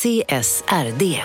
CSRD. 0.00 1.20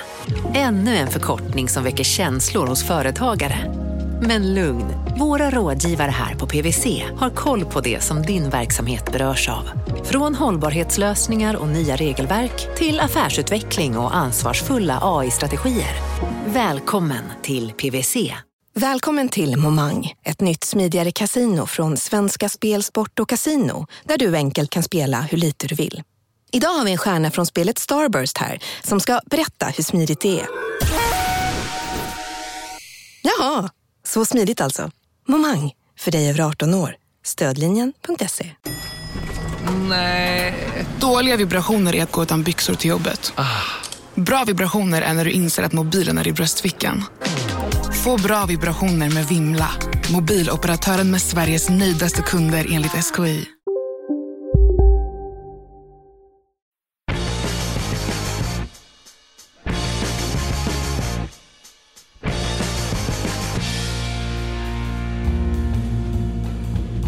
Ännu 0.53 0.95
en 0.95 1.07
förkortning 1.07 1.69
som 1.69 1.83
väcker 1.83 2.03
känslor 2.03 2.67
hos 2.67 2.83
företagare. 2.83 3.73
Men 4.21 4.53
lugn, 4.53 4.85
våra 5.19 5.49
rådgivare 5.49 6.11
här 6.11 6.35
på 6.35 6.47
PWC 6.47 7.03
har 7.17 7.29
koll 7.29 7.65
på 7.65 7.81
det 7.81 8.03
som 8.03 8.21
din 8.21 8.49
verksamhet 8.49 9.11
berörs 9.11 9.49
av. 9.49 9.69
Från 10.03 10.35
hållbarhetslösningar 10.35 11.55
och 11.55 11.67
nya 11.67 11.95
regelverk 11.95 12.77
till 12.77 12.99
affärsutveckling 12.99 13.97
och 13.97 14.15
ansvarsfulla 14.15 14.99
AI-strategier. 15.01 15.95
Välkommen 16.45 17.23
till 17.41 17.71
PWC. 17.71 18.33
Välkommen 18.73 19.29
till 19.29 19.57
Momang, 19.57 20.13
ett 20.23 20.41
nytt 20.41 20.63
smidigare 20.63 21.11
casino 21.11 21.65
från 21.65 21.97
Svenska 21.97 22.49
Spel, 22.49 22.83
Sport 22.83 23.19
och 23.19 23.29
Casino 23.29 23.87
där 24.03 24.17
du 24.17 24.35
enkelt 24.35 24.69
kan 24.69 24.83
spela 24.83 25.21
hur 25.21 25.37
lite 25.37 25.67
du 25.67 25.75
vill. 25.75 26.03
Idag 26.55 26.69
har 26.69 26.85
vi 26.85 26.91
en 26.91 26.97
stjärna 26.97 27.31
från 27.31 27.45
spelet 27.45 27.77
Starburst 27.77 28.37
här 28.37 28.59
som 28.83 28.99
ska 28.99 29.19
berätta 29.25 29.65
hur 29.65 29.83
smidigt 29.83 30.19
det 30.19 30.39
är. 30.39 30.47
Jaha, 33.21 33.69
så 34.03 34.25
smidigt 34.25 34.61
alltså. 34.61 34.91
Momang, 35.27 35.71
för 35.99 36.11
dig 36.11 36.29
över 36.29 36.41
18 36.41 36.73
år. 36.73 36.95
Stödlinjen.se. 37.25 38.51
Nej. 39.89 40.55
Dåliga 40.99 41.37
vibrationer 41.37 41.95
är 41.95 42.03
att 42.03 42.11
gå 42.11 42.23
utan 42.23 42.43
byxor 42.43 42.73
till 42.73 42.89
jobbet. 42.89 43.33
Bra 44.15 44.43
vibrationer 44.43 45.01
är 45.01 45.13
när 45.13 45.25
du 45.25 45.31
inser 45.31 45.63
att 45.63 45.73
mobilen 45.73 46.17
är 46.17 46.27
i 46.27 46.33
bröstfickan. 46.33 47.03
Få 48.03 48.17
bra 48.17 48.45
vibrationer 48.45 49.09
med 49.09 49.27
Vimla. 49.27 49.69
Mobiloperatören 50.11 51.11
med 51.11 51.21
Sveriges 51.21 51.69
nöjdaste 51.69 52.21
kunder 52.21 52.67
enligt 52.71 53.15
SKI. 53.15 53.54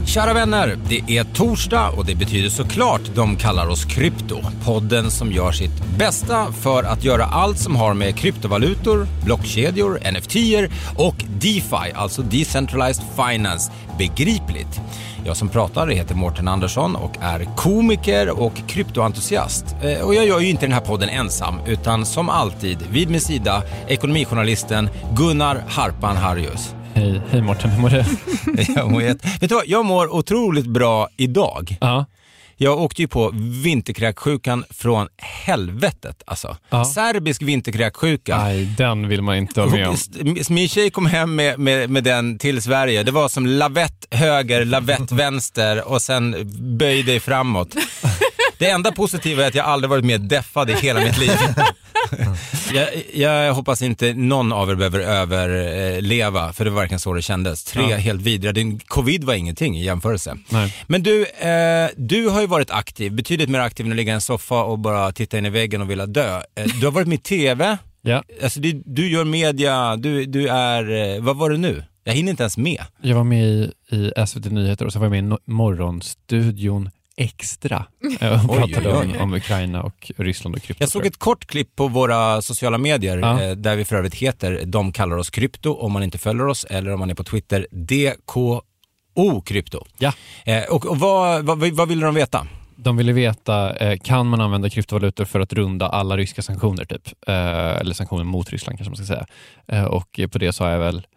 Kära 0.07 0.33
vänner, 0.33 0.77
det 0.89 1.17
är 1.17 1.23
torsdag 1.23 1.89
och 1.89 2.05
det 2.05 2.15
betyder 2.15 2.49
såklart 2.49 3.01
de 3.15 3.35
kallar 3.35 3.67
oss 3.67 3.85
Krypto. 3.85 4.41
Podden 4.65 5.11
som 5.11 5.31
gör 5.31 5.51
sitt 5.51 5.85
bästa 5.97 6.51
för 6.51 6.83
att 6.83 7.03
göra 7.03 7.25
allt 7.25 7.57
som 7.57 7.75
har 7.75 7.93
med 7.93 8.15
kryptovalutor, 8.15 9.07
blockkedjor, 9.25 9.99
NFTer 10.11 10.69
och 10.95 11.15
DeFi, 11.39 11.91
alltså 11.95 12.21
Decentralized 12.21 13.05
Finance, 13.15 13.71
begripligt. 13.97 14.81
Jag 15.25 15.37
som 15.37 15.49
pratar 15.49 15.87
heter 15.87 16.15
Mårten 16.15 16.47
Andersson 16.47 16.95
och 16.95 17.17
är 17.21 17.47
komiker 17.55 18.29
och 18.29 18.53
kryptoentusiast. 18.67 19.65
Eh, 19.83 20.01
och 20.01 20.15
jag 20.15 20.25
gör 20.25 20.39
ju 20.39 20.49
inte 20.49 20.65
den 20.65 20.73
här 20.73 20.81
podden 20.81 21.09
ensam, 21.09 21.59
utan 21.65 22.05
som 22.05 22.29
alltid 22.29 22.77
vid 22.91 23.09
min 23.09 23.21
sida 23.21 23.63
ekonomijournalisten 23.87 24.89
Gunnar 25.15 25.63
Harpan 25.67 26.17
Harrius. 26.17 26.76
Hej, 26.97 27.21
hej 27.31 27.41
Mårten, 27.41 27.69
hur 27.69 27.81
mår 27.81 27.89
du? 27.89 28.03
Jag 28.75 28.91
mår, 28.91 29.01
jätte- 29.03 29.27
vet 29.41 29.49
du 29.49 29.55
vad, 29.55 29.67
jag 29.67 29.85
mår 29.85 30.15
otroligt 30.15 30.65
bra 30.65 31.07
idag. 31.17 31.77
Ja, 31.81 32.05
Jag 32.57 32.79
åkte 32.79 33.01
ju 33.01 33.07
på 33.07 33.31
vinterkräksjukan 33.63 34.63
från 34.69 35.07
helvetet 35.17 36.23
alltså. 36.25 36.57
Ja. 36.69 36.85
Serbisk 36.85 37.41
vinterkräksjuka. 37.41 38.37
nej 38.37 38.65
den 38.77 39.07
vill 39.07 39.21
man 39.21 39.35
inte 39.35 39.59
vara 39.61 39.69
med 39.71 39.87
om. 39.87 39.95
Min 40.49 40.69
tjej 40.69 40.89
kom 40.89 41.05
hem 41.05 41.35
med, 41.35 41.59
med, 41.59 41.89
med 41.89 42.03
den 42.03 42.37
till 42.39 42.61
Sverige. 42.61 43.03
Det 43.03 43.11
var 43.11 43.29
som 43.29 43.45
lavett 43.45 44.07
höger, 44.11 44.65
lavett 44.65 45.11
vänster 45.11 45.87
och 45.87 46.01
sen 46.01 46.35
böj 46.77 47.03
dig 47.03 47.19
framåt. 47.19 47.75
Det 48.59 48.69
enda 48.69 48.91
positiva 48.91 49.43
är 49.43 49.47
att 49.47 49.55
jag 49.55 49.65
aldrig 49.65 49.89
varit 49.89 50.05
mer 50.05 50.17
deffad 50.17 50.69
i 50.69 50.73
hela 50.73 50.99
mitt 50.99 51.17
liv. 51.19 51.31
jag, 52.73 52.87
jag 53.13 53.53
hoppas 53.53 53.81
inte 53.81 54.13
någon 54.13 54.53
av 54.53 54.69
er 54.69 54.75
behöver 54.75 54.99
överleva, 54.99 56.53
för 56.53 56.65
det 56.65 56.71
var 56.71 56.81
verkligen 56.81 56.99
så 56.99 57.13
det 57.13 57.21
kändes. 57.21 57.63
Tre 57.63 57.83
Ja. 57.89 57.97
helt 57.97 58.21
vidriga. 58.21 58.53
Din 58.53 58.79
covid 58.79 59.23
var 59.23 59.33
ingenting 59.33 59.77
i 59.77 59.83
jämförelse. 59.83 60.37
Nej. 60.49 60.75
Men 60.87 61.03
du, 61.03 61.21
eh, 61.25 61.89
du 61.97 62.27
har 62.29 62.41
ju 62.41 62.47
varit 62.47 62.71
aktiv, 62.71 63.11
betydligt 63.13 63.49
mer 63.49 63.59
aktiv 63.59 63.85
än 63.85 63.91
att 63.91 63.95
ligga 63.95 64.11
i 64.11 64.15
en 64.15 64.21
soffa 64.21 64.63
och 64.63 64.79
bara 64.79 65.11
titta 65.11 65.37
in 65.37 65.45
i 65.45 65.49
väggen 65.49 65.81
och 65.81 65.89
vilja 65.91 66.05
dö. 66.05 66.41
Eh, 66.55 66.65
du 66.79 66.85
har 66.85 66.91
varit 66.91 67.07
med 67.07 67.15
i 67.15 67.21
TV, 67.21 67.77
Ja, 68.01 68.23
alltså 68.43 68.59
du, 68.59 68.81
du 68.85 69.09
gör 69.11 69.23
media, 69.23 69.95
du, 69.95 70.25
du 70.25 70.47
är, 70.47 71.15
eh, 71.15 71.21
vad 71.23 71.37
var 71.37 71.49
det 71.49 71.57
nu? 71.57 71.83
Jag 72.03 72.13
hinner 72.13 72.29
inte 72.29 72.43
ens 72.43 72.57
med. 72.57 72.83
jag 73.01 73.15
var 73.15 73.23
med 73.23 73.43
i, 73.45 73.71
i 73.91 74.11
SVT 74.27 74.45
Nyheter 74.45 74.85
och 74.85 74.93
så 74.93 74.99
var 74.99 75.05
jag 75.05 75.11
med 75.11 75.19
i 75.23 75.27
no- 75.27 75.39
Morgonstudion 75.45 76.89
Extra 77.17 77.85
eh, 78.21 78.45
Oj, 78.49 78.57
pratade 78.57 78.97
oj. 78.97 79.05
Om, 79.15 79.21
om 79.21 79.33
Ukraina 79.33 79.83
och 79.83 80.11
Ryssland 80.17 80.55
och 80.55 80.61
krypto. 80.61 80.83
Jag 80.83 80.89
såg 80.89 81.05
ett 81.05 81.17
kort 81.19 81.45
klipp 81.45 81.75
på 81.75 81.87
våra 81.87 82.41
sociala 82.41 82.77
medier, 82.77 83.17
Ja. 83.17 83.43
eh, 83.43 83.51
där 83.51 83.75
vi 83.75 83.85
för 83.85 83.95
övrigt 83.95 84.15
heter 84.15 84.61
De 84.65 84.91
kallar 84.91 85.17
oss 85.17 85.29
krypto 85.29 85.73
om 85.73 85.91
man 85.91 86.03
inte 86.03 86.17
följer 86.17 86.47
oss, 86.47 86.63
eller 86.69 86.93
om 86.93 86.99
man 86.99 87.09
är 87.09 87.15
på 87.15 87.23
Twitter, 87.23 87.67
DKO 87.71 89.41
krypto. 89.45 89.85
Ja. 89.97 90.13
Eh, 90.45 90.63
och 90.63 90.85
och 90.85 90.99
vad, 90.99 91.45
vad, 91.45 91.59
vad 91.59 91.87
ville 91.87 92.05
de 92.05 92.15
veta? 92.15 92.47
De 92.75 92.97
ville 92.97 93.13
veta, 93.13 93.75
eh, 93.75 93.97
kan 94.03 94.27
man 94.27 94.41
använda 94.41 94.69
kryptovalutor 94.69 95.25
för 95.25 95.39
att 95.39 95.53
runda 95.53 95.87
alla 95.87 96.17
ryska 96.17 96.41
sanktioner 96.41 96.85
typ? 96.85 97.07
Eh, 97.27 97.35
eller 97.77 97.93
sanktioner 97.93 98.23
mot 98.23 98.49
Ryssland 98.49 98.77
kanske 98.79 98.89
man 98.89 98.97
ska 98.97 99.05
säga. 99.05 99.25
Eh, 99.67 99.83
och 99.85 100.19
på 100.31 100.37
det 100.37 100.53
sa 100.53 100.71
jag 100.71 100.79
väl, 100.79 101.07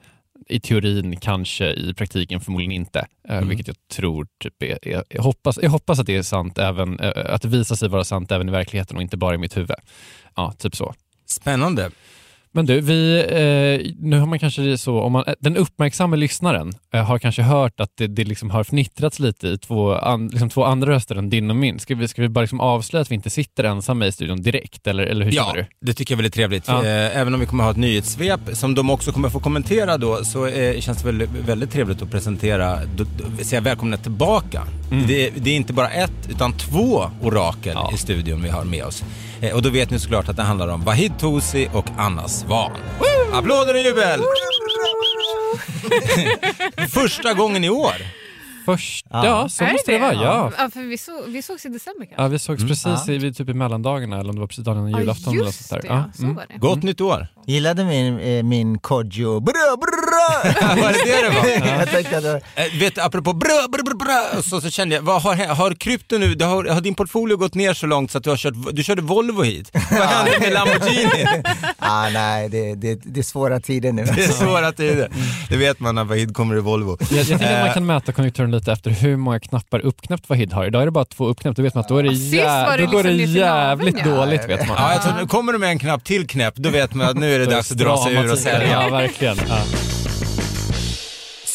i 0.48 0.60
teorin 0.60 1.16
kanske, 1.16 1.72
i 1.72 1.94
praktiken 1.94 2.40
förmodligen 2.40 2.72
inte. 2.72 2.98
Eh, 3.28 3.36
Mm. 3.36 3.48
Vilket 3.48 3.66
jag 3.66 3.76
tror, 3.92 4.26
typ 4.42 4.62
är, 4.62 4.88
är, 4.88 5.04
jag, 5.08 5.22
hoppas, 5.22 5.58
jag 5.62 5.70
hoppas 5.70 5.98
att 5.98 6.06
det 6.06 6.16
är 6.16 6.22
sant, 6.22 6.58
även, 6.58 7.00
eh, 7.00 7.34
att 7.34 7.42
det 7.42 7.48
visar 7.48 7.76
sig 7.76 7.88
vara 7.88 8.04
sant 8.04 8.32
även 8.32 8.48
i 8.48 8.52
verkligheten 8.52 8.96
och 8.96 9.02
inte 9.02 9.16
bara 9.16 9.34
i 9.34 9.38
mitt 9.38 9.56
huvud. 9.56 9.76
Ja, 10.36 10.52
typ 10.58 10.76
så. 10.76 10.94
Spännande. 11.26 11.90
Men 12.52 12.66
du, 12.66 12.80
vi, 12.80 13.18
eh, 13.20 13.92
nu 13.98 14.18
har 14.18 14.26
man 14.26 14.38
kanske 14.38 14.78
så, 14.78 15.00
om 15.00 15.12
man, 15.12 15.24
den 15.40 15.56
uppmärksamma 15.56 16.16
lyssnaren 16.16 16.72
eh, 16.94 17.04
har 17.04 17.18
kanske 17.18 17.42
hört 17.42 17.80
att 17.80 17.90
det, 17.96 18.06
det 18.06 18.24
liksom 18.24 18.50
har 18.50 18.64
fnittrats 18.64 19.18
lite 19.18 19.48
i 19.48 19.58
två, 19.58 19.94
an, 19.94 20.28
liksom 20.28 20.50
två 20.50 20.64
andra 20.64 20.90
röster 20.90 21.16
än 21.16 21.30
din 21.30 21.50
och 21.50 21.56
min. 21.56 21.78
Ska 21.78 21.94
vi, 21.94 22.08
ska 22.08 22.22
vi 22.22 22.28
bara 22.28 22.40
liksom 22.40 22.60
avslöja 22.60 23.02
att 23.02 23.10
vi 23.10 23.14
inte 23.14 23.30
sitter 23.30 23.64
ensamma 23.64 24.06
i 24.06 24.12
studion 24.12 24.42
direkt, 24.42 24.86
eller, 24.86 25.02
eller 25.02 25.24
hur 25.24 25.32
Ja, 25.32 25.52
du? 25.54 25.66
det 25.86 25.92
tycker 25.94 26.12
jag 26.12 26.16
är 26.16 26.22
väldigt 26.22 26.34
trevligt. 26.34 26.64
Ja. 26.68 26.84
Eh, 26.86 27.16
Även 27.20 27.34
om 27.34 27.40
vi 27.40 27.46
kommer 27.46 27.64
ha 27.64 27.70
ett 27.70 27.76
nyhetssvep 27.76 28.40
som 28.52 28.74
de 28.74 28.90
också 28.90 29.12
kommer 29.12 29.28
få 29.28 29.40
kommentera 29.40 29.96
då, 29.98 30.24
så 30.24 30.46
eh, 30.46 30.80
känns 30.80 30.98
det 30.98 31.06
väldigt, 31.06 31.30
väldigt 31.30 31.70
trevligt 31.70 32.02
att 32.02 32.10
presentera, 32.10 32.78
då, 32.96 33.04
då, 33.38 33.44
säga 33.44 33.60
välkomna 33.60 33.96
tillbaka. 33.96 34.62
Det, 35.08 35.30
det 35.36 35.50
är 35.50 35.56
inte 35.56 35.72
bara 35.72 35.88
ett, 35.90 36.28
utan 36.30 36.52
två 36.52 37.10
orakel 37.22 37.72
Ja. 37.74 37.90
i 37.94 37.96
studion 37.96 38.42
vi 38.42 38.48
har 38.48 38.64
med 38.64 38.84
oss. 38.84 39.04
Eh, 39.40 39.54
Och 39.54 39.62
då 39.62 39.70
vet 39.70 39.90
ni 39.90 39.98
såklart 39.98 40.28
att 40.28 40.36
det 40.36 40.42
handlar 40.42 40.68
om 40.68 40.84
Vahid 40.84 41.18
Tosi 41.18 41.68
och 41.72 41.86
Anna 41.98 42.28
Svan. 42.28 42.72
Applåder 43.32 43.74
och 43.74 43.80
jubel! 43.80 44.20
Första 46.88 47.34
gången 47.34 47.64
i 47.64 47.70
år. 47.70 47.94
Först, 48.64 49.06
ja, 49.10 49.48
så 49.48 49.64
Är 49.64 49.72
måste 49.72 49.92
det 49.92 49.98
vara. 49.98 50.14
Ja. 50.14 50.52
ja 50.58 50.70
för 50.70 50.80
vi, 50.80 50.98
så, 50.98 51.24
vi 51.26 51.42
sågs 51.42 51.66
i 51.66 51.68
december 51.68 52.06
kanske? 52.06 52.22
Ja, 52.22 52.28
vi 52.28 52.38
sågs 52.38 52.62
precis 52.64 53.08
i, 53.08 53.18
vid, 53.18 53.36
typ 53.36 53.48
i 53.48 53.54
mellandagarna, 53.54 54.20
eller 54.20 54.30
om 54.30 54.34
det 54.36 54.40
var 54.40 54.46
precis 54.48 54.64
dagen 54.64 54.88
innan 54.88 55.00
julafton. 55.00 55.34
eller 55.34 55.44
just 55.44 55.68
sånt 55.68 55.82
där. 55.82 55.88
det, 55.88 55.94
Ja, 55.94 56.04
så 56.14 56.22
mm. 56.22 56.34
var 56.34 56.44
det. 56.48 56.58
Gott 56.58 56.82
nytt 56.82 57.00
år. 57.00 57.26
Gillade 57.46 57.84
min, 57.84 58.18
eh, 58.18 58.42
min 58.42 58.78
Kodjo. 58.78 59.40
Bra, 59.40 59.76
bra! 59.76 60.09
Var 60.82 60.92
det 60.92 60.98
det 61.04 61.28
det 61.28 61.60
var? 61.60 61.76
Jag 61.78 61.90
tänkte 61.90 62.16
att 62.16 62.22
det- 62.22 62.40
Eh, 62.54 62.78
vet 62.80 62.94
du, 62.94 63.00
apropå 63.00 63.32
brö, 63.32 63.48
brö, 63.72 63.82
brö, 63.82 63.94
brö, 63.94 64.42
så, 64.42 64.60
så 64.60 64.70
kände 64.70 64.94
jag, 64.94 65.02
vad 65.02 65.22
har, 65.22 65.34
hänt? 65.34 65.58
har 65.58 65.74
krypto 65.74 66.18
nu, 66.18 66.34
det 66.34 66.44
har, 66.44 66.64
har 66.64 66.80
din 66.80 66.94
portfolio 66.94 67.36
gått 67.36 67.54
ner 67.54 67.74
så 67.74 67.86
långt 67.86 68.10
så 68.10 68.18
att 68.18 68.24
du 68.24 68.30
har 68.30 68.36
kört, 68.36 68.54
du 68.72 68.82
körde 68.82 69.02
Volvo 69.02 69.42
hit? 69.42 69.70
Vad 69.90 70.08
hände 70.08 70.32
med 70.40 70.52
Lamborghini? 70.52 71.26
ah, 71.78 72.08
nej, 72.08 72.48
det, 72.48 72.74
det, 72.74 72.94
det 73.04 73.20
är 73.20 73.24
svåra 73.24 73.60
tider 73.60 73.92
nu. 73.92 74.04
Det 74.04 74.24
är 74.24 74.28
svåra 74.28 74.72
tider. 74.72 75.08
Det 75.48 75.56
vet 75.56 75.80
man 75.80 75.94
när 75.94 76.04
Vahid 76.04 76.34
kommer 76.34 76.56
i 76.56 76.60
Volvo. 76.60 76.96
Jag, 77.10 77.18
jag 77.18 77.26
tänker 77.26 77.44
att 77.46 77.50
Eh. 77.52 77.64
man 77.64 77.74
kan 77.74 77.86
mäta 77.86 78.12
konjunkturen 78.12 78.50
lite 78.50 78.72
efter 78.72 78.90
hur 78.90 79.16
många 79.16 79.40
knappar 79.40 79.80
uppknäppt 79.80 80.28
Vahid 80.28 80.52
har. 80.52 80.64
Idag 80.66 80.82
är 80.82 80.86
det 80.86 80.92
bara 80.92 81.04
två 81.04 81.26
uppknäppt, 81.26 81.56
då 81.56 81.62
vet 81.62 81.74
man 81.74 81.80
att 81.82 81.88
då, 81.88 81.96
är 81.98 82.02
det 82.02 82.10
Sist 82.16 82.34
jä- 82.34 82.66
var 82.66 82.78
det 82.78 82.84
då 82.84 82.90
går 82.90 83.02
det 83.02 83.10
liksom 83.10 83.26
till 83.34 83.36
jävligt 83.36 83.94
naveln, 83.94 84.10
ja. 84.16 84.24
dåligt 84.24 84.48
vet 84.48 84.68
man. 84.68 84.76
Ja, 84.80 84.92
jag 84.92 85.02
tror, 85.02 85.26
kommer 85.28 85.52
du 85.52 85.58
med 85.58 85.68
en 85.70 85.78
knapp 85.78 86.04
till 86.04 86.26
knäpp, 86.26 86.54
då 86.56 86.68
vet 86.70 86.94
man 86.94 87.06
att 87.08 87.16
nu 87.16 87.34
är 87.34 87.38
det 87.38 87.46
dags 87.46 87.70
att 87.72 87.78
dra 87.78 88.04
sig 88.04 88.14
ur 88.14 88.32
och 88.32 88.38
sälja. 88.38 88.82
Ja, 88.82 88.88
verkligen. 88.88 89.36
Ja. 89.48 89.58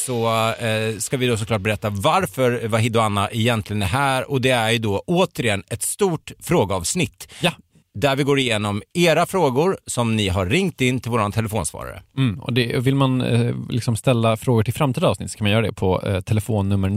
Så 0.06 0.50
eh, 0.54 0.98
ska 0.98 1.18
vi 1.18 1.28
då 1.28 1.38
såklart 1.38 1.62
berätta 1.62 1.90
varför 1.90 2.68
Vahid 2.68 2.98
och 2.98 3.04
Anna 3.04 3.30
egentligen 3.32 3.82
är 3.82 3.88
här 3.88 4.32
och 4.32 4.42
det 4.42 4.50
är 4.50 4.72
ju 4.72 4.78
då 4.78 5.04
återigen 5.08 5.64
ett 5.70 5.82
stort 5.82 6.32
frågeavsnitt. 6.40 7.34
Ja. 7.42 7.52
Där 7.94 8.16
vi 8.16 8.24
går 8.24 8.40
igenom 8.40 8.82
era 8.94 9.26
frågor 9.26 9.78
som 9.86 10.16
ni 10.16 10.28
har 10.28 10.46
ringt 10.46 10.82
in 10.82 11.00
till 11.00 11.12
våran 11.12 11.32
telefonsvarare. 11.32 12.02
Mm, 12.18 12.40
och 12.40 12.54
det, 12.54 12.80
vill 12.80 12.96
man 12.96 13.22
eh, 13.22 13.56
liksom 13.70 13.96
ställa 13.96 14.38
frågor 14.38 14.64
till 14.64 14.74
framtida 14.74 15.08
avsnitt 15.08 15.32
så 15.32 15.38
kan 15.38 15.46
man 15.46 15.52
göra 15.52 15.66
det 15.66 15.74
på 15.74 16.02
eh, 16.02 16.22
telefonnummer 16.22 16.90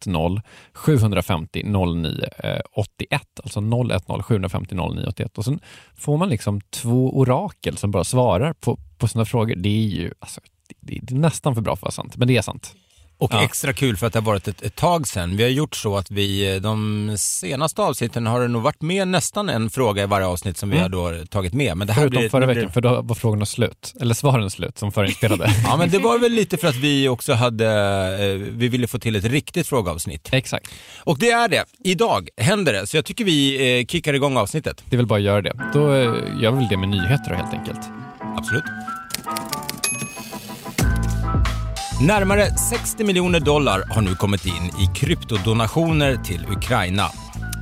010 0.00 0.42
750 0.74 1.62
09 1.64 2.28
eh, 2.38 2.60
81. 2.72 3.22
Alltså 3.42 3.60
010 3.60 4.22
750 4.22 4.74
09 4.74 5.06
81. 5.08 5.38
Och 5.38 5.44
sen 5.44 5.60
får 5.96 6.16
man 6.16 6.28
liksom 6.28 6.60
två 6.60 7.18
orakel 7.18 7.76
som 7.76 7.90
bara 7.90 8.04
svarar 8.04 8.52
på, 8.52 8.78
på 8.98 9.08
sina 9.08 9.24
frågor. 9.24 9.54
Det 9.56 9.68
är 9.68 9.88
ju 9.88 10.12
alltså, 10.20 10.40
det, 10.80 10.98
det 11.02 11.14
är 11.14 11.18
nästan 11.18 11.54
för 11.54 11.62
bra 11.62 11.76
för 11.76 11.78
att 11.78 11.82
vara 11.82 11.92
sant, 12.04 12.16
men 12.16 12.28
det 12.28 12.36
är 12.36 12.42
sant. 12.42 12.74
Och 13.20 13.30
Ja. 13.34 13.42
extra 13.44 13.72
kul 13.72 13.96
för 13.96 14.06
att 14.06 14.12
det 14.12 14.18
har 14.18 14.24
varit 14.24 14.48
ett, 14.48 14.62
ett 14.62 14.76
tag 14.76 15.08
sedan. 15.08 15.36
Vi 15.36 15.42
har 15.42 15.50
gjort 15.50 15.76
så 15.76 15.96
att 15.96 16.10
vi, 16.10 16.54
eh, 16.54 16.60
de 16.60 17.14
senaste 17.18 17.82
avsnitten 17.82 18.26
har 18.26 18.40
det 18.40 18.48
nog 18.48 18.62
varit 18.62 18.82
med 18.82 19.08
nästan 19.08 19.48
en 19.48 19.70
fråga 19.70 20.02
i 20.02 20.06
varje 20.06 20.26
avsnitt 20.26 20.56
som 20.58 20.70
vi 20.70 20.76
Mm. 20.78 20.92
har 20.92 21.12
då 21.20 21.26
tagit 21.26 21.52
med. 21.52 21.76
Men 21.76 21.86
det 21.86 21.92
här 21.92 22.02
Förutom 22.02 22.18
blir, 22.20 22.28
förra 22.28 22.40
nu 22.40 22.46
blir- 22.46 22.54
veckan, 22.54 22.72
för 22.72 22.80
då 22.80 23.02
var 23.02 23.14
frågorna 23.14 23.46
slut. 23.46 23.94
Eller 24.00 24.14
svaren 24.14 24.50
slut, 24.50 24.78
som 24.78 24.92
förinspelade. 24.92 25.52
Ja 25.64 25.76
men 25.76 25.90
det 25.90 25.98
var 25.98 26.18
väl 26.18 26.32
lite 26.32 26.56
för 26.56 26.68
att 26.68 26.76
vi 26.76 27.08
också 27.08 27.32
hade, 27.32 27.66
eh, 28.32 28.38
vi 28.38 28.68
ville 28.68 28.86
få 28.86 28.98
till 28.98 29.16
ett 29.16 29.24
riktigt 29.24 29.66
frågeavsnitt. 29.68 30.28
Exakt. 30.32 30.70
Och 30.98 31.18
det 31.18 31.30
är 31.30 31.48
det. 31.48 31.64
Idag 31.84 32.28
händer 32.36 32.72
det, 32.72 32.86
så 32.86 32.96
jag 32.96 33.04
tycker 33.04 33.24
vi 33.24 33.78
eh, 33.80 33.86
kickar 33.86 34.14
igång 34.14 34.36
avsnittet. 34.36 34.82
Det 34.90 34.96
är 34.96 34.98
väl 34.98 35.06
bara 35.06 35.16
att 35.18 35.22
göra 35.24 35.42
det. 35.42 35.70
Då 35.74 35.94
gör 36.42 36.50
vi 36.50 36.56
väl 36.58 36.66
det 36.70 36.76
med 36.76 36.88
nyheter 36.88 37.30
då, 37.30 37.34
helt 37.34 37.54
enkelt. 37.54 37.80
Absolut. 38.36 38.64
Närmare 42.00 42.56
60 42.56 43.04
miljoner 43.04 43.40
dollar 43.40 43.84
har 43.90 44.02
nu 44.02 44.14
kommit 44.14 44.46
in 44.46 44.70
i 44.80 44.86
kryptodonationer 44.94 46.16
till 46.16 46.46
Ukraina. 46.50 47.04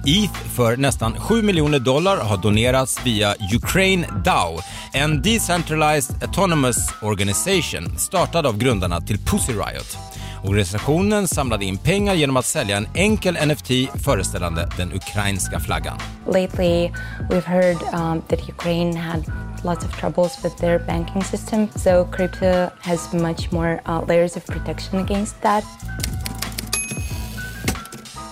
ETH 0.06 0.38
för 0.56 0.76
nästan 0.76 1.20
7 1.20 1.42
miljoner 1.42 1.78
dollar 1.78 2.16
har 2.16 2.36
donerats 2.36 3.06
via 3.06 3.34
Ukraine 3.54 4.06
DAO, 4.24 4.58
en 4.92 5.22
decentralized 5.22 6.22
autonomous 6.22 6.76
organization 7.02 7.98
startad 7.98 8.46
av 8.46 8.58
grundarna 8.58 9.00
till 9.00 9.18
Pussy 9.18 9.52
Riot. 9.52 9.98
Organisationen 10.44 11.28
samlade 11.28 11.64
in 11.64 11.78
pengar 11.78 12.14
genom 12.14 12.36
att 12.36 12.46
sälja 12.46 12.76
en 12.76 12.88
enkel 12.94 13.38
NFT 13.46 13.70
föreställande 14.04 14.68
den 14.76 14.92
ukrainska 14.92 15.60
flaggan. 15.60 15.98
Lately, 16.26 16.90
we've 17.30 17.46
heard 17.46 17.76
um, 17.92 18.22
that 18.28 18.48
Ukraine 18.48 18.96
had 18.96 19.24
lots 19.66 19.84
of 19.84 19.90
troubles 20.00 20.42
with 20.42 20.56
their 20.56 20.78
banking 20.78 21.24
system, 21.24 21.68
so 21.76 22.04
crypto 22.04 22.70
has 22.80 23.12
much 23.12 23.52
more 23.52 23.80
uh, 23.86 24.04
layers 24.08 24.36
of 24.36 24.46
protection 24.46 24.98
against 24.98 25.42
that. 25.42 25.64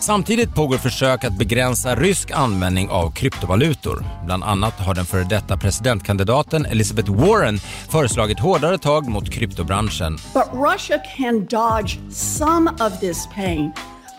Samtidigt 0.00 0.54
pågår 0.54 0.78
försök 0.78 1.24
att 1.24 1.38
begränsa 1.38 1.94
rysk 1.94 2.30
användning 2.30 2.90
av 2.90 3.10
kryptovalutor. 3.10 4.04
Bland 4.24 4.44
annat 4.44 4.72
har 4.72 4.94
den 4.94 5.04
före 5.04 5.24
detta 5.24 5.56
presidentkandidaten 5.56 6.66
Elizabeth 6.66 7.12
Warren 7.12 7.58
föreslagit 7.88 8.40
hårdare 8.40 8.78
tag 8.78 9.08
mot 9.08 9.30
kryptobranschen. 9.30 10.18
But 10.34 10.46
Russia 10.52 10.98
can 11.16 11.46
dodge 11.46 11.98
some 12.10 12.70
of 12.70 13.00
this 13.00 13.28
pain 13.34 13.72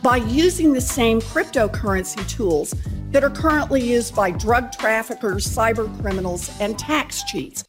by 0.04 0.46
using 0.46 0.74
the 0.74 0.82
same 0.82 1.22
cryptocurrency 1.22 2.38
tools 2.38 2.74
that 3.16 3.24
are 3.24 3.36
currently 3.36 3.96
used 3.98 4.16
by 4.16 4.32
drug 4.32 4.72
traffickers, 4.72 5.46
cyber 5.46 6.02
criminals, 6.02 6.52
and 6.62 6.80
tax 6.80 7.24
cheats. 7.32 7.64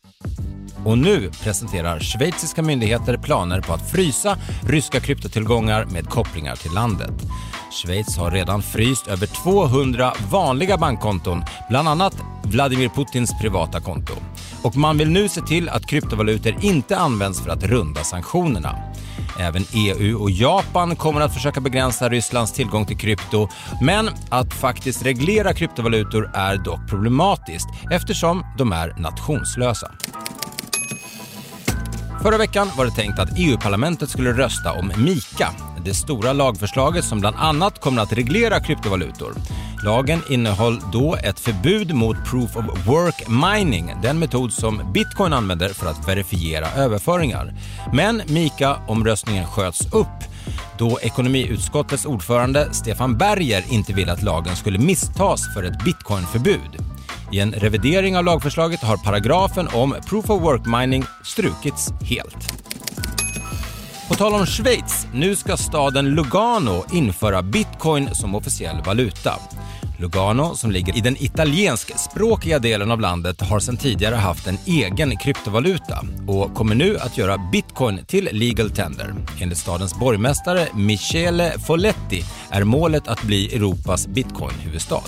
Och 0.84 0.98
nu 0.98 1.30
presenterar 1.30 2.00
schweiziska 2.00 2.62
myndigheter 2.62 3.16
planer 3.16 3.60
på 3.60 3.72
att 3.72 3.90
frysa 3.90 4.38
ryska 4.68 5.00
kryptotillgångar 5.00 5.84
med 5.84 6.08
kopplingar 6.08 6.56
till 6.56 6.72
landet. 6.72 7.14
Schweiz 7.72 8.16
har 8.16 8.30
redan 8.30 8.62
fryst 8.62 9.08
över 9.08 9.26
200 9.26 10.12
vanliga 10.30 10.76
bankkonton, 10.76 11.42
bland 11.68 11.88
annat 11.88 12.16
Vladimir 12.44 12.88
Putins 12.88 13.40
privata 13.40 13.80
konto. 13.80 14.14
Och 14.62 14.76
man 14.76 14.98
vill 14.98 15.10
nu 15.10 15.28
se 15.28 15.40
till 15.40 15.68
att 15.68 15.86
kryptovalutor 15.86 16.56
inte 16.60 16.96
används 16.96 17.40
för 17.40 17.50
att 17.50 17.62
runda 17.62 18.04
sanktionerna. 18.04 18.78
Även 19.40 19.64
EU 19.72 20.22
och 20.22 20.30
Japan 20.30 20.96
kommer 20.96 21.20
att 21.20 21.34
försöka 21.34 21.60
begränsa 21.60 22.08
Rysslands 22.08 22.52
tillgång 22.52 22.86
till 22.86 22.98
krypto, 22.98 23.48
men 23.80 24.10
att 24.28 24.54
faktiskt 24.54 25.06
reglera 25.06 25.54
kryptovalutor 25.54 26.30
är 26.34 26.56
dock 26.56 26.88
problematiskt 26.88 27.68
eftersom 27.90 28.44
de 28.58 28.72
är 28.72 28.94
nationslösa. 28.98 29.90
Förra 32.22 32.38
veckan 32.38 32.70
var 32.76 32.84
det 32.84 32.90
tänkt 32.90 33.18
att 33.18 33.28
EU-parlamentet 33.38 34.10
skulle 34.10 34.32
rösta 34.32 34.72
om 34.72 34.92
MIKA, 34.96 35.50
det 35.84 35.94
stora 35.94 36.32
lagförslaget 36.32 37.04
som 37.04 37.20
bland 37.20 37.36
annat 37.36 37.80
kommer 37.80 38.02
att 38.02 38.12
reglera 38.12 38.60
kryptovalutor. 38.60 39.34
Lagen 39.86 40.22
innehöll 40.28 40.80
då 40.92 41.16
ett 41.16 41.40
förbud 41.40 41.94
mot 41.94 42.24
proof 42.24 42.56
of 42.56 42.64
work 42.86 43.28
mining, 43.28 43.94
den 44.02 44.18
metod 44.18 44.52
som 44.52 44.92
bitcoin 44.92 45.32
använder 45.32 45.68
för 45.68 45.86
att 45.86 46.08
verifiera 46.08 46.66
överföringar. 46.70 47.54
Men 47.92 48.22
MIKA-omröstningen 48.28 49.46
sköts 49.46 49.92
upp 49.92 50.24
då 50.78 51.00
ekonomiutskottets 51.02 52.06
ordförande 52.06 52.68
Stefan 52.72 53.18
Berger 53.18 53.64
inte 53.70 53.92
ville 53.92 54.12
att 54.12 54.22
lagen 54.22 54.56
skulle 54.56 54.78
misstas 54.78 55.54
för 55.54 55.62
ett 55.62 55.84
bitcoinförbud. 55.84 56.76
I 57.32 57.40
en 57.40 57.52
revidering 57.52 58.16
av 58.16 58.24
lagförslaget 58.24 58.82
har 58.82 58.96
paragrafen 58.96 59.68
om 59.74 59.94
proof 60.08 60.30
of 60.30 60.42
work 60.42 60.66
mining 60.66 61.04
strukits 61.24 61.92
helt. 62.02 62.66
På 64.08 64.14
tal 64.14 64.34
om 64.34 64.46
Schweiz, 64.46 65.06
nu 65.14 65.36
ska 65.36 65.56
staden 65.56 66.10
Lugano 66.10 66.84
införa 66.92 67.42
bitcoin 67.42 68.14
som 68.14 68.34
officiell 68.34 68.82
valuta. 68.82 69.34
Lugano, 69.98 70.54
som 70.54 70.70
ligger 70.70 70.96
i 70.96 71.00
den 71.00 71.16
italienskspråkiga 71.22 72.58
delen 72.58 72.90
av 72.90 73.00
landet, 73.00 73.40
har 73.40 73.60
sedan 73.60 73.76
tidigare 73.76 74.14
haft 74.14 74.46
en 74.46 74.58
egen 74.66 75.16
kryptovaluta 75.16 76.04
och 76.26 76.54
kommer 76.54 76.74
nu 76.74 76.98
att 76.98 77.18
göra 77.18 77.38
bitcoin 77.52 78.04
till 78.06 78.28
legal 78.32 78.70
tender. 78.70 79.14
Enligt 79.40 79.58
stadens 79.58 79.98
borgmästare 79.98 80.68
Michele 80.74 81.58
Folletti 81.66 82.24
är 82.50 82.64
målet 82.64 83.08
att 83.08 83.22
bli 83.22 83.54
Europas 83.56 84.06
bitcoinhuvudstad. 84.06 85.02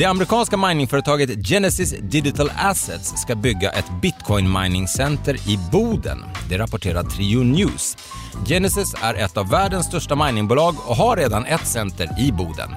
Det 0.00 0.06
amerikanska 0.06 0.56
miningföretaget 0.56 1.48
Genesis 1.48 1.94
Digital 2.00 2.50
Assets 2.56 3.20
ska 3.20 3.34
bygga 3.34 3.70
ett 3.70 3.90
bitcoin 4.02 4.52
mining 4.52 4.88
center 4.88 5.34
i 5.34 5.58
Boden. 5.72 6.24
Det 6.48 6.58
rapporterar 6.58 7.02
Trio 7.02 7.42
News. 7.42 7.96
Genesis 8.46 8.94
är 9.02 9.14
ett 9.14 9.36
av 9.36 9.48
världens 9.48 9.86
största 9.86 10.16
miningbolag 10.16 10.74
och 10.86 10.96
har 10.96 11.16
redan 11.16 11.44
ett 11.44 11.66
center 11.66 12.20
i 12.20 12.32
Boden. 12.32 12.70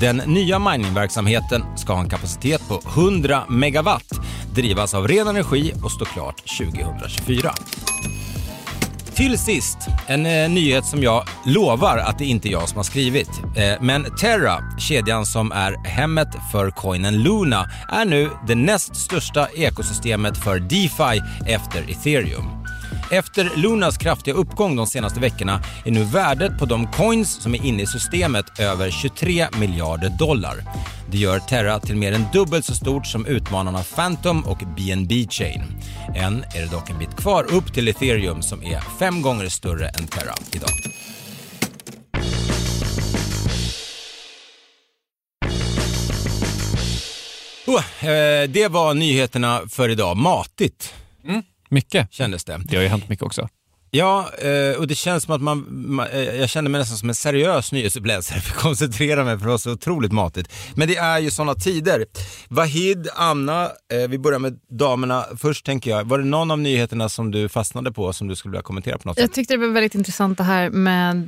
Den 0.00 0.16
nya 0.16 0.58
miningverksamheten 0.58 1.64
ska 1.76 1.92
ha 1.92 2.00
en 2.00 2.08
kapacitet 2.08 2.68
på 2.68 2.80
100 2.86 3.44
megawatt, 3.48 4.20
drivas 4.54 4.94
av 4.94 5.08
ren 5.08 5.28
energi 5.28 5.72
och 5.84 5.92
stå 5.92 6.04
klart 6.04 6.42
2024. 6.58 7.54
Till 9.16 9.38
sist, 9.38 9.78
en 10.06 10.26
eh, 10.26 10.50
nyhet 10.50 10.84
som 10.84 11.02
jag 11.02 11.24
lovar 11.44 11.98
att 11.98 12.18
det 12.18 12.24
inte 12.24 12.48
är 12.48 12.50
jag 12.50 12.68
som 12.68 12.76
har 12.76 12.84
skrivit. 12.84 13.30
Eh, 13.56 13.74
men 13.80 14.04
Terra, 14.20 14.78
kedjan 14.78 15.26
som 15.26 15.52
är 15.52 15.86
hemmet 15.86 16.28
för 16.52 16.70
coinen 16.70 17.22
Luna, 17.22 17.70
är 17.88 18.04
nu 18.04 18.30
det 18.46 18.54
näst 18.54 18.96
största 18.96 19.48
ekosystemet 19.48 20.36
för 20.38 20.58
DeFi 20.58 21.22
efter 21.46 21.90
ethereum. 21.90 22.55
Efter 23.10 23.50
Lunas 23.56 23.98
kraftiga 23.98 24.34
uppgång 24.34 24.76
de 24.76 24.86
senaste 24.86 25.20
veckorna 25.20 25.62
är 25.84 25.90
nu 25.90 26.04
värdet 26.04 26.58
på 26.58 26.66
de 26.66 26.86
coins 26.86 27.42
som 27.42 27.54
är 27.54 27.64
inne 27.64 27.82
i 27.82 27.86
systemet 27.86 28.58
över 28.58 28.90
23 28.90 29.46
miljarder 29.58 30.08
dollar. 30.18 30.54
Det 31.10 31.18
gör 31.18 31.38
Terra 31.38 31.80
till 31.80 31.96
mer 31.96 32.12
än 32.12 32.24
dubbelt 32.32 32.64
så 32.64 32.74
stort 32.74 33.06
som 33.06 33.26
utmanarna 33.26 33.82
Phantom 33.82 34.44
och 34.44 34.62
BNB 34.76 35.26
Chain. 35.30 35.62
Än 36.16 36.44
är 36.54 36.60
det 36.60 36.70
dock 36.70 36.90
en 36.90 36.98
bit 36.98 37.16
kvar 37.16 37.54
upp 37.54 37.74
till 37.74 37.88
ethereum 37.88 38.42
som 38.42 38.62
är 38.62 38.80
fem 38.98 39.22
gånger 39.22 39.48
större 39.48 39.88
än 39.88 40.06
Terra 40.06 40.34
idag. 40.52 40.70
Oh, 47.66 48.08
eh, 48.08 48.48
det 48.48 48.68
var 48.68 48.94
nyheterna 48.94 49.60
för 49.68 49.88
idag. 49.88 50.16
Matigt 50.16 50.94
mm. 51.24 51.42
Mycket. 51.68 52.12
kändes 52.12 52.44
det. 52.44 52.60
Det 52.64 52.76
har 52.76 52.82
ju 52.82 52.88
hänt 52.88 53.08
mycket 53.08 53.24
också. 53.24 53.48
Ja, 53.90 54.30
eh, 54.38 54.78
och 54.78 54.86
det 54.86 54.94
känns 54.94 55.24
som 55.24 55.34
att 55.34 55.42
man, 55.42 56.00
eh, 56.12 56.20
jag 56.20 56.48
kände 56.48 56.70
mig 56.70 56.78
nästan 56.78 56.98
som 56.98 57.08
en 57.08 57.14
seriös 57.14 57.72
nyhetsuppläsare 57.72 58.40
för 58.40 58.52
att 58.52 58.58
koncentrera 58.58 59.24
mig 59.24 59.38
för 59.38 59.44
det 59.44 59.50
var 59.50 59.58
så 59.58 59.72
otroligt 59.72 60.12
matigt. 60.12 60.52
Men 60.74 60.88
det 60.88 60.96
är 60.96 61.18
ju 61.18 61.30
sådana 61.30 61.54
tider. 61.54 62.04
Vahid, 62.48 63.08
Anna, 63.14 63.64
eh, 63.64 64.08
vi 64.08 64.18
börjar 64.18 64.38
med 64.38 64.58
damerna 64.70 65.24
först 65.38 65.66
tänker 65.66 65.90
jag. 65.90 66.04
Var 66.04 66.18
det 66.18 66.24
någon 66.24 66.50
av 66.50 66.58
nyheterna 66.58 67.08
som 67.08 67.30
du 67.30 67.48
fastnade 67.48 67.92
på 67.92 68.12
som 68.12 68.28
du 68.28 68.36
skulle 68.36 68.52
vilja 68.52 68.62
kommentera 68.62 68.98
på 68.98 69.08
något 69.08 69.16
sätt? 69.16 69.22
Jag 69.22 69.32
tyckte 69.32 69.54
det 69.54 69.58
var 69.58 69.68
väldigt 69.68 69.94
intressant 69.94 70.38
det 70.38 70.44
här 70.44 70.70
med 70.70 71.26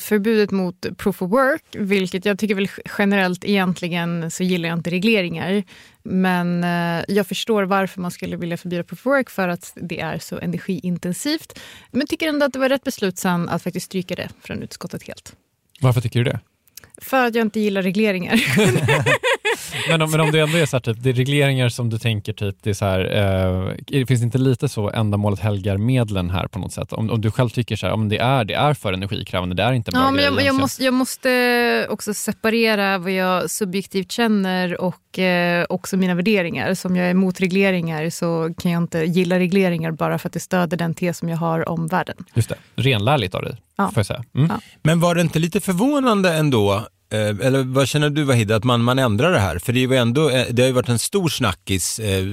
förbudet 0.00 0.50
mot 0.50 0.86
proof 0.96 1.22
of 1.22 1.30
work, 1.30 1.62
vilket 1.72 2.24
jag 2.24 2.38
tycker 2.38 2.54
väl 2.54 2.68
generellt 2.98 3.44
egentligen 3.44 4.30
så 4.30 4.42
gillar 4.42 4.68
jag 4.68 4.78
inte 4.78 4.90
regleringar. 4.90 5.64
Men 6.10 6.64
eh, 6.64 7.04
jag 7.08 7.26
förstår 7.26 7.62
varför 7.62 8.00
man 8.00 8.10
skulle 8.10 8.36
vilja 8.36 8.56
förbjuda 8.56 8.84
proof 8.84 9.06
of 9.06 9.06
work 9.06 9.30
för 9.30 9.48
att 9.48 9.72
det 9.76 10.00
är 10.00 10.18
så 10.18 10.38
energiintensivt. 10.38 11.58
Men 11.90 12.06
tycker 12.06 12.28
ändå 12.28 12.46
att 12.46 12.52
det 12.52 12.58
var 12.58 12.68
rätt 12.68 12.84
beslut 12.84 13.18
sen 13.18 13.48
att 13.48 13.62
faktiskt 13.62 13.86
stryka 13.86 14.14
det 14.14 14.28
från 14.40 14.62
utskottet 14.62 15.02
helt. 15.02 15.36
Varför 15.80 16.00
tycker 16.00 16.24
du 16.24 16.24
det? 16.24 16.40
För 17.02 17.26
att 17.26 17.34
jag 17.34 17.46
inte 17.46 17.60
gillar 17.60 17.82
regleringar. 17.82 18.34
men, 19.88 20.02
om, 20.02 20.10
men 20.10 20.20
om 20.20 20.30
det 20.30 20.40
ändå 20.40 20.58
är 20.58 20.66
så 20.66 20.76
här, 20.76 20.80
typ, 20.80 20.96
det 21.00 21.10
är 21.10 21.14
regleringar 21.14 21.68
som 21.68 21.90
du 21.90 21.98
tänker, 21.98 22.32
typ, 22.32 22.56
det 22.62 22.70
är 22.70 22.74
så 22.74 22.84
här, 22.84 23.00
eh, 23.90 24.06
finns 24.06 24.20
det 24.20 24.24
inte 24.24 24.38
lite 24.38 24.68
så 24.68 24.90
ändamålet 24.90 25.40
helgar 25.40 25.76
medlen 25.76 26.30
här 26.30 26.46
på 26.46 26.58
något 26.58 26.72
sätt? 26.72 26.92
Om, 26.92 27.10
om 27.10 27.20
du 27.20 27.30
själv 27.30 27.48
tycker 27.48 27.76
så 27.76 27.86
här, 27.86 27.92
om 27.92 28.08
det 28.08 28.18
är, 28.18 28.44
det 28.44 28.54
är 28.54 28.74
för 28.74 28.92
energikrävande, 28.92 29.54
det 29.54 29.62
är 29.62 29.72
inte 29.72 29.90
bra 29.90 30.00
Ja, 30.00 30.10
men 30.10 30.24
jag, 30.24 30.42
jag, 30.42 30.54
måste, 30.54 30.84
jag 30.84 30.94
måste 30.94 31.86
också 31.90 32.14
separera 32.14 32.98
vad 32.98 33.12
jag 33.12 33.50
subjektivt 33.50 34.12
känner 34.12 34.80
och 34.80 35.18
eh, 35.18 35.66
också 35.68 35.96
mina 35.96 36.14
värderingar. 36.14 36.74
Som 36.74 36.96
jag 36.96 37.06
är 37.06 37.10
emot 37.10 37.40
regleringar 37.40 38.10
så 38.10 38.54
kan 38.58 38.70
jag 38.72 38.82
inte 38.82 38.98
gilla 38.98 39.38
regleringar 39.38 39.90
bara 39.90 40.18
för 40.18 40.28
att 40.28 40.32
det 40.32 40.40
stöder 40.40 40.76
den 40.76 40.94
tes 40.94 41.18
som 41.18 41.28
jag 41.28 41.36
har 41.36 41.68
om 41.68 41.86
världen. 41.86 42.16
Just 42.34 42.48
det, 42.48 42.56
renlärligt 42.76 43.34
av 43.34 43.42
dig, 43.42 43.56
Ja. 43.76 43.86
får 43.86 43.98
jag 43.98 44.06
säga. 44.06 44.24
Mm. 44.34 44.48
Ja. 44.50 44.60
Men 44.82 45.00
var 45.00 45.14
det 45.14 45.20
inte 45.20 45.38
lite 45.38 45.60
förvånande 45.60 46.34
ändå 46.34 46.86
Eh, 47.12 47.46
eller 47.46 47.64
vad 47.74 47.88
känner 47.88 48.10
du 48.10 48.24
Vahid, 48.24 48.52
att 48.52 48.64
man, 48.64 48.82
man 48.82 48.98
ändrar 48.98 49.32
det 49.32 49.38
här? 49.38 49.58
För 49.58 49.72
det, 49.72 49.84
är 49.84 49.88
ju 49.88 49.96
ändå, 49.96 50.30
eh, 50.30 50.46
det 50.50 50.62
har 50.62 50.66
ju 50.66 50.72
varit 50.72 50.88
en 50.88 50.98
stor 50.98 51.28
snackis, 51.28 51.98
eh, 51.98 52.24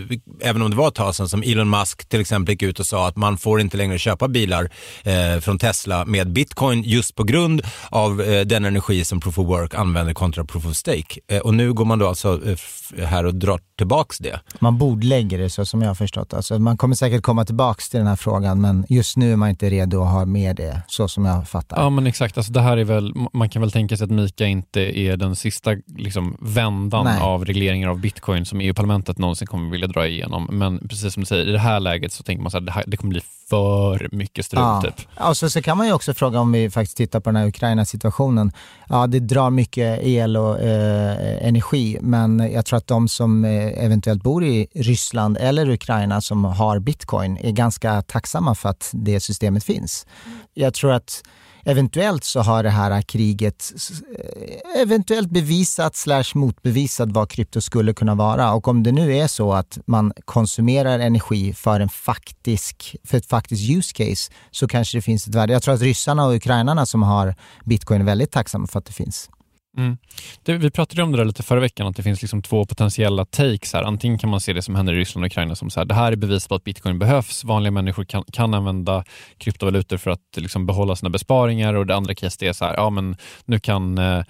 även 0.42 0.62
om 0.62 0.70
det 0.70 0.76
var 0.76 0.88
ett 0.88 0.96
tag 0.96 1.16
sedan 1.16 1.30
som 1.30 1.44
Elon 1.44 1.70
Musk 1.70 2.10
till 2.10 2.22
exempel 2.22 2.54
gick 2.54 2.64
ut 2.64 2.80
och 2.80 2.86
sa 2.86 3.08
att 3.08 3.18
man 3.18 3.38
får 3.38 3.62
inte 3.62 3.78
längre 3.78 4.00
köpa 4.00 4.28
bilar 4.28 4.70
eh, 5.04 5.40
från 5.40 5.60
Tesla 5.60 6.06
med 6.06 6.32
bitcoin 6.32 6.84
just 6.84 7.16
på 7.16 7.24
grund 7.24 7.62
av 7.90 8.22
eh, 8.22 8.42
den 8.46 8.66
energi 8.66 9.06
som 9.06 9.20
Proof 9.20 9.40
of 9.40 9.48
Work 9.48 9.74
använder 9.74 10.14
kontra 10.14 10.46
Proof 10.46 10.66
of 10.66 10.76
Stake. 10.76 11.20
Eh, 11.28 11.40
och 11.40 11.54
nu 11.54 11.74
går 11.74 11.86
man 11.86 12.00
då 12.00 12.08
alltså 12.08 12.42
eh, 12.46 13.06
här 13.06 13.26
och 13.26 13.36
drar 13.36 13.60
tillbaks 13.78 14.18
det. 14.18 14.40
Man 14.60 14.78
bordlägger 14.78 15.38
det 15.38 15.50
så 15.50 15.66
som 15.66 15.82
jag 15.82 15.90
har 15.90 15.96
förstått. 15.96 16.34
Alltså, 16.34 16.60
man 16.60 16.78
kommer 16.78 16.96
säkert 16.96 17.22
komma 17.22 17.46
tillbaks 17.46 17.90
till 17.90 17.98
den 17.98 18.08
här 18.08 18.16
frågan 18.16 18.62
men 18.62 18.86
just 18.90 19.18
nu 19.18 19.32
är 19.32 19.36
man 19.36 19.50
inte 19.50 19.70
redo 19.70 20.02
att 20.02 20.12
ha 20.12 20.26
med 20.26 20.56
det 20.56 20.82
så 20.88 21.08
som 21.08 21.26
jag 21.26 21.48
fattar. 21.48 21.82
Ja 21.82 21.90
men 21.90 22.08
exakt, 22.08 22.38
alltså 22.38 22.54
det 22.54 22.62
här 22.62 22.78
är 22.78 22.84
väl, 22.84 23.14
man 23.34 23.50
kan 23.50 23.62
väl 23.62 23.72
tänka 23.72 23.98
sig 23.98 24.06
att 24.06 24.12
Mika 24.12 24.46
inte 24.46 25.00
är 25.00 25.18
den 25.18 25.36
sista 25.36 25.72
liksom, 25.98 26.38
vändan 26.40 27.06
Nej. 27.06 27.22
av 27.22 27.46
regleringar 27.46 27.90
av 27.90 28.00
bitcoin 28.00 28.46
som 28.46 28.62
EU-parlamentet 28.62 29.18
någonsin 29.18 29.48
kommer 29.48 29.72
vilja 29.72 29.88
dra 29.88 30.08
igenom. 30.08 30.50
Men 30.52 30.88
precis 30.88 31.14
som 31.14 31.24
du 31.24 31.28
säger, 31.28 31.48
i 31.48 31.52
det 31.52 31.60
här 31.60 31.80
läget 31.80 32.14
så 32.14 32.24
tänker 32.24 32.44
man 32.44 32.52
att 32.56 32.66
det, 32.66 32.72
här, 32.72 32.84
det 32.88 32.98
kommer 32.98 33.12
bli 33.12 33.22
för 33.50 34.10
mycket 34.12 34.46
strul 34.46 34.60
Ja. 34.62 34.82
typ. 34.82 35.08
Och 35.20 35.38
så, 35.38 35.50
så 35.50 35.62
kan 35.62 35.78
man 35.78 35.88
ju 35.88 35.94
också 35.94 36.14
fråga 36.14 36.40
om 36.40 36.52
vi 36.52 36.70
faktiskt 36.70 36.98
tittar 36.98 37.20
på 37.20 37.30
den 37.30 37.36
här 37.36 37.48
Ukraina-situationen. 37.48 38.52
Ja, 38.90 39.08
det 39.08 39.20
drar 39.20 39.50
mycket 39.50 40.00
el 40.04 40.38
och 40.38 40.60
eh, 40.60 41.48
energi, 41.48 41.98
men 42.02 42.52
jag 42.54 42.66
tror 42.66 42.78
att 42.78 42.88
de 42.88 43.08
som 43.08 43.46
eh, 43.46 43.84
eventuellt 43.86 44.24
bor 44.24 44.44
i 44.44 44.68
Ryssland 44.76 45.38
eller 45.38 45.70
Ukraina 45.70 46.22
som 46.22 46.46
har 46.46 46.80
bitcoin 46.80 47.38
är 47.38 47.52
ganska 47.52 48.02
tacksamma 48.02 48.56
för 48.56 48.70
att 48.70 48.90
det 48.94 49.20
systemet 49.20 49.64
finns. 49.64 50.06
Jag 50.54 50.74
tror 50.74 50.92
att 50.92 51.24
eventuellt 51.66 52.24
så 52.24 52.40
har 52.40 52.64
det 52.64 52.70
här 52.70 53.02
kriget 53.02 53.74
eh, 54.20 54.82
eventuellt 54.82 55.30
bevisat 55.30 55.96
slash 55.96 56.24
motbevisat 56.36 57.10
vad 57.12 57.30
krypto 57.30 57.62
skulle 57.62 57.94
kunna 57.94 58.16
vara. 58.16 58.54
Och 58.54 58.68
om 58.68 58.84
det 58.84 58.92
nu 58.92 59.18
är 59.18 59.28
så 59.28 59.54
att 59.54 59.78
man 59.86 60.14
konsumerar 60.26 61.00
energi 61.00 61.54
för, 61.54 61.80
en 61.80 61.90
faktisk, 61.90 62.96
för 63.04 63.18
ett 63.18 63.26
faktiskt 63.26 63.70
use 63.70 63.94
case 63.94 64.32
så 64.52 64.68
kanske 64.68 64.98
det 64.98 65.02
finns 65.02 65.28
ett 65.28 65.36
värde. 65.36 65.54
Jag 65.54 65.64
tror 65.64 65.74
att 65.74 65.82
ryssarna 65.82 66.26
och 66.26 66.36
ukrainarna 66.36 66.86
som 66.86 67.04
har 67.04 67.36
bitcoin 67.66 68.02
är 68.02 68.06
väldigt 68.06 68.32
tacksamma 68.32 68.68
för 68.68 68.80
att 68.80 68.86
det 68.86 68.94
finns. 68.94 69.30
Mm. 69.78 69.98
Det, 70.44 70.58
vi 70.58 70.72
pratade 70.72 71.04
om 71.04 71.12
det 71.12 71.18
där 71.18 71.26
lite 71.26 71.44
förra 71.44 71.60
veckan, 71.60 71.88
att 71.88 71.96
det 71.96 72.04
finns 72.04 72.22
liksom 72.22 72.42
två 72.42 72.66
potentiella 72.66 73.26
takes 73.26 73.74
här. 73.74 73.84
Antingen 73.84 74.18
kan 74.18 74.30
man 74.30 74.40
se 74.40 74.54
det 74.54 74.62
som 74.62 74.76
händer 74.76 74.94
i 74.94 74.98
Ryssland 74.98 75.26
och 75.26 75.32
Ukraina 75.32 75.56
som 75.56 75.70
så 75.70 75.80
här, 75.80 75.86
det 75.86 75.94
här 75.96 76.12
är 76.12 76.16
bevis 76.16 76.48
på 76.48 76.56
att 76.56 76.64
bitcoin 76.64 77.00
behövs. 77.00 77.44
Vanliga 77.44 77.72
människor 77.72 78.04
kan, 78.06 78.24
kan 78.34 78.54
använda 78.54 79.04
kryptovalutor 79.38 79.98
för 79.98 80.12
att 80.12 80.20
liksom 80.38 80.66
behålla 80.66 80.96
sina 80.96 81.10
besparingar 81.10 81.74
och 81.74 81.86
det 81.86 81.96
andra 81.96 82.16
caset 82.16 82.42
är 82.42 82.54
så 82.54 82.66
här, 82.66 82.74
ja 82.74 82.90
men 82.90 83.18
nu 83.46 83.60
kan 83.60 83.98
eh, 83.98 84.24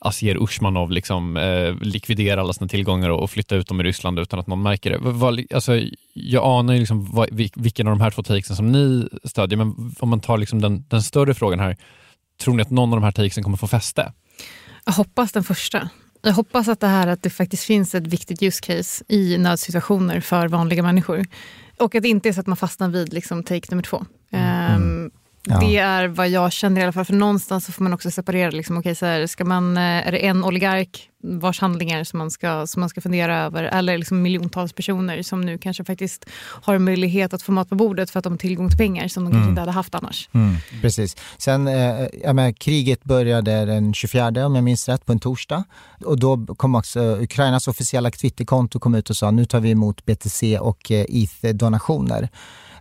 Asier 0.00 0.42
Usmanov 0.42 0.90
liksom, 0.90 1.36
eh, 1.36 1.74
likvidera 1.80 2.40
alla 2.40 2.52
sina 2.52 2.68
tillgångar 2.68 3.10
och, 3.10 3.22
och 3.22 3.30
flytta 3.30 3.56
ut 3.56 3.66
dem 3.68 3.80
i 3.80 3.84
Ryssland 3.84 4.18
utan 4.18 4.40
att 4.40 4.46
någon 4.46 4.62
märker 4.62 4.90
det. 4.90 4.98
Vad- 5.00 5.44
alltså, 5.54 5.80
jag 6.14 6.44
anar 6.44 6.72
ju 6.72 6.78
liksom 6.78 7.12
vad, 7.12 7.28
vilken 7.54 7.86
av 7.86 7.90
de 7.98 8.00
här 8.00 8.10
två 8.10 8.22
takesen 8.22 8.56
som 8.56 8.72
ni 8.72 9.08
stödjer, 9.24 9.56
men 9.56 9.94
om 10.00 10.08
man 10.08 10.20
tar 10.20 10.38
liksom 10.38 10.60
den, 10.60 10.84
den 10.88 11.02
större 11.02 11.34
frågan 11.34 11.60
här, 11.60 11.76
tror 12.42 12.54
ni 12.54 12.62
att 12.62 12.70
någon 12.70 12.92
av 12.92 12.96
de 13.00 13.04
här 13.04 13.12
takesen 13.12 13.44
kommer 13.44 13.56
få 13.56 13.66
fäste? 13.66 14.12
Jag 14.90 14.94
hoppas 14.94 15.32
den 15.32 15.44
första. 15.44 15.88
Jag 16.22 16.32
hoppas 16.32 16.68
att 16.68 16.80
det 16.80 16.86
här 16.86 17.06
att 17.06 17.22
det 17.22 17.30
faktiskt 17.30 17.64
finns 17.64 17.94
ett 17.94 18.06
viktigt 18.06 18.42
use 18.42 18.60
case 18.60 19.04
i 19.08 19.38
nödsituationer 19.38 20.20
för 20.20 20.48
vanliga 20.48 20.82
människor. 20.82 21.26
Och 21.78 21.94
att 21.94 22.02
det 22.02 22.08
inte 22.08 22.28
är 22.28 22.32
så 22.32 22.40
att 22.40 22.46
man 22.46 22.56
fastnar 22.56 22.88
vid 22.88 23.12
liksom, 23.12 23.42
take 23.42 23.66
nummer 23.70 23.82
två. 23.82 24.04
Ehm, 24.30 25.10
Ja. 25.46 25.60
Det 25.60 25.76
är 25.76 26.08
vad 26.08 26.28
jag 26.28 26.52
känner 26.52 26.80
i 26.80 26.84
alla 26.84 26.92
fall. 26.92 27.04
För 27.04 27.14
någonstans 27.14 27.64
så 27.64 27.72
får 27.72 27.82
man 27.82 27.92
också 27.92 28.10
separera. 28.10 28.50
Liksom, 28.50 28.78
okay, 28.78 28.94
så 28.94 29.06
här, 29.06 29.26
ska 29.26 29.44
man, 29.44 29.76
eh, 29.76 29.82
är 29.82 30.12
det 30.12 30.26
en 30.26 30.44
oligark 30.44 31.09
vars 31.22 31.60
handlingar 31.60 32.04
som 32.04 32.18
man 32.18 32.30
ska, 32.30 32.66
som 32.66 32.80
man 32.80 32.88
ska 32.88 33.00
fundera 33.00 33.38
över? 33.38 33.64
Eller 33.64 33.98
liksom 33.98 34.22
miljontals 34.22 34.72
personer 34.72 35.22
som 35.22 35.40
nu 35.40 35.58
kanske 35.58 35.84
faktiskt 35.84 36.26
har 36.40 36.78
möjlighet 36.78 37.34
att 37.34 37.42
få 37.42 37.52
mat 37.52 37.68
på 37.68 37.74
bordet 37.74 38.10
för 38.10 38.18
att 38.18 38.24
de 38.24 38.32
har 38.32 38.38
tillgång 38.38 38.68
till 38.68 38.78
pengar 38.78 39.08
som 39.08 39.24
de 39.24 39.32
kanske 39.32 39.48
inte 39.48 39.60
hade 39.60 39.72
haft 39.72 39.94
annars. 39.94 40.28
Mm, 40.32 40.56
precis. 40.82 41.16
Sen, 41.38 41.68
eh, 41.68 42.06
jag 42.24 42.36
menar, 42.36 42.52
kriget 42.52 43.04
började 43.04 43.64
den 43.64 43.94
24 43.94 44.46
om 44.46 44.54
jag 44.54 44.64
minns 44.64 44.88
rätt, 44.88 45.06
på 45.06 45.12
en 45.12 45.20
torsdag. 45.20 45.64
Och 46.04 46.18
då 46.18 46.46
kom 46.56 46.74
också 46.74 47.00
Ukrainas 47.00 47.68
officiella 47.68 48.10
Twitterkonto 48.10 48.78
kom 48.78 48.94
ut 48.94 49.10
och 49.10 49.16
sa 49.16 49.30
nu 49.30 49.44
tar 49.44 49.60
vi 49.60 49.70
emot 49.70 50.04
BTC 50.04 50.58
och 50.58 50.90
eh, 50.90 51.04
ETH-donationer. 51.08 52.28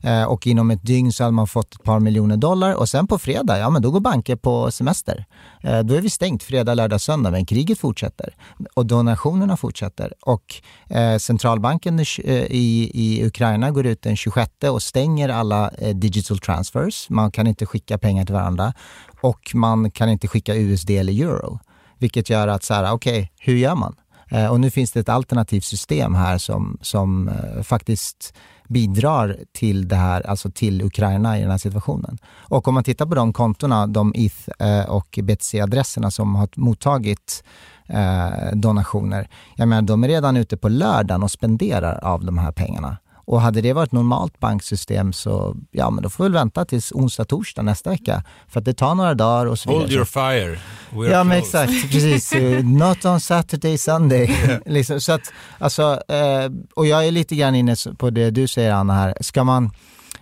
Eh, 0.02 0.24
och 0.24 0.48
inom 0.48 0.72
ett 0.72 0.86
dygn 0.86 1.12
så 1.12 1.24
hade 1.24 1.34
man 1.34 1.48
fått 1.48 1.76
ett 1.76 1.84
par 1.84 2.00
miljoner 2.00 2.38
dollar 2.38 2.74
och 2.74 2.90
sen 2.90 3.08
på 3.08 3.20
fredag, 3.20 3.60
ja 3.60 3.70
men 3.70 3.82
då 3.82 3.92
går 3.92 4.00
banker 4.00 4.36
på 4.36 4.72
semester. 4.72 5.26
Eh, 5.62 5.80
då 5.80 5.94
är 5.94 6.02
vi 6.02 6.10
stängt 6.10 6.44
fredag, 6.44 6.74
lördag, 6.74 7.02
söndag 7.02 7.32
men 7.32 7.46
kriget 7.46 7.80
fortsätter 7.80 8.29
och 8.74 8.86
donationerna 8.86 9.58
fortsätter. 9.58 10.14
Och 10.22 10.56
eh, 10.90 11.18
centralbanken 11.18 12.00
i, 12.00 12.06
eh, 12.24 12.34
i 12.36 13.22
Ukraina 13.26 13.72
går 13.72 13.86
ut 13.86 14.02
den 14.02 14.16
26 14.16 14.52
och 14.72 14.84
stänger 14.84 15.30
alla 15.30 15.70
eh, 15.70 15.96
digital 15.96 16.40
transfers. 16.40 17.10
Man 17.10 17.32
kan 17.32 17.48
inte 17.48 17.66
skicka 17.66 17.98
pengar 17.98 18.26
till 18.26 18.36
varandra 18.36 18.74
och 19.22 19.52
man 19.54 19.92
kan 19.92 20.10
inte 20.10 20.28
skicka 20.28 20.56
USD 20.56 20.90
eller 20.90 21.14
euro. 21.14 21.60
Vilket 21.98 22.30
gör 22.30 22.48
att 22.48 22.64
så 22.64 22.74
här, 22.74 22.92
okej, 22.92 23.32
hur 23.40 23.56
gör 23.56 23.76
man? 23.76 23.96
Eh, 24.32 24.52
och 24.52 24.60
nu 24.60 24.70
finns 24.70 24.92
det 24.92 25.00
ett 25.00 25.10
alternativt 25.10 25.64
system 25.64 26.16
här 26.16 26.38
som, 26.38 26.78
som 26.82 27.28
eh, 27.28 27.64
faktiskt 27.64 28.34
bidrar 28.70 29.38
till 29.52 29.88
det 29.88 29.96
här, 29.96 30.22
alltså 30.30 30.52
till 30.52 30.82
Ukraina 30.82 31.38
i 31.38 31.42
den 31.42 31.52
här 31.52 31.58
situationen. 31.58 32.18
Och 32.26 32.68
om 32.68 32.74
man 32.74 32.84
tittar 32.84 33.06
på 33.06 33.16
de 33.16 33.34
kontona, 33.34 33.88
de 33.88 34.14
ETH 34.16 34.50
eh, 34.60 34.90
och 34.90 35.20
BTC-adresserna 35.22 36.12
som 36.12 36.36
har 36.36 36.50
mottagit 36.56 37.44
eh, 37.90 38.56
donationer, 38.56 39.30
jag 39.56 39.68
menar 39.68 39.82
de 39.82 40.04
är 40.04 40.08
redan 40.08 40.38
ute 40.38 40.58
på 40.58 40.70
lördagen 40.70 41.24
och 41.24 41.32
spenderar 41.32 42.00
av 42.04 42.26
de 42.26 42.38
här 42.38 42.52
pengarna. 42.52 42.98
Och 43.30 43.42
hade 43.42 43.62
det 43.62 43.74
varit 43.74 43.92
normalt 43.92 44.40
banksystem 44.40 45.14
så, 45.14 45.56
ja 45.72 45.90
men 45.90 46.04
då 46.04 46.10
får 46.10 46.24
vi 46.24 46.30
väl 46.30 46.34
vänta 46.34 46.66
tills 46.66 46.92
onsdag, 46.92 47.26
torsdag 47.26 47.62
nästa 47.62 47.90
vecka. 47.90 48.24
För 48.48 48.60
att 48.60 48.66
det 48.66 48.74
tar 48.74 48.96
några 48.96 49.14
dagar 49.14 49.46
och 49.46 49.60
så 49.60 49.70
vidare. 49.70 49.82
Hold 49.82 49.92
your 49.92 50.06
fire. 50.06 50.60
We're 50.90 51.12
Ja 51.12 51.24
men 51.24 51.38
exakt, 51.38 51.92
precis. 51.92 52.34
Not 52.64 53.06
on 53.06 53.20
Saturday, 53.20 53.78
Sunday. 53.78 54.36
liksom, 54.66 55.02
så 55.02 55.12
att, 55.12 55.32
alltså, 55.58 56.02
eh, 56.08 56.52
och 56.76 56.88
jag 56.88 57.08
är 57.08 57.12
lite 57.12 57.36
grann 57.36 57.56
inne 57.56 57.76
på 57.98 58.10
det 58.10 58.30
du 58.32 58.48
säger 58.48 58.72
Anna 58.72 58.94
här. 58.94 59.18
Ska 59.22 59.44
man, 59.44 59.72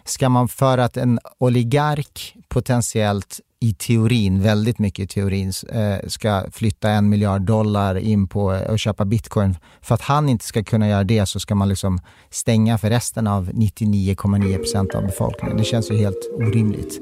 ska 0.05 0.29
man 0.29 0.47
för 0.47 0.77
att 0.77 0.97
en 0.97 1.19
oligark 1.37 2.36
potentiellt 2.49 3.39
i 3.59 3.73
teorin, 3.73 4.41
väldigt 4.41 4.79
mycket 4.79 5.03
i 5.03 5.07
teorin, 5.07 5.51
eh, 5.69 6.07
ska 6.07 6.43
flytta 6.51 6.89
en 6.89 7.09
miljard 7.09 7.41
dollar 7.41 7.95
in 7.97 8.27
på 8.27 8.51
att 8.51 8.69
och 8.69 8.79
köpa 8.79 9.05
bitcoin. 9.05 9.57
För 9.81 9.95
att 9.95 10.01
han 10.01 10.29
inte 10.29 10.45
ska 10.45 10.63
kunna 10.63 10.89
göra 10.89 11.03
det 11.03 11.25
så 11.25 11.39
ska 11.39 11.55
man 11.55 11.69
liksom 11.69 11.99
stänga 12.29 12.77
för 12.77 12.89
resten 12.89 13.27
av 13.27 13.49
99,9% 13.53 14.95
av 14.95 15.03
befolkningen. 15.03 15.57
Det 15.57 15.63
känns 15.63 15.91
ju 15.91 15.97
helt 15.97 16.29
orimligt. 16.33 17.01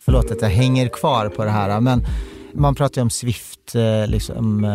Förlåt 0.00 0.30
att 0.30 0.42
jag 0.42 0.48
hänger 0.48 0.88
kvar 0.88 1.28
på 1.28 1.44
det 1.44 1.50
här, 1.50 1.80
men 1.80 2.06
man 2.52 2.74
pratar 2.74 3.00
ju 3.00 3.02
om 3.02 3.10
Swift, 3.10 3.74
eh, 3.74 4.06
liksom, 4.06 4.66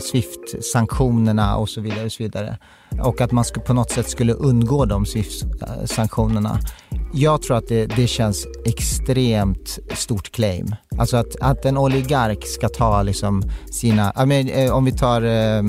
Swift-sanktionerna 0.00 1.56
och 1.56 1.68
så 1.68 1.80
vidare. 1.80 2.04
Och, 2.04 2.12
så 2.12 2.22
vidare 2.22 2.58
och 2.98 3.20
att 3.20 3.32
man 3.32 3.44
på 3.66 3.72
något 3.74 3.90
sätt 3.90 4.08
skulle 4.08 4.32
undgå 4.32 4.84
de 4.84 5.04
eh, 5.14 5.84
sanktionerna. 5.84 6.58
Jag 7.14 7.42
tror 7.42 7.56
att 7.56 7.68
det, 7.68 7.86
det 7.86 8.06
känns 8.06 8.46
extremt 8.64 9.78
stort 9.94 10.30
claim. 10.30 10.74
Alltså 10.98 11.16
att, 11.16 11.36
att 11.40 11.64
en 11.64 11.78
oligark 11.78 12.46
ska 12.46 12.68
ta 12.68 13.02
liksom 13.02 13.42
sina, 13.72 14.12
I 14.22 14.26
mean, 14.26 14.48
eh, 14.48 14.72
om 14.72 14.84
vi 14.84 14.92
tar 14.92 15.22
eh, 15.22 15.62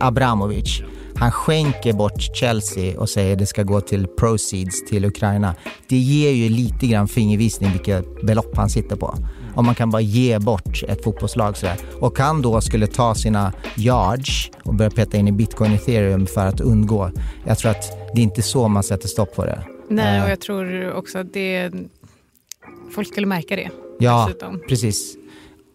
Abramovic. 0.00 0.82
Han 1.16 1.30
skänker 1.30 1.92
bort 1.92 2.36
Chelsea 2.36 3.00
och 3.00 3.08
säger 3.08 3.36
det 3.36 3.46
ska 3.46 3.62
gå 3.62 3.80
till 3.80 4.06
proceeds 4.06 4.84
till 4.84 5.04
Ukraina. 5.04 5.54
Det 5.88 5.96
ger 5.96 6.30
ju 6.30 6.48
lite 6.48 6.86
grann 6.86 7.08
fingervisning 7.08 7.72
vilket 7.72 8.26
belopp 8.26 8.56
han 8.56 8.70
sitter 8.70 8.96
på. 8.96 9.18
Om 9.54 9.66
man 9.66 9.74
kan 9.74 9.90
bara 9.90 10.02
ge 10.02 10.38
bort 10.38 10.82
ett 10.88 11.04
fotbollslag 11.04 11.56
sådär. 11.56 11.76
Och 12.00 12.18
han 12.18 12.42
då 12.42 12.60
skulle 12.60 12.86
ta 12.86 13.14
sina 13.14 13.52
yards 13.76 14.50
och 14.62 14.74
börja 14.74 14.90
peta 14.90 15.16
in 15.16 15.28
i 15.28 15.32
bitcoin 15.32 15.72
ethereum 15.72 16.26
för 16.26 16.46
att 16.46 16.60
undgå. 16.60 17.10
Jag 17.44 17.58
tror 17.58 17.70
att 17.70 18.14
det 18.14 18.20
är 18.20 18.22
inte 18.22 18.42
så 18.42 18.68
man 18.68 18.82
sätter 18.82 19.08
stopp 19.08 19.34
på 19.36 19.44
det. 19.44 19.64
Nej, 19.88 20.18
Eh, 20.18 20.24
och 20.24 20.30
jag 20.30 20.40
tror 20.40 20.92
också 20.92 21.18
att 21.18 21.32
det, 21.32 21.72
folk 22.94 23.08
skulle 23.08 23.26
märka 23.26 23.56
det. 23.56 23.70
Ja, 23.98 24.24
dessutom. 24.26 24.60
precis. 24.68 25.16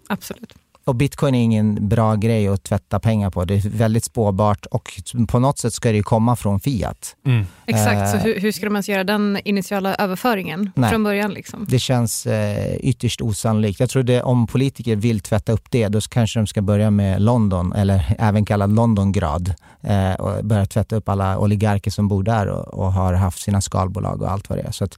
Absolut. 0.07 0.53
Och 0.89 0.95
bitcoin 0.95 1.35
är 1.35 1.43
ingen 1.43 1.87
bra 1.87 2.15
grej 2.15 2.47
att 2.47 2.63
tvätta 2.63 2.99
pengar 2.99 3.29
på. 3.29 3.45
Det 3.45 3.53
är 3.53 3.69
väldigt 3.69 4.03
spårbart 4.03 4.65
och 4.65 4.89
på 5.27 5.39
något 5.39 5.57
sätt 5.59 5.73
ska 5.73 5.89
det 5.89 5.95
ju 5.95 6.03
komma 6.03 6.35
från 6.35 6.59
fiat. 6.59 7.15
Mm. 7.25 7.45
Exakt, 7.65 8.11
så 8.11 8.17
Eh. 8.17 8.23
hur, 8.23 8.39
hur 8.39 8.51
ska 8.51 8.65
de 8.65 8.75
ens 8.75 8.89
göra 8.89 9.03
den 9.03 9.39
initiala 9.45 9.95
överföringen 9.95 10.71
Nej. 10.75 10.89
från 10.89 11.03
början? 11.03 11.31
Liksom? 11.31 11.65
Det 11.69 11.79
känns 11.79 12.25
eh, 12.25 12.75
ytterst 12.75 13.21
osannolikt. 13.21 13.79
Jag 13.79 13.89
tror 13.89 14.03
det 14.03 14.21
om 14.23 14.47
politiker 14.47 14.95
vill 14.95 15.19
tvätta 15.19 15.51
upp 15.51 15.65
det, 15.71 15.87
då 15.87 16.01
kanske 16.01 16.39
de 16.39 16.47
ska 16.47 16.61
börja 16.61 16.91
med 16.91 17.21
London, 17.21 17.73
eller 17.73 18.15
även 18.19 18.45
kallad 18.45 18.75
Londongrad, 18.75 19.53
eh, 19.81 20.13
och 20.13 20.45
börja 20.45 20.65
tvätta 20.65 20.95
upp 20.95 21.09
alla 21.09 21.37
oligarker 21.37 21.91
som 21.91 22.07
bor 22.07 22.23
där 22.23 22.47
och, 22.47 22.67
och 22.67 22.93
har 22.93 23.13
haft 23.13 23.39
sina 23.41 23.61
skalbolag 23.61 24.21
och 24.21 24.31
allt 24.31 24.49
vad 24.49 24.57
det 24.57 24.63
är. 24.63 24.71
Så 24.71 24.83
att, 24.83 24.97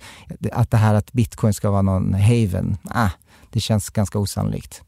att 0.51 0.71
det 0.71 0.77
här 0.77 0.93
att 0.93 1.11
bitcoin 1.13 1.53
ska 1.53 1.71
vara 1.71 1.81
någon 1.81 2.13
haven, 2.13 2.77
ah, 2.89 3.09
det 3.49 3.59
känns 3.59 3.89
ganska 3.89 4.19
osannolikt. 4.19 4.81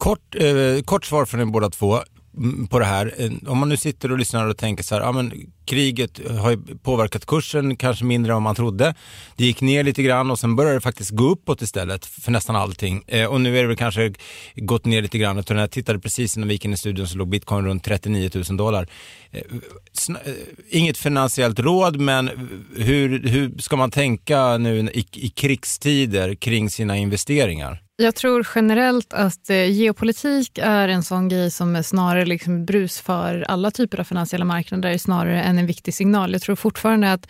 Kort, 0.00 0.34
eh, 0.34 0.82
kort 0.84 1.04
svar 1.04 1.24
från 1.24 1.40
er 1.40 1.44
båda 1.44 1.70
två 1.70 1.98
mm, 2.36 2.66
på 2.66 2.78
det 2.78 2.84
här. 2.84 3.14
Eh, 3.18 3.30
om 3.46 3.58
man 3.58 3.68
nu 3.68 3.76
sitter 3.76 4.12
och 4.12 4.18
lyssnar 4.18 4.46
och 4.46 4.56
tänker 4.56 4.84
så 4.84 4.94
här, 4.94 5.02
ja 5.02 5.12
men 5.12 5.32
kriget 5.64 6.20
har 6.40 6.50
ju 6.50 6.58
påverkat 6.82 7.26
kursen 7.26 7.76
kanske 7.76 8.04
mindre 8.04 8.32
än 8.32 8.34
vad 8.34 8.42
man 8.42 8.54
trodde. 8.54 8.94
Det 9.36 9.44
gick 9.44 9.60
ner 9.60 9.84
lite 9.84 10.02
grann 10.02 10.30
och 10.30 10.38
sen 10.38 10.56
började 10.56 10.76
det 10.76 10.80
faktiskt 10.80 11.10
gå 11.10 11.24
uppåt 11.24 11.62
istället 11.62 12.06
för 12.06 12.30
nästan 12.30 12.56
allting. 12.56 13.02
Eh, 13.06 13.26
och 13.26 13.40
nu 13.40 13.58
är 13.58 13.62
det 13.62 13.68
väl 13.68 13.76
kanske 13.76 14.12
gått 14.56 14.84
ner 14.84 15.02
lite 15.02 15.18
grann. 15.18 15.42
När 15.48 15.56
jag 15.56 15.70
tittade 15.70 15.98
precis 15.98 16.36
innan 16.36 16.48
vi 16.48 16.54
gick 16.54 16.64
in 16.64 16.72
i 16.72 16.76
studion 16.76 17.08
så 17.08 17.18
låg 17.18 17.28
bitcoin 17.28 17.64
runt 17.64 17.84
39 17.84 18.30
000 18.34 18.56
dollar. 18.56 18.88
Eh, 19.30 19.40
eh, 20.08 20.32
Inget 20.70 20.98
finansiellt 20.98 21.58
råd, 21.58 22.00
men 22.00 22.30
hur, 22.76 23.28
hur 23.28 23.58
ska 23.58 23.76
man 23.76 23.90
tänka 23.90 24.58
nu 24.58 24.78
i, 24.78 25.06
i 25.12 25.28
krigstider 25.28 26.34
kring 26.34 26.70
sina 26.70 26.96
investeringar? 26.96 27.82
Jag 28.00 28.14
tror 28.14 28.46
generellt 28.54 29.12
att 29.12 29.50
eh, 29.50 29.70
geopolitik 29.70 30.58
är 30.62 30.88
en 30.88 31.02
sån 31.02 31.28
grej 31.28 31.50
som 31.50 31.76
är 31.76 31.82
snarare 31.82 32.26
liksom 32.26 32.64
brus 32.64 33.00
för 33.00 33.44
alla 33.48 33.70
typer 33.70 34.00
av 34.00 34.04
finansiella 34.04 34.44
marknader 34.44 34.98
snarare 34.98 35.42
än 35.42 35.58
en 35.58 35.66
viktig 35.66 35.94
signal. 35.94 36.32
Jag 36.32 36.42
tror 36.42 36.56
fortfarande 36.56 37.12
att 37.12 37.28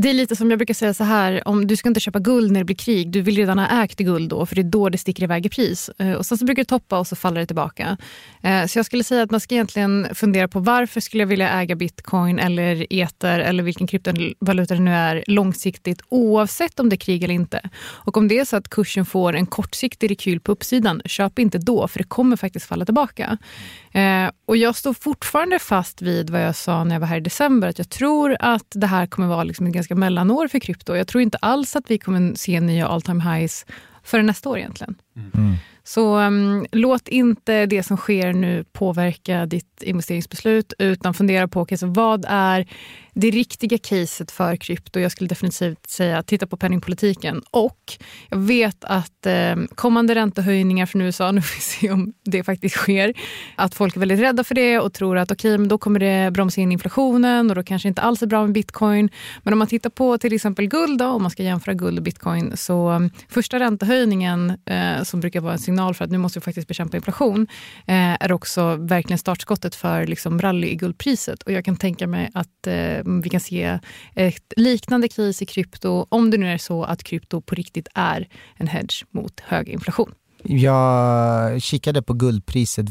det 0.00 0.10
är 0.10 0.14
lite 0.14 0.36
som 0.36 0.50
jag 0.50 0.58
brukar 0.58 0.74
säga 0.74 0.94
så 0.94 1.04
här, 1.04 1.48
om 1.48 1.66
du 1.66 1.76
ska 1.76 1.88
inte 1.88 2.00
köpa 2.00 2.18
guld 2.18 2.52
när 2.52 2.60
det 2.60 2.64
blir 2.64 2.76
krig, 2.76 3.10
du 3.10 3.20
vill 3.20 3.36
redan 3.36 3.58
ha 3.58 3.84
ägt 3.84 3.98
guld 3.98 4.30
då, 4.30 4.46
för 4.46 4.54
det 4.54 4.60
är 4.60 4.70
då 4.70 4.88
det 4.88 4.98
sticker 4.98 5.22
iväg 5.22 5.46
i 5.46 5.48
pris. 5.48 5.90
Eh, 5.98 6.12
och 6.12 6.26
sen 6.26 6.38
så 6.38 6.44
brukar 6.44 6.62
det 6.62 6.68
toppa 6.68 6.98
och 6.98 7.06
så 7.06 7.16
faller 7.16 7.40
det 7.40 7.46
tillbaka. 7.46 7.96
Eh, 8.42 8.66
så 8.66 8.78
jag 8.78 8.86
skulle 8.86 9.04
säga 9.04 9.22
att 9.22 9.30
man 9.30 9.40
ska 9.40 9.54
egentligen 9.54 10.08
fundera 10.14 10.48
på 10.48 10.60
varför 10.60 11.00
skulle 11.00 11.22
jag 11.22 11.28
vilja 11.28 11.50
äga 11.50 11.76
bitcoin 11.76 12.38
eller 12.38 12.86
ether 12.90 13.38
eller 13.38 13.62
vilken 13.62 13.86
kryptovaluta 13.86 14.74
det 14.74 14.80
nu 14.80 14.90
är 14.90 15.24
långsiktigt 15.26 16.02
oavsett 16.08 16.80
om 16.80 16.88
det 16.88 16.94
är 16.94 16.98
krig 16.98 17.24
eller 17.24 17.34
inte. 17.34 17.70
Och 17.80 18.16
om 18.16 18.28
det 18.28 18.38
är 18.38 18.44
så 18.44 18.56
att 18.56 18.68
kursen 18.68 19.06
får 19.06 19.32
en 19.32 19.46
kortsiktig 19.46 20.10
rekyl 20.10 20.40
på 20.40 20.52
uppsidan, 20.52 21.02
köp 21.04 21.38
inte 21.38 21.58
då 21.58 21.88
för 21.88 21.98
det 21.98 22.04
kommer 22.04 22.36
faktiskt 22.36 22.66
falla 22.66 22.84
tillbaka. 22.84 23.38
Eh, 23.92 24.30
och 24.46 24.56
jag 24.56 24.76
står 24.76 24.92
fortfarande 24.92 25.58
fast 25.58 26.02
vid 26.02 26.30
vad 26.30 26.42
jag 26.42 26.56
sa 26.56 26.84
när 26.84 26.94
jag 26.94 27.00
var 27.00 27.06
här 27.06 27.16
i 27.16 27.20
december, 27.20 27.68
att 27.68 27.78
jag 27.78 27.88
tror 27.88 28.36
att 28.40 28.66
det 28.70 28.86
här 28.86 29.06
kommer 29.06 29.28
vara 29.28 29.44
liksom 29.44 29.66
ett 29.66 29.72
ganska 29.72 29.87
mellanår 29.94 30.48
för 30.48 30.58
krypto. 30.58 30.96
Jag 30.96 31.06
tror 31.06 31.22
inte 31.22 31.38
alls 31.38 31.76
att 31.76 31.90
vi 31.90 31.98
kommer 31.98 32.34
se 32.34 32.60
nya 32.60 32.88
all 32.88 33.02
time 33.02 33.24
highs 33.24 33.66
förrän 34.02 34.26
nästa 34.26 34.48
år 34.48 34.58
egentligen. 34.58 34.94
Så 35.84 36.18
um, 36.18 36.66
låt 36.72 37.08
inte 37.08 37.66
det 37.66 37.82
som 37.82 37.96
sker 37.96 38.32
nu 38.32 38.64
påverka 38.72 39.46
ditt 39.46 39.82
investeringsbeslut 39.82 40.72
utan 40.78 41.14
fundera 41.14 41.48
på 41.48 41.60
okay, 41.60 41.78
vad 41.82 42.24
är 42.28 42.66
det 43.20 43.30
riktiga 43.30 43.78
caset 43.78 44.30
för 44.30 44.56
krypto. 44.56 45.00
Jag 45.00 45.12
skulle 45.12 45.28
definitivt 45.28 45.90
säga 45.90 46.22
titta 46.22 46.46
på 46.46 46.56
penningpolitiken. 46.56 47.42
Och 47.50 47.92
jag 48.28 48.38
vet 48.38 48.84
att 48.84 49.26
eh, 49.26 49.56
kommande 49.74 50.14
räntehöjningar 50.14 50.86
från 50.86 51.02
USA, 51.02 51.32
nu 51.32 51.42
får 51.42 51.56
vi 51.56 51.60
se 51.60 51.90
om 51.90 52.12
det 52.24 52.44
faktiskt 52.44 52.74
sker, 52.74 53.14
att 53.56 53.74
folk 53.74 53.96
är 53.96 54.00
väldigt 54.00 54.20
rädda 54.20 54.44
för 54.44 54.54
det 54.54 54.78
och 54.78 54.92
tror 54.92 55.18
att 55.18 55.30
okej, 55.30 55.58
men 55.58 55.68
då 55.68 55.78
kommer 55.78 56.00
det 56.00 56.30
bromsa 56.30 56.60
in 56.60 56.72
inflationen 56.72 57.50
och 57.50 57.56
då 57.56 57.62
kanske 57.62 57.88
inte 57.88 58.02
alls 58.02 58.22
är 58.22 58.26
bra 58.26 58.42
med 58.42 58.52
bitcoin. 58.52 59.10
Men 59.42 59.52
om 59.52 59.58
man 59.58 59.68
tittar 59.68 59.90
på 59.90 60.18
till 60.18 60.32
exempel 60.32 60.68
guld, 60.68 60.98
då, 60.98 61.06
om 61.06 61.22
man 61.22 61.30
ska 61.30 61.42
jämföra 61.42 61.74
guld 61.74 61.98
och 61.98 62.04
bitcoin, 62.04 62.56
så 62.56 62.88
ehm, 62.88 63.10
första 63.28 63.60
räntehöjningen 63.60 64.52
eh, 64.64 65.02
som 65.02 65.20
brukar 65.20 65.40
vara 65.40 65.52
en 65.52 65.58
signal 65.58 65.94
för 65.94 66.04
att 66.04 66.10
nu 66.10 66.18
måste 66.18 66.38
vi 66.38 66.44
faktiskt 66.44 66.68
bekämpa 66.68 66.96
inflation, 66.96 67.46
eh, 67.86 68.22
är 68.24 68.32
också 68.32 68.76
verkligen 68.76 69.18
startskottet 69.18 69.74
för 69.74 70.06
liksom, 70.06 70.40
rally 70.40 70.66
i 70.66 70.74
guldpriset. 70.74 71.42
Och 71.42 71.52
jag 71.52 71.64
kan 71.64 71.76
tänka 71.76 72.06
mig 72.06 72.30
att 72.34 72.66
eh, 72.66 73.07
Eh, 73.08 73.22
vi 73.22 73.30
kan 73.30 73.40
se 73.40 73.78
ett 74.14 74.52
liknande 74.56 75.08
kris 75.08 75.42
i 75.42 75.46
krypto 75.46 76.06
om 76.08 76.30
det 76.30 76.38
nu 76.38 76.48
är 76.52 76.58
så 76.58 76.84
att 76.84 77.02
krypto 77.02 77.40
på 77.40 77.54
riktigt 77.54 77.88
är 77.94 78.28
en 78.56 78.66
hedge 78.66 79.04
mot 79.10 79.40
hög 79.40 79.68
inflation. 79.68 80.14
Jag 80.44 81.62
kikade 81.62 82.02
på 82.02 82.12
guldpriset 82.12 82.90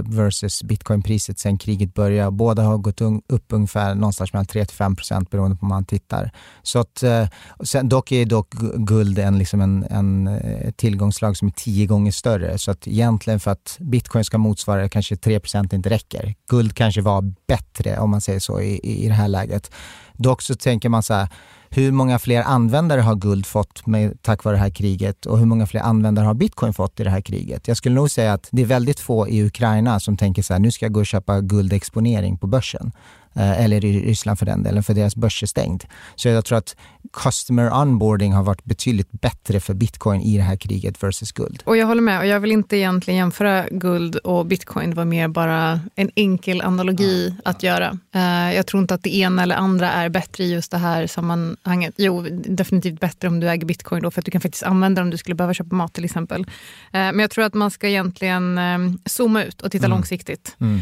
versus 0.00 0.62
bitcoinpriset 0.62 1.38
sen 1.38 1.58
kriget 1.58 1.94
började. 1.94 2.30
Båda 2.30 2.62
har 2.62 2.78
gått 2.78 3.00
upp 3.28 3.44
ungefär 3.48 3.94
någonstans 3.94 4.32
mellan 4.32 4.46
3-5 4.46 4.96
procent 4.96 5.30
beroende 5.30 5.56
på 5.56 5.66
hur 5.66 5.68
man 5.68 5.84
tittar. 5.84 6.30
Så 6.62 6.78
att, 6.78 7.02
eh, 7.02 7.28
sen, 7.64 7.88
dock 7.88 8.12
är 8.12 8.26
dock 8.26 8.50
guld 8.76 9.18
en, 9.18 9.38
liksom 9.38 9.60
en, 9.60 9.86
en 9.90 10.28
eh, 10.28 10.70
tillgångslag 10.70 11.36
som 11.36 11.48
är 11.48 11.52
tio 11.52 11.86
gånger 11.86 12.12
större. 12.12 12.58
Så 12.58 12.70
att 12.70 12.86
egentligen 12.88 13.40
för 13.40 13.50
att 13.50 13.76
bitcoin 13.80 14.24
ska 14.24 14.38
motsvara 14.38 14.88
kanske 14.88 15.16
3 15.16 15.40
procent 15.40 15.72
inte 15.72 15.90
räcker. 15.90 16.34
Guld 16.48 16.74
kanske 16.74 17.00
var 17.00 17.34
bättre 17.46 17.98
om 17.98 18.10
man 18.10 18.20
säger 18.20 18.40
så 18.40 18.60
i, 18.60 19.04
i 19.04 19.08
det 19.08 19.14
här 19.14 19.28
läget. 19.28 19.70
Dock 20.12 20.42
så 20.42 20.54
tänker 20.54 20.88
man 20.88 21.02
så 21.02 21.14
här, 21.14 21.28
hur 21.70 21.92
många 21.92 22.18
fler 22.18 22.42
användare 22.42 23.00
har 23.00 23.14
guld 23.14 23.46
fått 23.46 23.86
med, 23.86 24.22
tack 24.22 24.44
vare 24.44 24.54
det 24.54 24.60
här 24.60 24.70
kriget 24.70 25.26
och 25.26 25.38
hur 25.38 25.46
många 25.46 25.66
fler 25.66 25.80
användare 25.80 26.26
har 26.26 26.34
bitcoin 26.34 26.72
fått 26.72 27.00
i 27.00 27.04
det 27.04 27.10
här 27.10 27.20
kriget? 27.20 27.68
Jag 27.68 27.76
skulle 27.76 27.94
nog 27.94 28.10
säga 28.10 28.32
att 28.32 28.48
det 28.52 28.62
är 28.62 28.66
väldigt 28.66 29.00
få 29.00 29.28
i 29.28 29.44
Ukraina 29.44 30.00
som 30.00 30.16
tänker 30.16 30.42
så 30.42 30.52
här, 30.52 30.60
nu 30.60 30.70
ska 30.70 30.84
jag 30.84 30.92
gå 30.92 31.00
och 31.00 31.06
köpa 31.06 31.40
guldexponering 31.40 32.38
på 32.38 32.46
börsen. 32.46 32.92
Eh, 33.34 33.64
eller 33.64 33.84
i 33.84 34.00
Ryssland 34.00 34.38
för 34.38 34.46
den 34.46 34.62
delen, 34.62 34.82
för 34.82 34.94
deras 34.94 35.16
börs 35.16 35.42
är 35.42 35.46
stängd. 35.46 35.84
Så 36.16 36.28
jag 36.28 36.44
tror 36.44 36.58
att 36.58 36.76
customer 37.12 37.72
onboarding 37.80 38.32
har 38.32 38.42
varit 38.42 38.64
betydligt 38.64 39.12
bättre 39.12 39.60
för 39.60 39.74
bitcoin 39.74 40.20
i 40.20 40.36
det 40.36 40.42
här 40.42 40.56
kriget 40.56 41.02
versus 41.02 41.32
guld. 41.32 41.62
Och 41.66 41.76
jag 41.76 41.86
håller 41.86 42.02
med 42.02 42.18
och 42.18 42.26
jag 42.26 42.40
vill 42.40 42.52
inte 42.52 42.76
egentligen 42.76 43.18
jämföra 43.18 43.66
guld 43.70 44.16
och 44.16 44.46
bitcoin. 44.46 44.90
Det 44.90 44.96
var 44.96 45.04
mer 45.04 45.28
bara 45.28 45.80
en 45.94 46.10
enkel 46.14 46.60
analogi 46.60 47.34
att 47.44 47.62
göra. 47.62 47.98
Eh, 48.14 48.54
jag 48.56 48.66
tror 48.66 48.80
inte 48.80 48.94
att 48.94 49.02
det 49.02 49.16
ena 49.16 49.42
eller 49.42 49.56
andra 49.56 49.92
är 49.92 50.08
bättre 50.08 50.44
i 50.44 50.52
just 50.52 50.70
det 50.70 50.78
här 50.78 51.06
sammanhanget. 51.06 51.94
Jo, 51.96 52.26
definitivt 52.30 53.00
bättre 53.00 53.28
om 53.28 53.40
du 53.40 53.48
äger 53.50 53.66
bitcoin 53.66 54.02
då 54.02 54.10
för 54.10 54.20
att 54.20 54.24
du 54.24 54.30
kan 54.30 54.40
faktiskt 54.40 54.62
använda 54.64 55.00
det 55.00 55.04
om 55.04 55.10
du 55.10 55.16
skulle 55.16 55.34
behöva 55.34 55.54
köpa 55.54 55.74
mat 55.76 55.92
till 55.92 56.04
exempel. 56.04 56.40
Eh, 56.40 56.46
men 56.92 57.18
jag 57.18 57.30
tror 57.30 57.44
att 57.44 57.54
man 57.54 57.70
ska 57.70 57.88
egentligen 57.88 58.60
zooma 59.06 59.44
ut 59.44 59.60
och 59.62 59.72
titta 59.72 59.86
Mm. 59.86 59.96
långsiktigt. 59.96 60.56
Mm. 60.58 60.80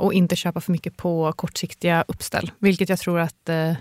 Och 0.00 0.12
inte 0.12 0.36
köpa 0.36 0.60
för 0.60 0.72
mycket 0.72 0.96
på 0.96 1.32
kortsiktiga 1.82 2.04
uppställ. 2.08 2.50
Vilket 2.58 2.88
jag 2.88 2.98
tror 2.98 3.18
att, 3.20 3.48
eh, 3.48 3.72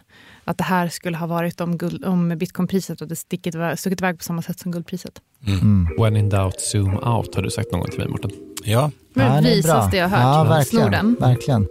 att 0.45 0.57
det 0.57 0.63
här 0.63 0.89
skulle 0.89 1.17
ha 1.17 1.27
varit 1.27 1.61
om, 1.61 1.77
guld, 1.77 2.05
om 2.05 2.29
bitcoinpriset 2.37 3.01
och 3.01 3.07
det 3.07 3.15
stickit, 3.15 3.55
stuckit 3.75 4.01
iväg 4.01 4.17
på 4.17 4.23
samma 4.23 4.41
sätt 4.41 4.59
som 4.59 4.71
guldpriset. 4.71 5.21
Mm. 5.47 5.87
When 5.99 6.15
in 6.17 6.29
doubt, 6.29 6.59
zoom 6.61 6.93
out 6.97 7.35
har 7.35 7.41
du 7.43 7.49
sagt 7.49 7.71
någon 7.71 7.81
gång 7.81 7.89
till 7.89 7.99
mig 7.99 8.07
Mårten. 8.07 8.31
Ja, 8.63 8.91
Men 9.13 9.35
Ja, 9.35 9.41
det 9.41 9.49
är 9.51 9.55
visaste 9.55 9.89
bra. 9.89 9.99
jag 9.99 10.09
har 10.09 10.17
Ja, 10.19 10.43
hört. 10.43 10.49
verkligen. 10.49 10.81
Snorden. 10.83 11.15
verkligen. 11.19 11.67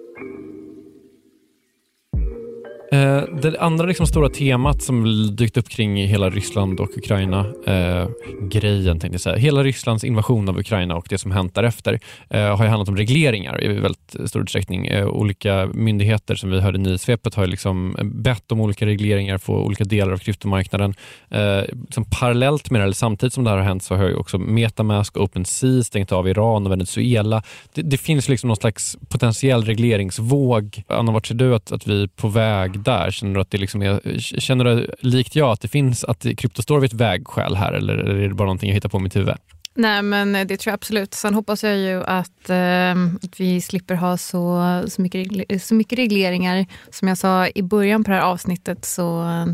Eh, 2.92 3.22
det 3.42 3.60
andra 3.60 3.86
liksom 3.86 4.06
stora 4.06 4.28
temat 4.28 4.82
som 4.82 5.04
dykt 5.36 5.56
upp 5.56 5.68
kring 5.68 5.96
hela 5.96 6.30
Ryssland 6.30 6.80
och 6.80 6.90
Ukraina, 6.96 7.46
eh, 7.66 8.08
grejen 8.42 9.00
tänkte 9.00 9.14
jag 9.14 9.20
säga, 9.20 9.36
hela 9.36 9.62
Rysslands 9.62 10.04
invasion 10.04 10.48
av 10.48 10.58
Ukraina 10.58 10.96
och 10.96 11.06
det 11.10 11.18
som 11.18 11.30
hänt 11.30 11.54
därefter 11.54 12.00
eh, 12.30 12.56
har 12.56 12.64
ju 12.64 12.70
handlat 12.70 12.88
om 12.88 12.96
regleringar 12.96 13.64
i 13.64 13.68
väldigt 13.68 14.16
stor 14.26 14.42
utsträckning. 14.42 14.86
Eh, 14.86 15.06
olika 15.08 15.66
myndigheter 15.74 16.34
som 16.34 16.50
vi 16.50 16.60
hörde 16.60 16.78
i 16.78 16.80
nyhetssvepet 16.80 17.34
har 17.34 17.44
ju 17.44 17.50
liksom 17.50 17.96
bett 18.02 18.52
om 18.52 18.60
olika 18.60 18.86
regleringar 18.86 19.38
på 19.38 19.54
olika 19.54 19.84
delar 19.84 20.12
av 20.12 20.18
kryptomarknaden. 20.18 20.94
Eh, 21.30 21.62
liksom 21.80 22.04
parallellt 22.04 22.70
med 22.70 22.80
det, 22.80 22.84
eller 22.84 22.94
samtidigt 22.94 23.32
som 23.32 23.44
det 23.44 23.50
här 23.50 23.56
har 23.56 23.64
hänt 23.64 23.82
så 23.82 23.94
har 23.94 24.08
ju 24.08 24.14
också 24.14 24.38
Metamask 24.38 25.16
och 25.16 25.24
OpenSea 25.24 25.84
stängt 25.84 26.12
av 26.12 26.28
Iran 26.28 26.66
och 26.66 26.72
Venezuela. 26.72 27.42
Det, 27.74 27.82
det 27.82 27.96
finns 27.96 28.28
liksom 28.28 28.48
någon 28.48 28.56
slags 28.56 28.96
potentiell 29.08 29.64
regleringsvåg. 29.64 30.82
Anna, 30.88 31.12
vart 31.12 31.26
ser 31.26 31.34
du 31.34 31.54
att, 31.54 31.72
att 31.72 31.86
vi 31.86 32.02
är 32.02 32.06
på 32.06 32.28
väg 32.28 32.79
där? 32.84 33.10
Känner 33.10 33.34
du 33.34 33.40
att 33.40 33.50
det 33.50 33.58
liksom 33.58 33.82
är, 33.82 34.18
känner 34.18 34.64
du 34.64 34.94
likt 35.00 35.36
jag 35.36 35.50
att 35.50 35.60
det 35.60 35.68
finns 35.68 36.04
att 36.04 36.26
krypto 36.36 36.62
står 36.62 36.80
vid 36.80 36.90
ett 36.90 37.00
vägskäl 37.00 37.56
här 37.56 37.72
eller 37.72 37.94
är 37.96 38.28
det 38.28 38.34
bara 38.34 38.44
någonting 38.44 38.68
jag 38.68 38.74
hittar 38.74 38.88
på 38.88 38.98
i 38.98 39.00
mitt 39.00 39.16
huvud? 39.16 39.34
Nej, 39.74 40.02
men 40.02 40.32
det 40.32 40.56
tror 40.56 40.70
jag 40.70 40.74
absolut. 40.74 41.14
Sen 41.14 41.34
hoppas 41.34 41.64
jag 41.64 41.76
ju 41.76 42.04
att, 42.04 42.50
eh, 42.50 42.92
att 43.22 43.40
vi 43.40 43.60
slipper 43.60 43.94
ha 43.94 44.16
så, 44.16 44.82
så, 44.88 45.02
mycket, 45.02 45.62
så 45.62 45.74
mycket 45.74 45.98
regleringar. 45.98 46.66
Som 46.90 47.08
jag 47.08 47.18
sa 47.18 47.48
i 47.54 47.62
början 47.62 48.04
på 48.04 48.10
det 48.10 48.16
här 48.16 48.22
avsnittet 48.22 48.84
så 48.84 49.22
eh, 49.22 49.46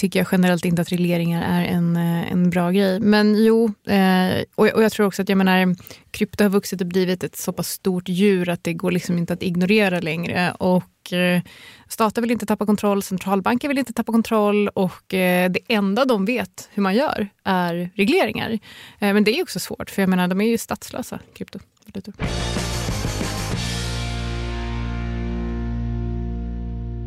tycker 0.00 0.20
jag 0.20 0.26
generellt 0.32 0.64
inte 0.64 0.82
att 0.82 0.92
regleringar 0.92 1.42
är 1.42 1.64
en, 1.64 1.96
eh, 1.96 2.32
en 2.32 2.50
bra 2.50 2.70
grej. 2.70 3.00
Men 3.00 3.44
jo, 3.44 3.64
eh, 3.86 4.44
och, 4.54 4.66
och 4.66 4.82
jag 4.82 4.92
tror 4.92 5.06
också 5.06 5.22
att 5.22 5.28
jag 5.28 5.38
menar, 5.38 5.76
krypto 6.10 6.44
har 6.44 6.48
vuxit 6.48 6.80
och 6.80 6.86
blivit 6.86 7.24
ett 7.24 7.36
så 7.36 7.52
pass 7.52 7.68
stort 7.68 8.08
djur 8.08 8.48
att 8.48 8.64
det 8.64 8.72
går 8.72 8.90
liksom 8.90 9.18
inte 9.18 9.32
att 9.32 9.42
ignorera 9.42 10.00
längre. 10.00 10.52
Och 10.52 11.12
eh, 11.12 11.42
Stater 11.88 12.22
vill 12.22 12.30
inte 12.30 12.46
tappa 12.46 12.66
kontroll, 12.66 13.02
centralbanker 13.02 13.68
vill 13.68 13.78
inte 13.78 13.92
tappa 13.92 14.12
kontroll 14.12 14.68
och 14.68 15.14
eh, 15.14 15.50
det 15.50 15.60
enda 15.68 16.04
de 16.04 16.24
vet 16.24 16.68
hur 16.72 16.82
man 16.82 16.94
gör 16.94 17.28
är 17.44 17.90
regleringar. 17.94 18.50
Eh, 18.98 19.12
men 19.14 19.24
det 19.24 19.38
är 19.38 19.42
också 19.42 19.60
svårt, 19.60 19.90
för 19.90 20.02
jag 20.02 20.08
menar, 20.08 20.28
de 20.28 20.40
är 20.40 20.46
ju 20.46 20.58
statslösa, 20.58 21.18
kryptovalutor. 21.34 22.14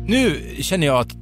Nu 0.08 0.40
känner 0.62 0.86
jag 0.86 0.96
att 1.00 1.12
eh, 1.12 1.18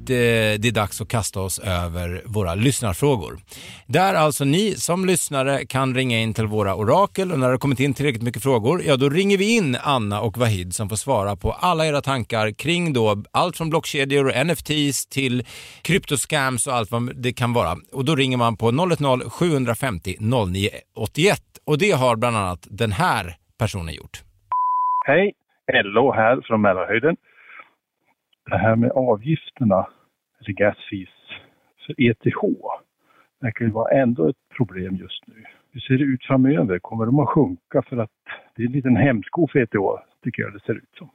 det, 0.60 0.68
är 0.68 0.74
dags 0.74 1.00
att 1.00 1.08
kasta 1.08 1.40
oss 1.40 1.58
över 1.58 2.22
våra 2.24 2.54
lyssnarfrågor. 2.54 3.38
Där 3.86 4.14
alltså 4.14 4.44
ni 4.44 4.74
som 4.74 5.04
lyssnare 5.04 5.64
kan 5.66 5.94
ringa 5.94 6.18
in 6.18 6.34
till 6.34 6.46
våra 6.46 6.74
orakel 6.74 7.32
och 7.32 7.38
när 7.38 7.46
det 7.46 7.52
har 7.52 7.58
kommit 7.58 7.80
in 7.80 7.94
tillräckligt 7.94 8.22
mycket 8.22 8.42
frågor, 8.42 8.82
ja 8.86 8.96
då 8.96 9.08
ringer 9.08 9.38
vi 9.38 9.56
in 9.56 9.76
Anna 9.82 10.20
och 10.20 10.38
Vahid 10.38 10.74
som 10.74 10.88
får 10.88 10.96
svara 10.96 11.36
på 11.36 11.52
alla 11.52 11.86
era 11.86 12.00
tankar 12.00 12.50
kring 12.50 12.92
då 12.92 13.22
allt 13.32 13.56
från 13.56 13.70
blockkedjor 13.70 14.26
och 14.26 14.46
NFTs 14.46 15.06
till 15.06 15.42
kryptoscams 15.82 16.66
och 16.66 16.74
allt 16.74 16.90
vad 16.90 17.16
det 17.16 17.32
kan 17.32 17.52
vara. 17.52 17.76
Och 17.92 18.04
då 18.04 18.16
ringer 18.16 18.36
man 18.36 18.56
på 18.56 18.70
010-750 18.70 20.16
0981 20.20 21.40
och 21.66 21.78
det 21.78 21.90
har 21.90 22.16
bland 22.16 22.36
annat 22.36 22.66
den 22.70 22.92
här 22.92 23.34
personen 23.58 23.94
gjort. 23.94 24.22
Hej, 25.06 25.32
Ello 25.72 26.12
här 26.12 26.40
från 26.46 26.60
Mälarhöjden 26.60 27.16
det 28.50 28.58
här 28.58 28.76
med 28.76 28.90
avgifterna, 28.90 29.86
eller 30.40 30.52
gas 30.52 30.76
fees, 30.90 31.08
för 31.86 31.94
ETH 31.98 32.42
verkar 33.40 33.64
ju 33.64 33.70
vara 33.70 33.90
ändå 33.90 34.28
ett 34.28 34.48
problem 34.56 34.96
just 34.96 35.26
nu. 35.26 35.44
Hur 35.72 35.80
ser 35.80 35.98
det 35.98 36.04
ut 36.04 36.24
framöver? 36.24 36.78
Kommer 36.78 37.06
de 37.06 37.18
att 37.18 37.28
sjunka 37.28 37.82
för 37.82 37.96
att 37.96 38.10
det 38.56 38.62
är 38.62 38.66
en 38.66 38.72
liten 38.72 38.96
hämsko 38.96 39.48
för 39.48 39.58
ETH, 39.58 40.02
tycker 40.24 40.42
jag 40.42 40.52
det 40.52 40.60
ser 40.60 40.74
ut 40.74 40.94
som. 40.98 41.10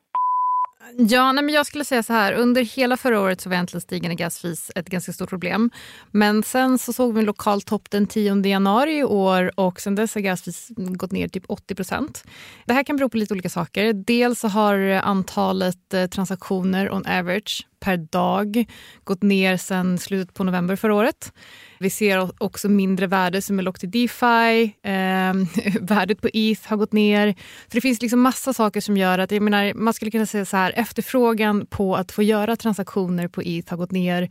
Ja, 0.96 1.32
nej, 1.32 1.44
men 1.44 1.56
jag 1.56 1.66
skulle 1.66 1.86
säga 1.86 2.04
så 2.04 2.14
här. 2.14 2.34
Under 2.34 2.62
hela 2.62 2.98
förra 2.98 3.22
året 3.22 3.42
så 3.42 3.50
var 3.50 3.58
äntligen 3.58 3.82
stigande 3.82 4.16
gasfis 4.16 4.72
ett 4.76 4.90
ganska 4.90 5.14
stort 5.14 5.30
problem. 5.30 5.72
Men 6.12 6.44
sen 6.44 6.80
så 6.80 6.94
såg 6.94 7.14
vi 7.14 7.20
en 7.20 7.26
lokal 7.26 7.62
topp 7.62 7.90
den 7.90 8.08
10 8.08 8.46
januari 8.46 8.98
i 8.98 9.04
år 9.04 9.52
och 9.60 9.82
sen 9.82 9.96
dess 9.96 10.16
har 10.16 10.22
gasfis 10.22 10.68
gått 10.78 11.12
ner 11.12 11.28
typ 11.28 11.44
80 11.48 11.76
procent. 11.76 12.24
Det 12.66 12.74
här 12.74 12.84
kan 12.84 12.98
bero 12.98 13.10
på 13.10 13.18
lite 13.18 13.34
olika 13.34 13.50
saker. 13.50 13.94
Dels 13.94 14.40
så 14.40 14.48
har 14.48 14.80
eh, 14.80 15.08
antalet 15.08 15.94
eh, 15.94 16.06
transaktioner 16.06 16.92
on 16.92 17.06
average 17.06 17.68
per 17.80 17.98
dag 17.98 18.66
gått 19.04 19.24
ner 19.24 19.58
sen 19.58 19.98
slutet 19.98 20.34
på 20.34 20.44
november 20.44 20.76
förra 20.76 20.96
året. 20.96 21.34
Vi 21.80 21.90
ser 21.90 22.44
också 22.44 22.70
mindre 22.70 23.08
värde 23.08 23.42
som 23.42 23.60
är 23.60 23.64
lågt 23.64 23.84
i 23.84 23.88
DeFi. 23.88 24.76
Eh, 24.84 25.34
värdet 25.82 26.22
på 26.22 26.30
ETH 26.34 26.68
har 26.68 26.78
gått 26.78 26.94
ner. 26.94 27.34
Så 27.64 27.72
det 27.72 27.82
finns 27.82 28.02
liksom 28.02 28.22
massa 28.22 28.54
saker 28.54 28.82
som 28.82 28.98
gör 28.98 29.20
att, 29.20 29.32
jag 29.32 29.42
menar, 29.42 29.74
man 29.74 29.94
skulle 29.94 30.12
kunna 30.12 30.26
säga 30.26 30.46
så 30.46 30.58
här, 30.58 30.74
efterfrågan 30.76 31.66
på 31.66 31.96
att 31.96 32.12
få 32.12 32.24
göra 32.24 32.56
transaktioner 32.56 33.28
på 33.28 33.42
ETH 33.42 33.70
har 33.70 33.78
gått 33.78 33.92
ner. 33.92 34.30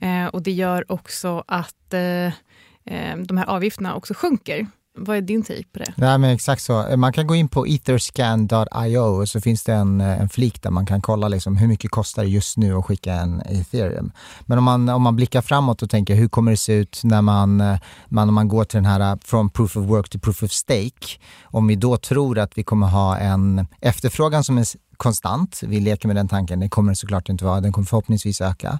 Eh, 0.00 0.26
och 0.26 0.42
det 0.42 0.52
gör 0.52 0.92
också 0.92 1.44
att 1.46 1.94
eh, 1.94 2.26
eh 2.86 3.16
de 3.18 3.36
här 3.36 3.46
avgifterna 3.46 3.94
också 3.94 4.14
sjunker. 4.14 4.66
Vad 4.98 5.16
är 5.16 5.20
din 5.20 5.42
take 5.42 5.64
på 5.72 5.78
det? 5.78 5.92
Nej, 5.96 6.18
men 6.18 6.30
exakt 6.30 6.62
så. 6.62 6.96
Man 6.96 7.12
kan 7.12 7.26
gå 7.26 7.34
in 7.34 7.48
på 7.48 7.66
etherscan.io 7.66 8.98
och 8.98 9.28
så 9.28 9.40
finns 9.40 9.64
det 9.64 9.72
en, 9.72 10.00
eh, 10.00 10.20
en 10.20 10.28
flik 10.28 10.62
där 10.62 10.70
man 10.70 10.86
kan 10.86 11.00
kolla 11.00 11.28
liksom 11.28 11.56
hur 11.56 11.68
mycket 11.68 11.90
kostar 11.90 12.22
det 12.22 12.28
just 12.28 12.56
nu 12.56 12.74
att 12.74 12.84
skicka 12.84 13.12
en 13.12 13.40
ethereum. 13.40 14.12
Men 14.40 14.58
om 14.58 14.64
man, 14.64 14.88
om 14.88 15.02
man 15.02 15.16
blickar 15.16 15.42
framåt 15.42 15.82
och 15.82 15.90
tänker 15.90 16.14
hur 16.14 16.28
kommer 16.28 16.50
det 16.50 16.56
se 16.56 16.72
ut 16.72 17.00
när 17.04 17.22
man, 17.22 17.60
eh, 17.60 17.78
man, 18.08 18.28
om 18.28 18.34
man 18.34 18.48
går 18.48 18.64
till 18.64 18.76
den 18.76 18.86
här 18.86 19.12
eh, 19.12 19.18
från 19.24 19.50
proof 19.50 19.76
of 19.76 19.84
work 19.84 20.08
till 20.08 20.20
proof 20.20 20.42
of 20.42 20.50
stake. 20.50 21.18
Om 21.44 21.66
vi 21.66 21.76
då 21.76 21.96
tror 21.96 22.38
att 22.38 22.58
vi 22.58 22.62
kommer 22.62 22.86
ha 22.86 23.18
en 23.18 23.66
efterfrågan 23.80 24.44
som 24.44 24.58
är 24.58 24.64
konstant. 24.98 25.60
Vi 25.62 25.80
leker 25.80 26.08
med 26.08 26.16
den 26.16 26.28
tanken, 26.28 26.60
det 26.60 26.68
kommer 26.68 26.92
det 26.92 26.96
såklart 26.96 27.28
inte 27.28 27.44
vara, 27.44 27.60
den 27.60 27.72
kommer 27.72 27.86
förhoppningsvis 27.86 28.40
öka. 28.40 28.78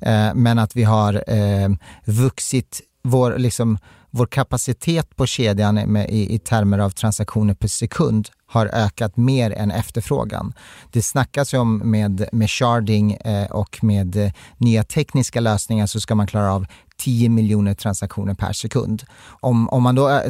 Eh, 0.00 0.34
men 0.34 0.58
att 0.58 0.76
vi 0.76 0.82
har 0.82 1.24
eh, 1.26 1.68
vuxit 2.04 2.80
vår, 3.02 3.38
liksom, 3.38 3.78
vår 4.10 4.26
kapacitet 4.26 5.16
på 5.16 5.26
kedjan 5.26 5.74
med, 5.74 6.10
i, 6.10 6.34
i 6.34 6.38
termer 6.38 6.78
av 6.78 6.90
transaktioner 6.90 7.54
per 7.54 7.68
sekund 7.68 8.28
har 8.46 8.66
ökat 8.66 9.16
mer 9.16 9.50
än 9.50 9.70
efterfrågan. 9.70 10.52
Det 10.92 11.02
snackas 11.02 11.54
ju 11.54 11.58
om 11.58 11.76
med, 11.78 12.28
med 12.32 12.50
sharding 12.50 13.12
eh, 13.12 13.50
och 13.50 13.84
med 13.84 14.16
eh, 14.16 14.32
nya 14.56 14.84
tekniska 14.84 15.40
lösningar 15.40 15.86
så 15.86 16.00
ska 16.00 16.14
man 16.14 16.26
klara 16.26 16.54
av 16.54 16.66
10 17.00 17.28
miljoner 17.28 17.74
transaktioner 17.74 18.34
per 18.34 18.52
sekund. 18.52 19.02
Om, 19.40 19.68
om 19.68 19.82
man 19.82 19.94
då 19.94 20.08
eh, 20.08 20.16
eh, 20.16 20.22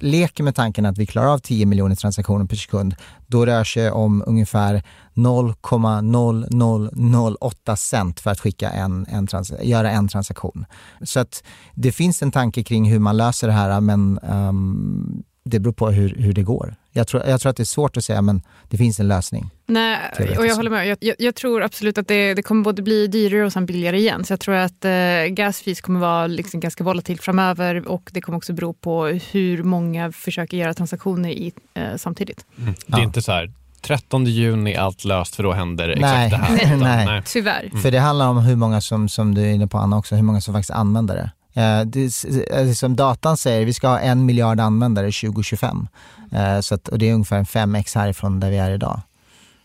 leker 0.00 0.44
med 0.44 0.54
tanken 0.54 0.86
att 0.86 0.98
vi 0.98 1.06
klarar 1.06 1.28
av 1.28 1.38
10 1.38 1.66
miljoner 1.66 1.96
transaktioner 1.96 2.44
per 2.44 2.56
sekund, 2.56 2.94
då 3.26 3.46
rör 3.46 3.64
sig 3.64 3.90
om 3.90 4.24
ungefär 4.26 4.82
0,0008 5.14 7.76
cent 7.76 8.20
för 8.20 8.30
att 8.30 8.40
skicka 8.40 8.70
en, 8.70 9.06
en 9.08 9.26
trans 9.26 9.52
göra 9.62 9.90
en 9.90 10.08
transaktion. 10.08 10.64
Så 11.02 11.20
att 11.20 11.42
det 11.74 11.92
finns 11.92 12.22
en 12.22 12.32
tanke 12.32 12.62
kring 12.62 12.90
hur 12.90 12.98
man 12.98 13.16
löser 13.16 13.46
det 13.46 13.52
här 13.52 13.80
men 13.80 14.18
um, 14.18 15.22
det 15.44 15.60
beror 15.60 15.72
på 15.72 15.90
hur, 15.90 16.14
hur 16.16 16.32
det 16.32 16.42
går. 16.42 16.74
Jag 16.92 17.08
tror, 17.08 17.26
jag 17.26 17.40
tror 17.40 17.50
att 17.50 17.56
det 17.56 17.62
är 17.62 17.64
svårt 17.64 17.96
att 17.96 18.04
säga, 18.04 18.22
men 18.22 18.42
det 18.68 18.76
finns 18.76 19.00
en 19.00 19.08
lösning. 19.08 19.50
Nej, 19.66 19.98
och 20.38 20.46
jag 20.46 20.56
håller 20.56 20.70
med. 20.70 20.88
Jag, 20.88 20.98
jag, 21.00 21.16
jag 21.18 21.34
tror 21.34 21.62
absolut 21.62 21.98
att 21.98 22.08
det, 22.08 22.34
det, 22.34 22.42
kommer 22.42 22.64
både 22.64 22.82
bli 22.82 23.06
dyrare 23.06 23.46
och 23.46 23.52
sen 23.52 23.66
billigare 23.66 23.98
igen. 23.98 24.24
Så 24.24 24.32
jag 24.32 24.40
tror 24.40 24.54
att 24.54 24.84
eh, 24.84 24.90
gasfis 25.28 25.80
kommer 25.80 26.00
vara 26.00 26.26
liksom 26.26 26.60
ganska 26.60 26.84
volatilt 26.84 27.22
framöver 27.22 27.88
och 27.88 28.10
det 28.12 28.20
kommer 28.20 28.38
också 28.38 28.52
bero 28.52 28.72
på 28.72 29.06
hur 29.06 29.62
många 29.62 30.12
försöker 30.12 30.56
göra 30.56 30.74
transaktioner 30.74 31.30
i, 31.30 31.52
eh, 31.74 31.96
samtidigt. 31.96 32.46
Mm. 32.58 32.74
Det 32.86 32.94
är 32.94 32.98
ja. 32.98 33.04
inte 33.04 33.22
så 33.22 33.32
här 33.32 33.52
13 33.82 34.24
juni 34.24 34.72
är 34.72 34.80
allt 34.80 35.04
löst 35.04 35.36
för 35.36 35.42
då 35.42 35.52
händer 35.52 35.88
exakt 35.88 36.02
nej, 36.02 36.30
det 36.30 36.36
här. 36.36 36.56
Nej, 36.56 36.76
nej. 36.80 37.06
nej. 37.06 37.22
Tyvärr. 37.26 37.64
Mm. 37.64 37.82
För 37.82 37.90
det 37.90 37.98
handlar 37.98 38.28
om 38.28 38.38
hur 38.38 38.56
många 38.56 38.80
som, 38.80 39.08
som 39.08 39.34
du 39.34 39.42
är 39.42 39.52
inne 39.52 39.66
på 39.66 39.78
Anna 39.78 39.98
också, 39.98 40.14
hur 40.14 40.22
många 40.22 40.40
som 40.40 40.54
faktiskt 40.54 40.70
använder 40.70 41.14
det. 41.14 41.30
Eh, 41.54 41.80
det, 41.86 42.24
eh, 42.50 42.72
som 42.72 42.96
datan 42.96 43.36
säger, 43.36 43.66
vi 43.66 43.72
ska 43.72 43.88
ha 43.88 43.98
en 43.98 44.26
miljard 44.26 44.60
användare 44.60 45.06
2025. 45.06 45.88
Eh, 46.32 46.60
så 46.60 46.74
att, 46.74 46.88
och 46.88 46.98
det 46.98 47.08
är 47.08 47.14
ungefär 47.14 47.38
en 47.38 47.44
5x 47.44 47.94
härifrån 47.94 48.40
där 48.40 48.50
vi 48.50 48.56
är 48.56 48.70
idag. 48.70 49.00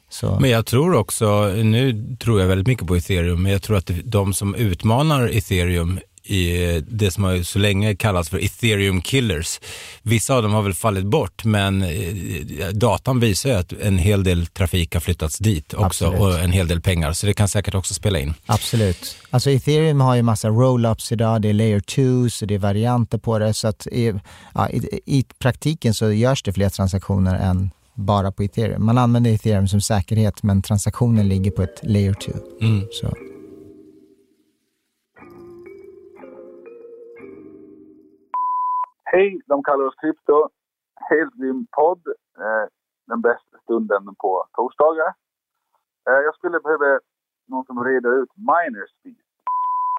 Så. 0.10 0.40
Men 0.40 0.50
jag 0.50 0.66
tror 0.66 0.96
också, 0.96 1.46
nu 1.48 2.16
tror 2.20 2.42
jag 2.42 2.48
väldigt 2.48 2.68
mycket 2.68 2.88
på 2.88 2.96
ethereum, 2.96 3.44
men 3.44 3.52
jag 3.52 3.62
tror 3.62 3.78
att 3.78 3.92
de 4.04 4.34
som 4.34 4.56
utmanar 4.56 5.28
ethereum 5.38 6.00
i 6.26 6.82
det 6.88 7.12
som 7.12 7.24
har 7.24 7.44
så 7.44 7.60
länge 7.60 7.96
kallats 7.96 8.30
för 8.30 8.46
ethereum 8.46 9.02
killers. 9.02 9.60
Vissa 10.02 10.36
av 10.36 10.44
dem 10.44 10.54
har 10.54 10.62
väl 10.62 10.74
fallit 10.74 11.06
bort 11.06 11.46
men 11.46 11.82
eh, 11.82 12.68
datan 12.74 13.20
visar 13.20 13.50
ju 13.50 13.56
att 13.56 13.74
en 13.74 13.98
hel 13.98 14.24
del 14.24 14.48
trafik 14.48 14.94
har 14.94 15.02
flyttats 15.02 15.38
dit 15.38 15.74
också 15.74 16.06
Absolut. 16.06 16.22
och 16.22 16.40
en 16.40 16.52
hel 16.52 16.68
del 16.68 16.82
pengar 16.82 17.14
så 17.14 17.26
det 17.26 17.34
kan 17.34 17.48
säkert 17.48 17.76
också 17.76 17.94
spela 17.94 18.20
in. 18.20 18.34
Absolut. 18.46 19.18
Alltså 19.30 19.50
ethereum 19.50 20.02
har 20.02 20.16
ju 20.16 20.22
massa 20.22 20.50
roll-ups 20.50 21.14
idag, 21.14 21.42
det 21.42 21.50
är 21.50 21.54
layer 21.54 21.80
2 21.80 22.30
så 22.30 22.46
det 22.46 22.56
är 22.56 22.60
varianter 22.60 23.18
på 23.18 23.40
det 23.40 23.54
så 23.54 23.68
att 23.68 23.88
i, 23.88 24.14
ja, 24.54 24.70
i, 24.70 25.00
i 25.06 25.26
praktiken 25.40 25.94
så 25.94 26.12
görs 26.12 26.44
det 26.44 26.54
fler 26.54 26.70
transaktioner 26.70 27.36
än 27.36 27.72
bara 27.96 28.32
på 28.32 28.44
ethereum. 28.44 28.86
Man 28.86 28.98
använder 28.98 29.32
ethereum 29.32 29.68
som 29.68 29.82
säkerhet 29.82 30.44
men 30.44 30.62
transaktionen 30.62 31.28
ligger 31.28 31.52
på 31.52 31.64
ett 31.64 31.80
layer 31.84 32.14
2. 32.14 32.32
Mm. 32.62 32.88
Hej, 39.16 39.42
de 39.52 39.64
kallar 39.64 39.86
oss 39.90 39.96
Krypto. 40.02 40.38
Helt 41.10 41.34
grym 41.40 41.68
podd. 41.78 42.04
Eh, 42.44 42.66
den 43.08 43.22
bästa 43.22 43.56
stunden 43.64 44.04
på 44.24 44.32
torsdagar. 44.58 45.10
Eh, 46.10 46.22
jag 46.28 46.36
skulle 46.36 46.60
behöva 46.66 47.00
någon 47.52 47.66
som 47.66 47.84
reder 47.84 48.12
ut 48.22 48.32
miners 48.52 48.92
fees. 49.04 49.26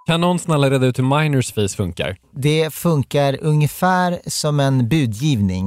Kan 0.06 0.20
någon 0.20 0.38
snälla 0.38 0.70
reda 0.70 0.86
ut 0.86 0.98
hur 0.98 1.08
miners 1.18 1.54
fees 1.54 1.76
funkar? 1.76 2.16
Det 2.30 2.74
funkar 2.74 3.38
ungefär 3.42 4.30
som 4.42 4.60
en 4.60 4.88
budgivning. 4.88 5.66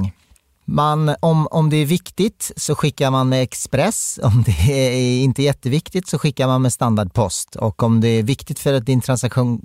Man, 0.72 1.14
om, 1.20 1.48
om 1.50 1.70
det 1.70 1.76
är 1.76 1.86
viktigt 1.86 2.52
så 2.56 2.74
skickar 2.74 3.10
man 3.10 3.28
med 3.28 3.42
Express. 3.42 4.18
Om 4.22 4.42
det 4.46 4.72
är 4.72 5.22
inte 5.22 5.42
jätteviktigt 5.42 6.08
så 6.08 6.18
skickar 6.18 6.46
man 6.46 6.62
med 6.62 6.72
standardpost. 6.72 7.56
Och 7.56 7.82
om 7.82 8.00
det 8.00 8.08
är 8.08 8.22
viktigt 8.22 8.58
för 8.58 8.74
att 8.74 8.86
din 8.86 9.00
transaktion 9.00 9.60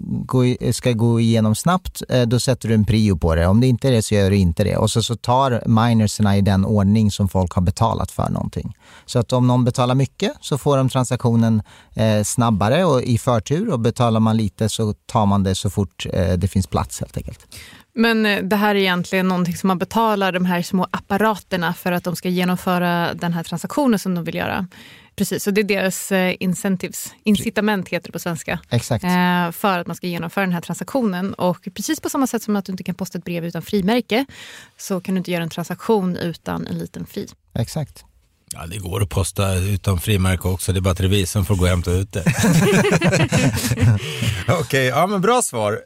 ska 0.71 0.91
gå 0.91 1.19
igenom 1.19 1.55
snabbt, 1.55 2.03
eh, 2.09 2.21
då 2.21 2.39
sätter 2.39 2.69
du 2.69 2.75
en 2.75 2.85
prio 2.85 3.17
på 3.17 3.35
det. 3.35 3.47
Om 3.47 3.61
det 3.61 3.67
inte 3.67 3.87
är 3.87 3.91
det 3.91 4.01
så 4.01 4.15
gör 4.15 4.29
du 4.29 4.37
inte 4.37 4.63
det. 4.63 4.77
Och 4.77 4.91
så, 4.91 5.03
så 5.03 5.15
tar 5.15 5.63
minerserna 5.65 6.37
i 6.37 6.41
den 6.41 6.65
ordning 6.65 7.11
som 7.11 7.29
folk 7.29 7.51
har 7.53 7.61
betalat 7.61 8.11
för 8.11 8.29
någonting. 8.29 8.73
Så 9.05 9.19
att 9.19 9.33
om 9.33 9.47
någon 9.47 9.65
betalar 9.65 9.95
mycket 9.95 10.33
så 10.41 10.57
får 10.57 10.77
de 10.77 10.89
transaktionen 10.89 11.61
eh, 11.93 12.23
snabbare 12.23 12.85
och 12.85 13.01
i 13.01 13.17
förtur 13.17 13.69
och 13.69 13.79
betalar 13.79 14.19
man 14.19 14.37
lite 14.37 14.69
så 14.69 14.93
tar 14.93 15.25
man 15.25 15.43
det 15.43 15.55
så 15.55 15.69
fort 15.69 16.05
eh, 16.13 16.33
det 16.33 16.47
finns 16.47 16.67
plats 16.67 16.99
helt 16.99 17.17
enkelt. 17.17 17.47
Men 17.95 18.25
eh, 18.25 18.43
det 18.43 18.55
här 18.55 18.75
är 18.75 18.79
egentligen 18.79 19.27
någonting 19.27 19.55
som 19.55 19.67
man 19.67 19.77
betalar 19.77 20.31
de 20.31 20.45
här 20.45 20.62
små 20.62 20.88
apparaterna 20.91 21.73
för 21.73 21.91
att 21.91 22.03
de 22.03 22.15
ska 22.15 22.29
genomföra 22.29 23.13
den 23.13 23.34
här 23.34 23.43
transaktionen 23.43 23.99
som 23.99 24.15
de 24.15 24.23
vill 24.23 24.36
göra. 24.36 24.67
Precis, 25.15 25.43
så 25.43 25.51
det 25.51 25.62
är 25.62 25.63
deras 25.63 26.12
eh, 26.12 26.36
incentives, 26.39 27.13
incitament 27.23 27.89
heter 27.89 28.08
det 28.08 28.12
på 28.12 28.19
svenska. 28.19 28.60
Exakt. 28.69 29.03
Eh, 29.03 29.51
för 29.51 29.79
att 29.79 29.88
man 29.88 29.95
ska 29.95 30.08
genomföra 30.08 30.45
den 30.45 30.53
här 30.53 30.62
transaktionen. 30.62 31.34
Och 31.34 31.67
precis 31.73 31.99
på 32.01 32.10
samma 32.10 32.27
sätt 32.27 32.43
som 32.43 32.55
att 32.55 32.65
du 32.65 32.71
inte 32.71 32.84
kan 32.84 32.95
posta 32.95 33.17
ett 33.17 33.23
brev 33.23 33.45
utan 33.45 33.62
frimärke 33.62 34.25
så 34.77 35.01
kan 35.01 35.15
du 35.15 35.17
inte 35.17 35.31
göra 35.31 35.43
en 35.43 35.49
transaktion 35.49 36.17
utan 36.17 36.67
en 36.67 36.77
liten 36.77 37.05
fee. 37.05 37.27
Exakt. 37.53 38.05
Ja, 38.53 38.65
det 38.67 38.77
går 38.77 39.03
att 39.03 39.10
posta 39.10 39.55
utan 39.55 39.99
frimärke 39.99 40.47
också, 40.47 40.73
det 40.73 40.79
är 40.79 40.81
bara 40.81 40.91
att 40.91 40.99
revisorn 40.99 41.45
får 41.45 41.55
gå 41.55 41.62
och 41.62 41.69
hämta 41.69 41.91
ut 41.91 42.12
det. 42.12 42.23
Okej, 44.47 44.60
okay, 44.62 44.84
ja 44.84 45.08
men 45.08 45.21
bra 45.21 45.41
svar. 45.41 45.79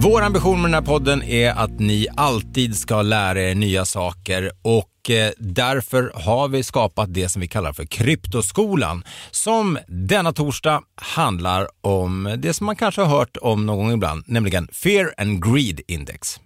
Vår 0.00 0.22
ambition 0.22 0.62
med 0.62 0.70
den 0.70 0.74
här 0.74 0.92
podden 0.92 1.22
är 1.22 1.50
att 1.50 1.78
ni 1.78 2.06
alltid 2.16 2.78
ska 2.78 3.02
lära 3.02 3.42
er 3.42 3.54
nya 3.54 3.84
saker 3.84 4.52
och 4.62 5.10
eh, 5.10 5.32
därför 5.38 6.12
har 6.14 6.48
vi 6.48 6.62
skapat 6.62 7.14
det 7.14 7.28
som 7.28 7.40
vi 7.40 7.48
kallar 7.48 7.72
för 7.72 7.84
Kryptoskolan 7.84 9.04
som 9.30 9.78
denna 9.86 10.32
torsdag 10.32 10.82
handlar 10.96 11.68
om 11.80 12.34
det 12.38 12.52
som 12.54 12.66
man 12.66 12.76
kanske 12.76 13.00
har 13.00 13.18
hört 13.18 13.36
om 13.36 13.66
någon 13.66 13.78
gång 13.78 13.92
ibland, 13.92 14.24
nämligen 14.26 14.68
Fear 14.72 15.14
and 15.18 15.44
Greed 15.44 15.80
Index. 15.88 16.40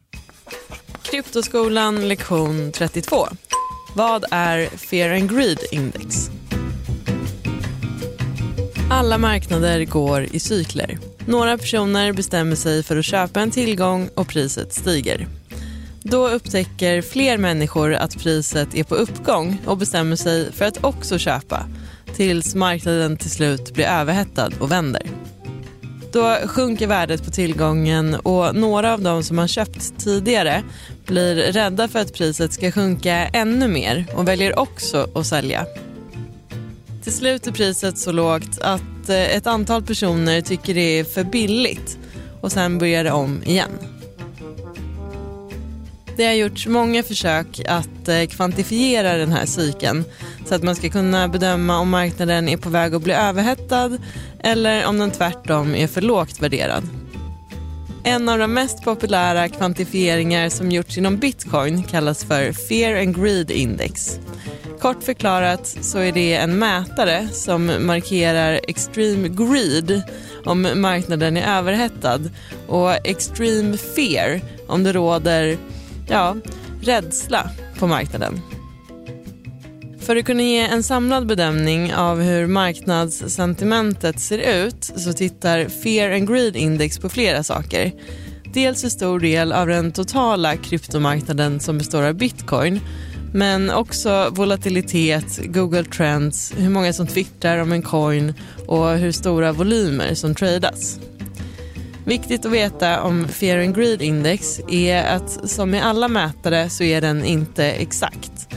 Kryptoskolan 1.03 2.09
lektion 2.09 2.73
32. 2.73 3.27
Vad 3.95 4.25
är 4.31 4.67
Fear 4.67 5.15
and 5.15 5.31
Greed 5.31 5.59
Index? 5.73 6.31
Alla 8.91 9.19
marknader 9.19 9.85
går 9.85 10.23
i 10.23 10.41
cykler. 10.41 11.12
Några 11.27 11.59
personer 11.59 12.13
bestämmer 12.13 12.57
sig 12.57 12.83
för 12.83 12.97
att 12.97 13.05
köpa 13.05 13.41
en 13.41 13.51
tillgång 13.51 14.09
och 14.15 14.29
priset 14.29 14.73
stiger. 14.73 15.27
Då 16.03 16.29
upptäcker 16.29 17.03
fler 17.03 17.39
människor 17.39 17.95
att 17.95 18.19
priset 18.19 18.75
är 18.75 18.85
på 18.85 18.95
uppgång 18.95 19.59
och 19.67 19.79
bestämmer 19.79 20.17
sig 20.17 20.53
för 20.53 20.65
att 20.65 20.85
också 20.85 21.19
köpa 21.19 21.67
tills 22.15 22.55
marknaden 22.55 23.17
till 23.17 23.31
slut 23.31 23.75
blir 23.75 23.85
överhettad 23.85 24.51
och 24.61 24.73
vänder. 24.73 25.03
Då 26.13 26.37
sjunker 26.47 26.87
värdet 26.87 27.25
på 27.25 27.31
tillgången 27.31 28.15
och 28.15 28.55
några 28.55 28.93
av 28.93 29.01
de 29.01 29.23
som 29.23 29.39
har 29.39 29.47
köpt 29.47 29.99
tidigare 29.99 30.63
blir 31.07 31.35
rädda 31.35 31.89
för 31.89 31.99
att 31.99 32.15
priset 32.15 32.53
ska 32.53 32.73
sjunka 32.73 33.15
ännu 33.27 33.69
mer 33.69 34.07
och 34.15 34.29
väljer 34.29 34.59
också 34.59 35.11
att 35.15 35.27
sälja. 35.27 35.67
Till 37.03 37.13
slut 37.13 37.47
är 37.47 37.53
priset 37.53 37.99
så 37.99 38.13
lågt 38.13 38.59
att 38.61 38.92
att 39.03 39.09
eh, 39.09 39.37
ett 39.37 39.47
antal 39.47 39.83
personer 39.83 40.41
tycker 40.41 40.75
det 40.75 40.99
är 40.99 41.05
för 41.05 41.25
billigt 41.25 41.99
och 42.41 42.53
sen 42.53 42.79
börjar 42.79 43.05
det 43.05 43.11
om 43.11 43.43
igen. 43.45 43.71
Det 46.17 46.27
har 46.27 46.33
gjorts 46.33 46.67
många 46.67 47.03
försök 47.03 47.61
att 47.69 48.09
eh, 48.09 48.27
kvantifiera 48.27 49.17
den 49.17 49.33
här 49.33 49.47
cykeln 49.47 50.05
så 50.47 50.55
att 50.55 50.63
man 50.63 50.77
ska 50.77 50.89
kunna 50.89 51.29
bedöma 51.29 51.79
om 51.79 51.91
marknaden 51.91 52.49
är 52.49 52.57
på 52.57 52.71
väg 52.71 52.95
att 52.95 53.03
bli 53.03 53.13
överhettad 53.13 53.99
eller 54.41 54.87
om 54.87 54.99
den 54.99 55.11
tvärtom 55.11 55.75
är 55.75 55.87
för 55.87 56.01
lågt 56.01 56.43
värderad. 56.43 56.83
En 58.05 58.29
av 58.29 58.39
de 58.39 58.55
mest 58.55 58.85
populära 58.85 59.49
kvantifieringar 59.49 60.49
som 60.49 60.71
gjorts 60.71 60.99
inom 60.99 61.17
bitcoin 61.17 61.83
kallas 61.83 62.25
för 62.25 62.53
Fear 62.53 63.01
and 63.01 63.17
Greed 63.17 63.51
Index. 63.51 64.19
Kort 64.83 65.03
förklarat 65.03 65.77
så 65.81 65.99
är 65.99 66.13
det 66.13 66.35
en 66.35 66.59
mätare 66.59 67.29
som 67.29 67.87
markerar 67.87 68.61
extreme 68.69 69.29
greed 69.29 70.03
om 70.45 70.69
marknaden 70.75 71.37
är 71.37 71.59
överhettad 71.59 72.21
och 72.69 73.07
extreme 73.07 73.77
fear 73.77 74.41
om 74.67 74.85
det 74.85 74.93
råder 74.93 75.57
ja, 76.09 76.37
rädsla 76.83 77.51
på 77.79 77.87
marknaden. 77.87 78.41
För 80.01 80.17
att 80.17 80.25
kunna 80.25 80.43
ge 80.43 80.59
en 80.59 80.83
samlad 80.83 81.27
bedömning 81.27 81.95
av 81.95 82.21
hur 82.21 82.47
marknadssentimentet 82.47 84.21
ser 84.21 84.39
ut 84.39 84.85
så 84.85 85.13
tittar 85.13 85.69
Fear 85.69 86.11
and 86.11 86.29
Greed 86.29 86.57
Index 86.57 86.99
på 86.99 87.09
flera 87.09 87.43
saker. 87.43 87.93
Dels 88.55 88.85
hur 88.85 88.89
stor 88.89 89.21
del 89.21 89.53
av 89.53 89.67
den 89.67 89.93
totala 89.93 90.57
kryptomarknaden 90.57 91.61
som 91.61 91.79
består 91.79 92.03
av 92.03 92.15
bitcoin 92.15 92.81
men 93.33 93.71
också 93.71 94.31
volatilitet, 94.31 95.41
Google 95.45 95.85
Trends, 95.85 96.53
hur 96.57 96.71
många 96.71 96.93
som 96.93 97.07
twittrar 97.07 97.59
om 97.59 97.73
en 97.73 97.83
coin 97.83 98.35
och 98.67 98.89
hur 98.89 99.13
stora 99.13 99.53
volymer 99.53 100.15
som 100.15 100.35
tradas. 100.35 100.99
Viktigt 102.05 102.47
att 102.47 102.53
veta 102.53 103.03
om 103.03 103.29
Fear 103.29 103.59
and 103.59 103.77
Greed 103.77 104.03
Index 104.03 104.61
är 104.69 105.05
att 105.05 105.51
som 105.51 105.71
med 105.71 105.87
alla 105.87 106.09
mätare 106.09 106.71
så 106.71 106.85
är 106.85 107.01
den 107.01 107.25
inte 107.25 107.65
exakt. 107.65 108.49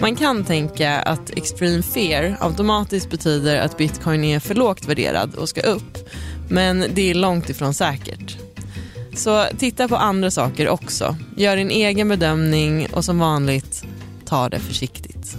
Man 0.00 0.16
kan 0.16 0.44
tänka 0.44 1.00
att 1.00 1.30
extreme 1.30 1.82
fear 1.82 2.36
automatiskt 2.40 3.10
betyder 3.10 3.60
att 3.60 3.76
bitcoin 3.76 4.24
är 4.24 4.40
för 4.40 4.54
lågt 4.54 4.88
värderad 4.88 5.34
och 5.34 5.48
ska 5.48 5.60
upp. 5.60 6.08
Men 6.48 6.84
det 6.94 7.10
är 7.10 7.14
långt 7.14 7.50
ifrån 7.50 7.74
säkert. 7.74 8.36
Så 9.14 9.44
titta 9.58 9.88
på 9.88 9.96
andra 9.96 10.30
saker 10.30 10.68
också. 10.68 11.16
Gör 11.36 11.56
din 11.56 11.70
egen 11.70 12.08
bedömning 12.08 12.86
och 12.92 13.04
som 13.04 13.18
vanligt, 13.18 13.73
ta 14.34 14.48
det 14.48 14.58
försiktigt. 14.58 15.36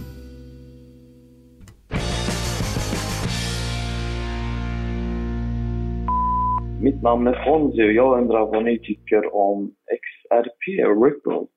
Mitt 6.81 7.01
namn 7.01 7.27
är 7.27 7.45
Fonzie 7.45 7.85
och 7.85 7.91
jag 7.91 8.19
undrar 8.21 8.45
vad 8.45 8.63
ni 8.63 8.79
tycker 8.79 9.35
om 9.35 9.71
XRP 10.03 10.87
och 10.87 11.05
Ripple. 11.05 11.47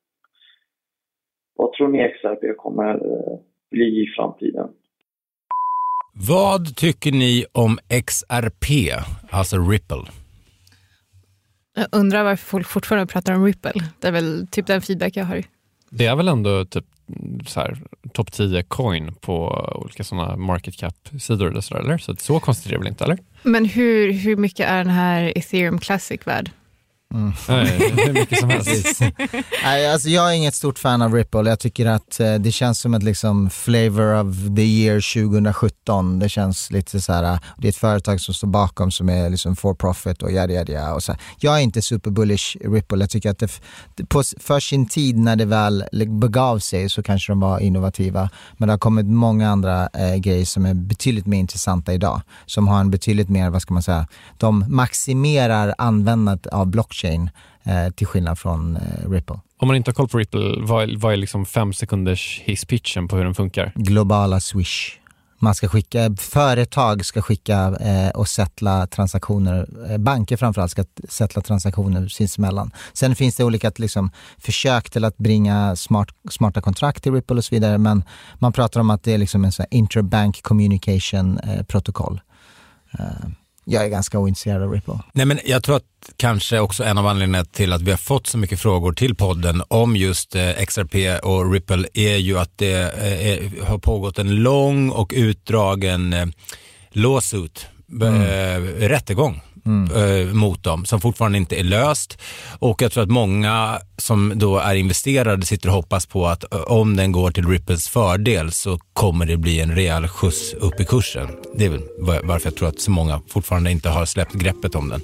Vad 1.55 1.73
tror 1.73 1.87
ni 1.87 1.97
XRP 1.97 2.57
kommer 2.57 2.89
eh, 2.89 3.39
bli 3.71 3.85
i 3.85 4.05
framtiden? 4.15 4.67
Vad 6.13 6.75
tycker 6.75 7.11
ni 7.11 7.45
om 7.51 7.77
XRP, 8.07 8.65
alltså 9.29 9.57
Ripple? 9.57 10.03
Jag 11.75 11.87
undrar 11.91 12.23
varför 12.23 12.45
folk 12.45 12.67
fortfarande 12.67 13.13
pratar 13.13 13.33
om 13.33 13.45
Ripple. 13.45 13.73
Det 13.99 14.07
är 14.07 14.11
väl 14.11 14.47
typ 14.47 14.67
den 14.67 14.81
feedback 14.81 15.17
jag 15.17 15.25
har. 15.25 15.43
Det 15.89 16.05
är 16.05 16.15
väl 16.15 16.27
ändå 16.27 16.65
typ 16.65 16.85
topp 18.13 18.31
10 18.31 18.63
coin 18.63 19.13
på 19.21 19.47
olika 19.75 20.03
sådana 20.03 20.35
market 20.35 20.77
cap-sidor 20.77 21.47
eller 21.47 21.61
så, 21.61 21.77
eller? 21.77 21.97
Så 21.97 22.15
så 22.15 22.39
konstigt 22.39 22.67
är 22.67 22.71
det 22.71 22.77
väl 22.77 22.87
inte, 22.87 23.03
eller? 23.03 23.17
Men 23.43 23.65
hur, 23.65 24.11
hur 24.11 24.35
mycket 24.35 24.69
är 24.69 24.77
den 24.77 24.93
här 24.93 25.37
ethereum 25.37 25.79
classic 25.79 26.27
värd? 26.27 26.51
Mm. 27.13 27.33
Nej, 27.49 27.93
hur 28.05 28.13
mycket 28.13 28.39
som 28.39 28.49
helst. 28.49 29.01
Nej, 29.63 29.91
alltså 29.91 30.09
jag 30.09 30.29
är 30.29 30.33
inget 30.33 30.55
stort 30.55 30.79
fan 30.79 31.01
av 31.01 31.13
Ripple. 31.13 31.49
Jag 31.49 31.59
tycker 31.59 31.85
att 31.85 32.19
eh, 32.19 32.33
det 32.33 32.51
känns 32.51 32.79
som 32.79 32.93
ett 32.93 33.03
liksom 33.03 33.49
flavor 33.49 34.21
of 34.21 34.35
the 34.55 34.61
year 34.61 35.25
2017. 35.29 36.19
Det 36.19 36.29
känns 36.29 36.71
lite 36.71 37.01
så 37.01 37.13
här, 37.13 37.39
det 37.57 37.67
är 37.67 37.69
ett 37.69 37.75
företag 37.75 38.21
som 38.21 38.33
står 38.33 38.47
bakom 38.47 38.91
som 38.91 39.09
är 39.09 39.29
liksom 39.29 39.55
for 39.55 39.73
profit 39.73 40.21
och 40.23 40.31
yada 40.31 40.53
yada. 40.53 40.93
Och 40.93 41.03
så. 41.03 41.15
Jag 41.39 41.57
är 41.57 41.59
inte 41.59 41.81
super 41.81 42.11
bullish 42.11 42.57
Ripple. 42.61 42.99
Jag 42.99 43.09
tycker 43.09 43.29
att 43.29 43.39
det, 43.39 43.59
på, 44.07 44.23
för 44.39 44.59
sin 44.59 44.87
tid 44.87 45.17
när 45.17 45.35
det 45.35 45.45
väl 45.45 45.83
begav 46.07 46.59
sig 46.59 46.89
så 46.89 47.03
kanske 47.03 47.31
de 47.31 47.39
var 47.39 47.59
innovativa. 47.59 48.29
Men 48.57 48.67
det 48.67 48.73
har 48.73 48.79
kommit 48.79 49.05
många 49.05 49.49
andra 49.49 49.89
eh, 49.93 50.15
grejer 50.15 50.45
som 50.45 50.65
är 50.65 50.73
betydligt 50.73 51.25
mer 51.25 51.39
intressanta 51.39 51.93
idag. 51.93 52.21
Som 52.45 52.67
har 52.67 52.79
en 52.79 52.91
betydligt 52.91 53.29
mer, 53.29 53.49
vad 53.49 53.61
ska 53.61 53.73
man 53.73 53.83
säga, 53.83 54.07
de 54.37 54.65
maximerar 54.67 55.75
användandet 55.77 56.47
av 56.47 56.67
blockchain 56.67 56.98
blockchain 56.99 57.29
eh, 57.63 57.93
till 57.93 58.07
skillnad 58.07 58.39
från 58.39 58.75
eh, 58.75 59.09
Ripple. 59.09 59.39
Om 59.57 59.67
man 59.67 59.77
inte 59.77 59.89
har 59.91 59.93
koll 59.93 60.07
på 60.07 60.17
Ripple, 60.17 60.55
vad, 60.59 60.97
vad 60.97 61.13
är 61.13 61.17
liksom 61.17 61.45
fem 61.45 61.73
sekunders 61.73 62.41
hisspitchen 62.43 63.07
på 63.07 63.17
hur 63.17 63.23
den 63.23 63.35
funkar? 63.35 63.71
Globala 63.75 64.39
Swish. 64.39 64.95
Man 65.41 65.55
ska 65.55 65.67
skicka, 65.67 66.15
företag 66.19 67.05
ska 67.05 67.21
skicka 67.21 67.75
eh, 67.79 68.09
och 68.09 68.27
sätta 68.27 68.87
transaktioner, 68.87 69.67
eh, 69.89 69.97
banker 69.97 70.37
framförallt 70.37 70.71
ska 70.71 70.85
sätta 71.09 71.41
transaktioner 71.41 72.07
sinsemellan. 72.07 72.71
Sen 72.93 73.15
finns 73.15 73.35
det 73.35 73.43
olika 73.43 73.71
liksom, 73.75 74.11
försök 74.37 74.89
till 74.89 75.05
att 75.05 75.17
bringa 75.17 75.75
smart, 75.75 76.09
smarta 76.29 76.61
kontrakt 76.61 77.03
till 77.03 77.13
Ripple 77.13 77.37
och 77.37 77.45
så 77.45 77.55
vidare, 77.55 77.77
men 77.77 78.03
man 78.39 78.53
pratar 78.53 78.79
om 78.79 78.89
att 78.89 79.03
det 79.03 79.13
är 79.13 79.17
liksom 79.17 79.45
en 79.45 79.51
sån 79.51 79.65
interbank 79.71 80.41
communication 80.41 81.39
eh, 81.39 81.63
protokoll. 81.63 82.21
Eh, 82.99 83.29
jag 83.69 83.85
är 83.85 83.89
ganska 83.89 84.19
ointresserad 84.19 84.63
av 84.63 84.71
Ripple. 84.71 84.99
Nej, 85.13 85.25
men 85.25 85.39
jag 85.45 85.63
tror 85.63 85.75
att 85.75 85.83
kanske 86.17 86.59
också 86.59 86.83
en 86.83 86.97
av 86.97 87.07
anledningarna 87.07 87.45
till 87.45 87.73
att 87.73 87.81
vi 87.81 87.91
har 87.91 87.97
fått 87.97 88.27
så 88.27 88.37
mycket 88.37 88.59
frågor 88.59 88.93
till 88.93 89.15
podden 89.15 89.63
om 89.67 89.95
just 89.95 90.35
eh, 90.35 90.51
XRP 90.67 91.23
och 91.23 91.51
Ripple 91.53 91.87
är 91.93 92.17
ju 92.17 92.39
att 92.39 92.57
det 92.57 92.81
eh, 92.81 93.67
har 93.67 93.77
pågått 93.77 94.19
en 94.19 94.35
lång 94.35 94.89
och 94.89 95.13
utdragen 95.15 96.13
eh, 96.13 96.25
lawsuit 96.91 97.67
Mm. 97.91 98.65
rättegång 98.79 99.41
eh, 99.65 100.33
mot 100.33 100.63
dem 100.63 100.85
som 100.85 101.01
fortfarande 101.01 101.37
inte 101.37 101.59
är 101.59 101.63
löst. 101.63 102.21
Och 102.59 102.81
jag 102.81 102.91
tror 102.91 103.03
att 103.03 103.09
många 103.09 103.79
som 103.97 104.33
då 104.35 104.57
är 104.57 104.75
investerade 104.75 105.45
sitter 105.45 105.69
och 105.69 105.75
hoppas 105.75 106.05
på 106.05 106.25
att 106.27 106.53
eh, 106.53 106.61
om 106.61 106.95
den 106.95 107.11
går 107.11 107.31
till 107.31 107.47
Ripples 107.47 107.89
fördel 107.89 108.51
så 108.51 108.77
kommer 108.93 109.25
det 109.25 109.37
bli 109.37 109.59
en 109.61 109.75
rejäl 109.75 110.07
skjuts 110.07 110.53
upp 110.53 110.79
i 110.79 110.85
kursen. 110.85 111.27
Det 111.55 111.65
är 111.65 111.69
väl 111.69 111.81
var- 111.99 112.21
varför 112.23 112.47
jag 112.49 112.55
tror 112.57 112.67
att 112.67 112.79
så 112.79 112.91
många 112.91 113.21
fortfarande 113.27 113.71
inte 113.71 113.89
har 113.89 114.05
släppt 114.05 114.33
greppet 114.33 114.75
om 114.75 114.89
den. 114.89 115.01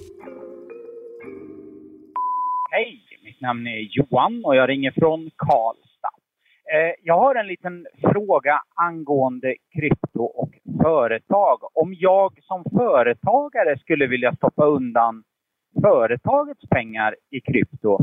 Hej, 2.72 3.00
mitt 3.26 3.42
namn 3.42 3.68
är 3.68 3.80
Johan 3.98 4.42
och 4.46 4.56
jag 4.56 4.70
ringer 4.70 4.92
från 4.92 5.30
Karlstad. 5.38 5.85
Eh, 6.74 6.94
jag 7.04 7.20
har 7.20 7.36
en 7.36 7.48
liten 7.48 7.88
fråga 8.02 8.62
angående 8.76 9.56
krypto 9.76 10.24
och 10.24 10.52
företag. 10.82 11.60
Om 11.74 11.94
jag 11.94 12.40
som 12.42 12.64
företagare 12.64 13.78
skulle 13.80 14.08
vilja 14.08 14.36
stoppa 14.36 14.66
undan 14.66 15.24
företagets 15.82 16.70
pengar 16.70 17.16
i 17.32 17.42
krypto 17.42 18.00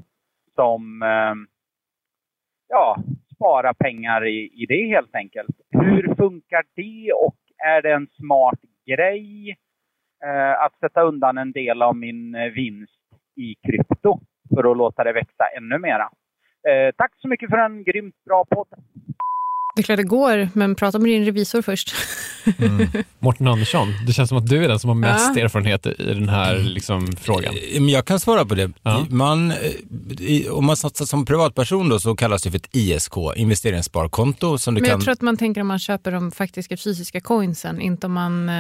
som 0.55 1.03
eh, 1.03 1.35
ja, 2.69 2.97
spara 3.35 3.75
pengar 3.75 4.27
i, 4.27 4.63
i 4.63 4.67
det 4.67 4.87
helt 4.87 5.15
enkelt. 5.15 5.57
Hur 5.71 6.15
funkar 6.15 6.65
det 6.75 7.13
och 7.13 7.37
är 7.65 7.83
det 7.83 7.93
en 7.93 8.07
smart 8.07 8.61
grej 8.87 9.57
eh, 10.25 10.63
att 10.63 10.79
sätta 10.81 11.03
undan 11.03 11.39
en 11.39 11.53
del 11.53 11.83
av 11.83 11.97
min 11.97 12.35
eh, 12.35 12.45
vinst 12.53 13.01
i 13.37 13.55
krypto 13.55 14.21
för 14.55 14.71
att 14.71 14.77
låta 14.77 15.05
det 15.05 15.13
växa 15.13 15.45
ännu 15.57 15.79
mera? 15.79 16.11
Eh, 16.69 16.95
tack 16.97 17.13
så 17.19 17.29
mycket 17.29 17.51
för 17.51 17.59
en 17.59 17.85
grymt 17.85 18.25
bra 18.25 18.45
podd. 18.45 18.69
Det 19.77 19.81
är 19.81 19.83
klart 19.83 19.97
det 19.97 20.03
går, 20.03 20.49
men 20.53 20.75
prata 20.75 20.99
med 20.99 21.11
din 21.11 21.25
revisor 21.25 21.63
först. 21.63 21.95
Mårten 23.19 23.49
Andersson, 23.49 23.89
det 24.07 24.13
känns 24.13 24.29
som 24.29 24.39
att 24.39 24.47
du 24.49 24.65
är 24.65 24.69
den 24.69 24.79
som 24.79 24.89
har 24.89 24.95
mest 24.95 25.31
Ja. 25.37 25.43
erfarenhet 25.43 25.87
i 25.87 25.95
den 25.99 26.29
här 26.29 26.59
liksom, 26.59 27.13
frågan. 27.21 27.55
Eh, 27.75 27.81
Men 27.81 27.89
jag 27.89 28.05
kan 28.07 28.21
svara 28.21 28.45
på 28.45 28.55
det. 28.55 28.71
Man, 29.09 29.51
eh, 29.51 30.53
om 30.53 30.65
man 30.67 30.77
satsar 30.77 31.05
som 31.05 31.25
privatperson 31.25 31.89
då 31.89 31.99
så 32.01 32.17
kallas 32.17 32.43
det 32.43 32.51
för 32.51 32.59
ett 32.59 32.69
ISK, 32.73 33.13
investeringssparkonto. 33.37 34.59
Som 34.59 34.75
du 34.75 34.81
Men 34.81 34.89
jag 34.91 34.99
kan... 34.99 35.05
tror 35.05 35.13
att 35.13 35.21
man 35.21 35.37
tänker 35.37 35.61
om 35.61 35.67
man 35.67 35.79
köper 35.79 36.13
de 36.13 36.31
faktiska 36.33 36.77
fysiska 36.77 37.21
coinsen, 37.21 37.81
inte 37.81 38.07
om 38.07 38.13
man... 38.13 38.49
eh, 38.49 38.55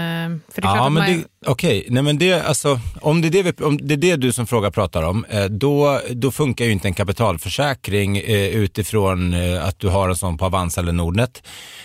För 0.55 0.63
det 0.63 0.69
är 0.69 0.77
Ja, 0.77 0.89
men 0.89 0.93
man, 1.11 1.13
det, 1.13 1.25
okej. 1.51 1.87
Nej, 1.91 2.03
men 2.03 2.19
det, 2.19 2.33
alltså, 2.43 2.81
om, 3.01 3.21
det 3.23 3.29
är 3.29 3.31
det 3.31 3.43
vi, 3.43 3.65
om 3.65 3.79
det 3.83 3.95
är 3.95 3.99
det 3.99 4.17
du 4.17 4.33
som 4.33 4.47
fråga 4.47 4.71
pratar 4.71 5.03
om, 5.03 5.25
då, 5.51 6.01
då 6.11 6.31
funkar 6.31 6.65
ju 6.65 6.73
inte 6.73 6.89
en 6.89 6.95
kapitalförsäkring 6.95 8.17
eh, 8.19 8.47
utifrån 8.49 9.35
eh, 9.35 9.65
att 9.69 9.79
du 9.79 9.89
har 9.89 10.09
en 10.09 10.17
sån 10.17 10.39
på 10.39 10.45
Avanza 10.45 10.81
eller 10.81 10.93
Nordnet. 11.03 11.43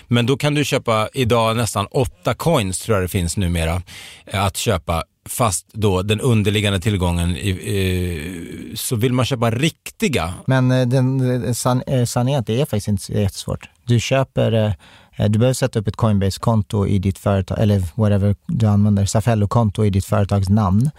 Men 0.08 0.25
då 0.25 0.38
kan 0.38 0.53
du 0.53 0.65
köpa 0.65 1.10
idag 1.13 1.58
nästan 1.58 1.88
åtta 1.91 2.34
coins, 2.34 2.80
tror 2.80 2.97
jag 2.97 3.03
det 3.03 3.12
finns 3.12 3.38
numera, 3.38 3.82
eh, 4.25 4.45
att 4.45 4.58
köpa 4.58 5.03
fast 5.30 5.67
då 5.73 6.01
den 6.01 6.21
underliggande 6.21 6.80
tillgången, 6.80 7.36
eh, 7.36 8.75
så 8.75 8.95
vill 8.95 9.13
man 9.13 9.25
köpa 9.25 9.51
riktiga 9.51 10.34
Men 10.45 10.71
eh, 10.71 10.88
den, 10.88 11.43
eh, 11.45 11.53
san, 11.53 11.84
sanningen 12.08 12.38
är 12.38 12.41
att 12.41 12.47
det 12.47 12.62
är 12.62 12.65
faktiskt 12.65 12.88
inte 12.88 13.13
jättesvårt. 13.13 13.69
Du 13.86 13.99
köper, 13.99 14.51
eh, 15.17 15.30
du 15.30 15.39
behöver 15.39 15.53
sätta 15.53 15.80
upp 15.80 15.88
ett 15.88 15.95
Coinbase-konto 15.95 16.88
i 16.88 16.99
ditt 16.99 17.17
företag, 17.17 17.60
eller 17.60 17.84
whatever 17.95 18.36
du 18.47 18.65
använder, 18.65 19.06
Safello-konto 19.06 19.86
i 19.86 19.89
ditt 19.89 20.06
företags 20.06 20.49
namn. 20.49 20.89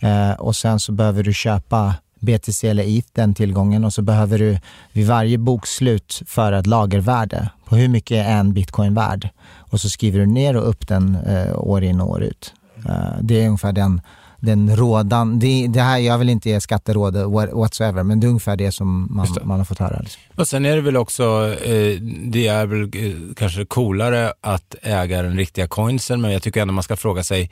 Eh, 0.00 0.32
och 0.32 0.56
sen 0.56 0.80
så 0.80 0.92
behöver 0.92 1.22
du 1.22 1.32
köpa 1.32 1.94
BTC 2.20 2.68
eller 2.68 2.98
ETH, 2.98 3.06
den 3.12 3.34
tillgången, 3.34 3.84
och 3.84 3.92
så 3.92 4.02
behöver 4.02 4.38
du 4.38 4.58
vid 4.92 5.06
varje 5.06 5.38
bokslut 5.38 6.22
föra 6.26 6.58
ett 6.58 6.66
lagervärde 6.66 7.50
på 7.64 7.76
hur 7.76 7.88
mycket 7.88 8.26
är 8.26 8.30
en 8.38 8.52
bitcoin 8.52 8.94
värd. 8.94 9.28
Och 9.70 9.80
så 9.80 9.88
skriver 9.88 10.18
du 10.20 10.26
ner 10.26 10.56
och 10.56 10.68
upp 10.68 10.88
den 10.88 11.14
eh, 11.26 11.58
år 11.58 11.82
in 11.84 12.00
och 12.00 12.10
år 12.10 12.22
ut. 12.22 12.52
Eh, 12.88 12.94
det 13.20 13.40
är 13.42 13.46
ungefär 13.46 13.72
den 13.72 14.00
den 14.40 14.76
rådan, 14.76 15.38
det, 15.38 15.66
det 15.68 15.80
här, 15.80 15.98
jag 15.98 16.18
vill 16.18 16.28
inte 16.28 16.48
ge 16.50 16.60
skatteråd 16.60 17.16
what- 17.16 17.52
whatsoever, 17.54 18.02
men 18.02 18.20
det 18.20 18.26
är 18.26 18.28
ungefär 18.28 18.56
det 18.56 18.72
som 18.72 19.08
man, 19.10 19.26
man 19.44 19.58
har 19.58 19.64
fått 19.64 19.78
höra. 19.78 20.00
Liksom. 20.00 20.22
Och 20.36 20.48
sen 20.48 20.64
är 20.64 20.76
det 20.76 20.82
väl 20.82 20.96
också, 20.96 21.54
eh, 21.64 22.00
det 22.24 22.46
är 22.46 22.66
väl 22.66 22.82
eh, 22.82 23.34
kanske 23.36 23.64
coolare 23.64 24.32
att 24.40 24.74
äga 24.82 25.22
den 25.22 25.36
riktiga 25.36 25.66
coinsen, 25.68 26.20
men 26.20 26.32
jag 26.32 26.42
tycker 26.42 26.62
ändå 26.62 26.74
man 26.74 26.82
ska 26.84 26.96
fråga 26.96 27.22
sig, 27.22 27.50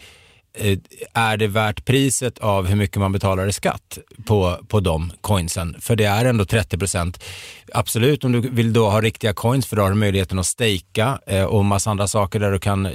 Eh, 0.56 0.78
är 1.12 1.36
det 1.36 1.46
värt 1.46 1.84
priset 1.84 2.38
av 2.38 2.66
hur 2.66 2.76
mycket 2.76 2.96
man 2.96 3.12
betalar 3.12 3.46
i 3.46 3.52
skatt 3.52 3.98
på, 4.24 4.58
på 4.68 4.80
de 4.80 5.12
coinsen? 5.20 5.76
För 5.80 5.96
det 5.96 6.04
är 6.04 6.24
ändå 6.24 6.44
30 6.44 6.78
procent. 6.78 7.24
Absolut, 7.74 8.24
om 8.24 8.32
du 8.32 8.40
vill 8.40 8.72
då 8.72 8.90
ha 8.90 9.00
riktiga 9.00 9.32
coins, 9.32 9.66
för 9.66 9.76
då 9.76 9.82
har 9.82 9.90
du 9.90 9.96
möjligheten 9.96 10.38
att 10.38 10.46
stejka 10.46 11.18
eh, 11.26 11.44
och 11.44 11.64
massa 11.64 11.90
andra 11.90 12.08
saker 12.08 12.40
där 12.40 12.52
du 12.52 12.58
kan, 12.58 12.88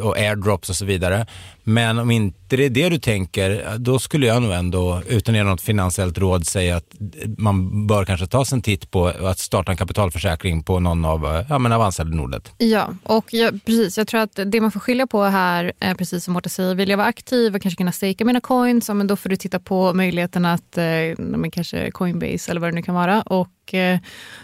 och 0.00 0.16
airdrops 0.16 0.70
och 0.70 0.76
så 0.76 0.84
vidare. 0.84 1.26
Men 1.64 1.98
om 1.98 2.10
inte 2.10 2.56
det 2.56 2.64
är 2.64 2.70
det 2.70 2.88
du 2.88 2.98
tänker, 2.98 3.78
då 3.78 3.98
skulle 3.98 4.26
jag 4.26 4.42
nog 4.42 4.52
ändå, 4.52 5.02
utan 5.08 5.34
att 5.34 5.38
ge 5.38 5.44
något 5.44 5.60
finansiellt 5.60 6.18
råd, 6.18 6.46
säga 6.46 6.76
att 6.76 6.94
man 7.38 7.86
bör 7.86 8.04
kanske 8.04 8.26
ta 8.26 8.44
sig 8.44 8.56
en 8.56 8.62
titt 8.62 8.90
på 8.90 9.06
att 9.06 9.38
starta 9.38 9.72
en 9.72 9.76
kapitalförsäkring 9.76 10.62
på 10.62 10.80
någon 10.80 11.04
av 11.04 11.26
eh, 11.26 11.46
ja, 11.48 11.58
men 11.58 11.72
Avanza 11.72 12.02
eller 12.02 12.16
Nordnet. 12.16 12.52
Ja, 12.58 12.88
och 13.02 13.34
jag, 13.34 13.64
precis. 13.64 13.98
Jag 13.98 14.08
tror 14.08 14.20
att 14.20 14.40
det 14.46 14.60
man 14.60 14.72
får 14.72 14.80
skilja 14.80 15.06
på 15.06 15.22
här, 15.22 15.72
är 15.80 15.94
precis 15.94 16.24
som 16.24 16.34
Mårten 16.34 16.50
säger, 16.50 16.74
vill 16.74 16.88
jag 16.88 16.96
vara 16.96 17.06
aktiv 17.06 17.54
och 17.54 17.62
kanske 17.62 17.76
kunna 17.76 17.92
stejka 17.92 18.24
mina 18.24 18.40
coins, 18.40 18.88
ja, 18.88 18.94
men 18.94 19.06
då 19.06 19.16
får 19.16 19.28
du 19.28 19.36
titta 19.36 19.60
på 19.60 19.94
möjligheten 19.94 20.44
att, 20.44 20.78
eh, 20.78 21.50
kanske 21.52 21.90
Coinbase 21.90 22.50
eller 22.50 22.60
vad 22.60 22.70
det 22.70 22.74
nu 22.74 22.82
kan 22.82 22.94
vara, 22.94 23.22
och 23.22 23.48
eh, 23.74 23.98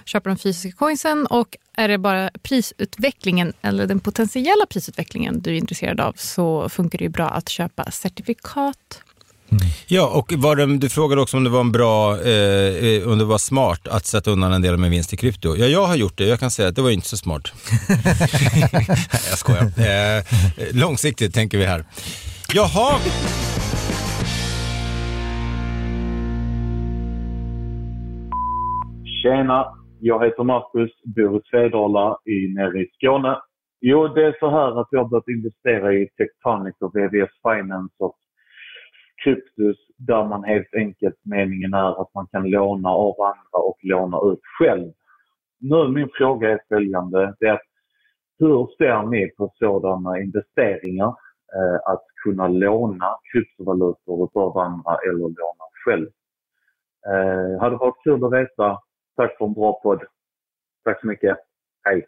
köpa 0.04 0.28
de 0.28 0.38
fysiska 0.38 0.76
coinsen. 0.78 1.26
Och 1.26 1.56
är 1.76 1.88
det 1.88 1.98
bara 1.98 2.30
prisutvecklingen 2.42 3.52
eller 3.62 3.86
den 3.86 4.00
potentiella 4.00 4.66
prisutvecklingen 4.66 5.40
du 5.40 5.50
är 5.50 5.54
intresserad 5.54 6.00
av 6.00 6.12
så 6.16 6.68
funkar 6.68 6.98
det 6.98 7.04
ju 7.04 7.08
bra 7.08 7.28
att 7.28 7.48
köpa 7.48 7.90
certifikat. 7.90 9.02
Ja, 9.86 10.06
och 10.06 10.32
var 10.32 10.56
det, 10.56 10.76
du 10.78 10.88
frågade 10.88 11.22
också 11.22 11.36
om 11.36 11.44
det 11.44 11.50
var 11.50 11.60
en 11.60 11.72
bra, 11.72 12.20
eh, 12.22 12.86
eh, 12.86 13.08
om 13.08 13.18
det 13.18 13.24
var 13.24 13.38
smart 13.38 13.88
att 13.88 14.06
sätta 14.06 14.30
undan 14.30 14.52
en 14.52 14.62
del 14.62 14.72
av 14.72 14.80
min 14.80 14.90
vinst 14.90 15.12
i 15.12 15.16
krypto. 15.16 15.56
Ja, 15.56 15.66
jag 15.66 15.86
har 15.86 15.96
gjort 15.96 16.18
det. 16.18 16.24
Jag 16.24 16.40
kan 16.40 16.50
säga 16.50 16.68
att 16.68 16.76
det 16.76 16.82
var 16.82 16.90
inte 16.90 17.08
så 17.08 17.16
smart. 17.16 17.52
Nej, 18.72 18.98
jag 19.30 19.38
skojar. 19.38 19.62
Eh, 19.62 20.24
långsiktigt 20.72 21.34
tänker 21.34 21.58
vi 21.58 21.64
här. 21.64 21.84
Jaha. 22.54 22.98
Tjena, 29.22 29.66
jag 30.00 30.24
heter 30.24 30.44
Marcus, 30.44 30.90
bor 31.04 31.36
i 31.36 31.40
Svedala 31.50 32.18
i, 32.24 32.54
nere 32.54 32.78
i 32.78 32.90
Skåne. 32.94 33.40
Jo, 33.80 34.08
det 34.08 34.26
är 34.26 34.36
så 34.40 34.50
här 34.50 34.80
att 34.80 34.88
jag 34.90 35.02
har 35.02 35.08
börjat 35.08 35.28
investera 35.28 35.92
i 35.92 36.08
Tectonic 36.16 36.74
och 36.80 36.96
VVS 36.96 37.30
Finance 37.42 37.94
och 37.98 38.16
Kryptus 39.24 39.76
där 39.98 40.24
man 40.24 40.44
helt 40.44 40.74
enkelt, 40.74 41.14
meningen 41.24 41.74
är 41.74 42.02
att 42.02 42.14
man 42.14 42.26
kan 42.26 42.50
låna 42.50 42.88
av 42.88 43.14
andra 43.20 43.58
och 43.68 43.78
låna 43.82 44.32
ut 44.32 44.40
själv. 44.58 44.92
Nu 45.60 45.88
min 45.88 46.08
fråga 46.12 46.50
är 46.50 46.60
följande. 46.68 47.34
Det 47.40 47.46
är 47.46 47.52
att 47.52 47.68
hur 48.38 48.66
ser 48.78 49.02
ni 49.02 49.30
på 49.36 49.52
sådana 49.54 50.20
investeringar? 50.20 51.14
Eh, 51.56 51.92
att 51.92 52.04
kunna 52.24 52.48
låna 52.48 53.16
kryptovalutor 53.32 54.30
av 54.34 54.58
andra 54.58 54.96
eller 55.08 55.18
låna 55.18 55.66
själv? 55.84 56.08
Eh, 57.06 57.60
hade 57.60 57.76
varit 57.76 58.04
kul 58.04 58.24
att 58.24 58.32
veta. 58.32 58.78
Tack 59.16 59.38
för 59.38 59.44
en 59.44 59.52
bra 59.52 59.80
podd. 59.82 60.00
Tack 60.84 61.00
så 61.00 61.06
mycket. 61.06 61.36
Hej. 61.84 62.06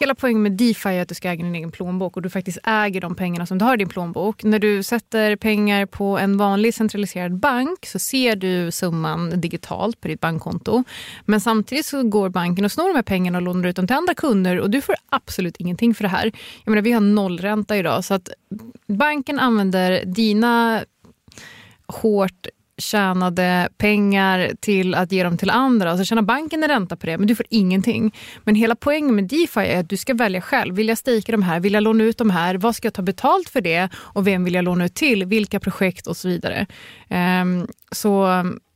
Hela 0.00 0.14
poängen 0.14 0.42
med 0.42 0.52
DeFi 0.52 0.88
är 0.88 1.02
att 1.02 1.08
du 1.08 1.14
ska 1.14 1.28
äga 1.28 1.44
din 1.44 1.54
egen 1.54 1.70
plånbok 1.70 2.16
och 2.16 2.22
du 2.22 2.30
faktiskt 2.30 2.58
äger 2.64 3.00
de 3.00 3.14
pengarna 3.14 3.46
som 3.46 3.58
du 3.58 3.64
har 3.64 3.74
i 3.74 3.76
din 3.76 3.88
plånbok. 3.88 4.44
När 4.44 4.58
du 4.58 4.82
sätter 4.82 5.36
pengar 5.36 5.86
på 5.86 6.18
en 6.18 6.36
vanlig 6.36 6.74
centraliserad 6.74 7.38
bank 7.38 7.86
så 7.86 7.98
ser 7.98 8.36
du 8.36 8.70
summan 8.70 9.40
digitalt 9.40 10.00
på 10.00 10.08
ditt 10.08 10.20
bankkonto. 10.20 10.84
Men 11.24 11.40
samtidigt 11.40 11.86
så 11.86 12.02
går 12.02 12.28
banken 12.28 12.64
och 12.64 12.72
snor 12.72 12.88
de 12.88 12.94
här 12.94 13.02
pengarna 13.02 13.38
och 13.38 13.42
lånar 13.42 13.68
ut 13.68 13.76
dem 13.76 13.86
till 13.86 13.96
andra 13.96 14.14
kunder 14.14 14.60
och 14.60 14.70
du 14.70 14.80
får 14.80 14.94
absolut 15.08 15.56
ingenting 15.56 15.94
för 15.94 16.02
det 16.02 16.08
här. 16.08 16.32
Jag 16.64 16.70
menar, 16.70 16.82
vi 16.82 16.92
har 16.92 17.00
nollränta 17.00 17.76
idag 17.76 18.04
så 18.04 18.14
att 18.14 18.28
banken 18.86 19.38
använder 19.38 20.04
dina 20.04 20.84
hårt 21.86 22.46
tjänade 22.78 23.68
pengar 23.78 24.50
till 24.60 24.94
att 24.94 25.12
ge 25.12 25.22
dem 25.22 25.38
till 25.38 25.50
andra 25.50 25.90
alltså, 25.90 26.00
och 26.02 26.06
så 26.06 26.08
tjänar 26.08 26.22
banken 26.22 26.62
en 26.62 26.68
ränta 26.68 26.96
på 26.96 27.06
det 27.06 27.18
men 27.18 27.26
du 27.26 27.34
får 27.34 27.46
ingenting. 27.50 28.14
Men 28.44 28.54
hela 28.54 28.76
poängen 28.76 29.14
med 29.14 29.24
DeFi 29.24 29.60
är 29.60 29.80
att 29.80 29.88
du 29.88 29.96
ska 29.96 30.14
välja 30.14 30.40
själv. 30.40 30.74
Vill 30.74 30.88
jag 30.88 30.98
stejka 30.98 31.32
de 31.32 31.42
här? 31.42 31.60
Vill 31.60 31.74
jag 31.74 31.82
låna 31.82 32.04
ut 32.04 32.18
de 32.18 32.30
här? 32.30 32.54
Vad 32.54 32.76
ska 32.76 32.86
jag 32.86 32.94
ta 32.94 33.02
betalt 33.02 33.48
för 33.48 33.60
det? 33.60 33.88
Och 33.94 34.26
vem 34.26 34.44
vill 34.44 34.54
jag 34.54 34.64
låna 34.64 34.84
ut 34.84 34.94
till? 34.94 35.24
Vilka 35.24 35.60
projekt 35.60 36.06
och 36.06 36.16
så 36.16 36.28
vidare. 36.28 36.66
Um, 37.42 37.66
så 37.92 38.28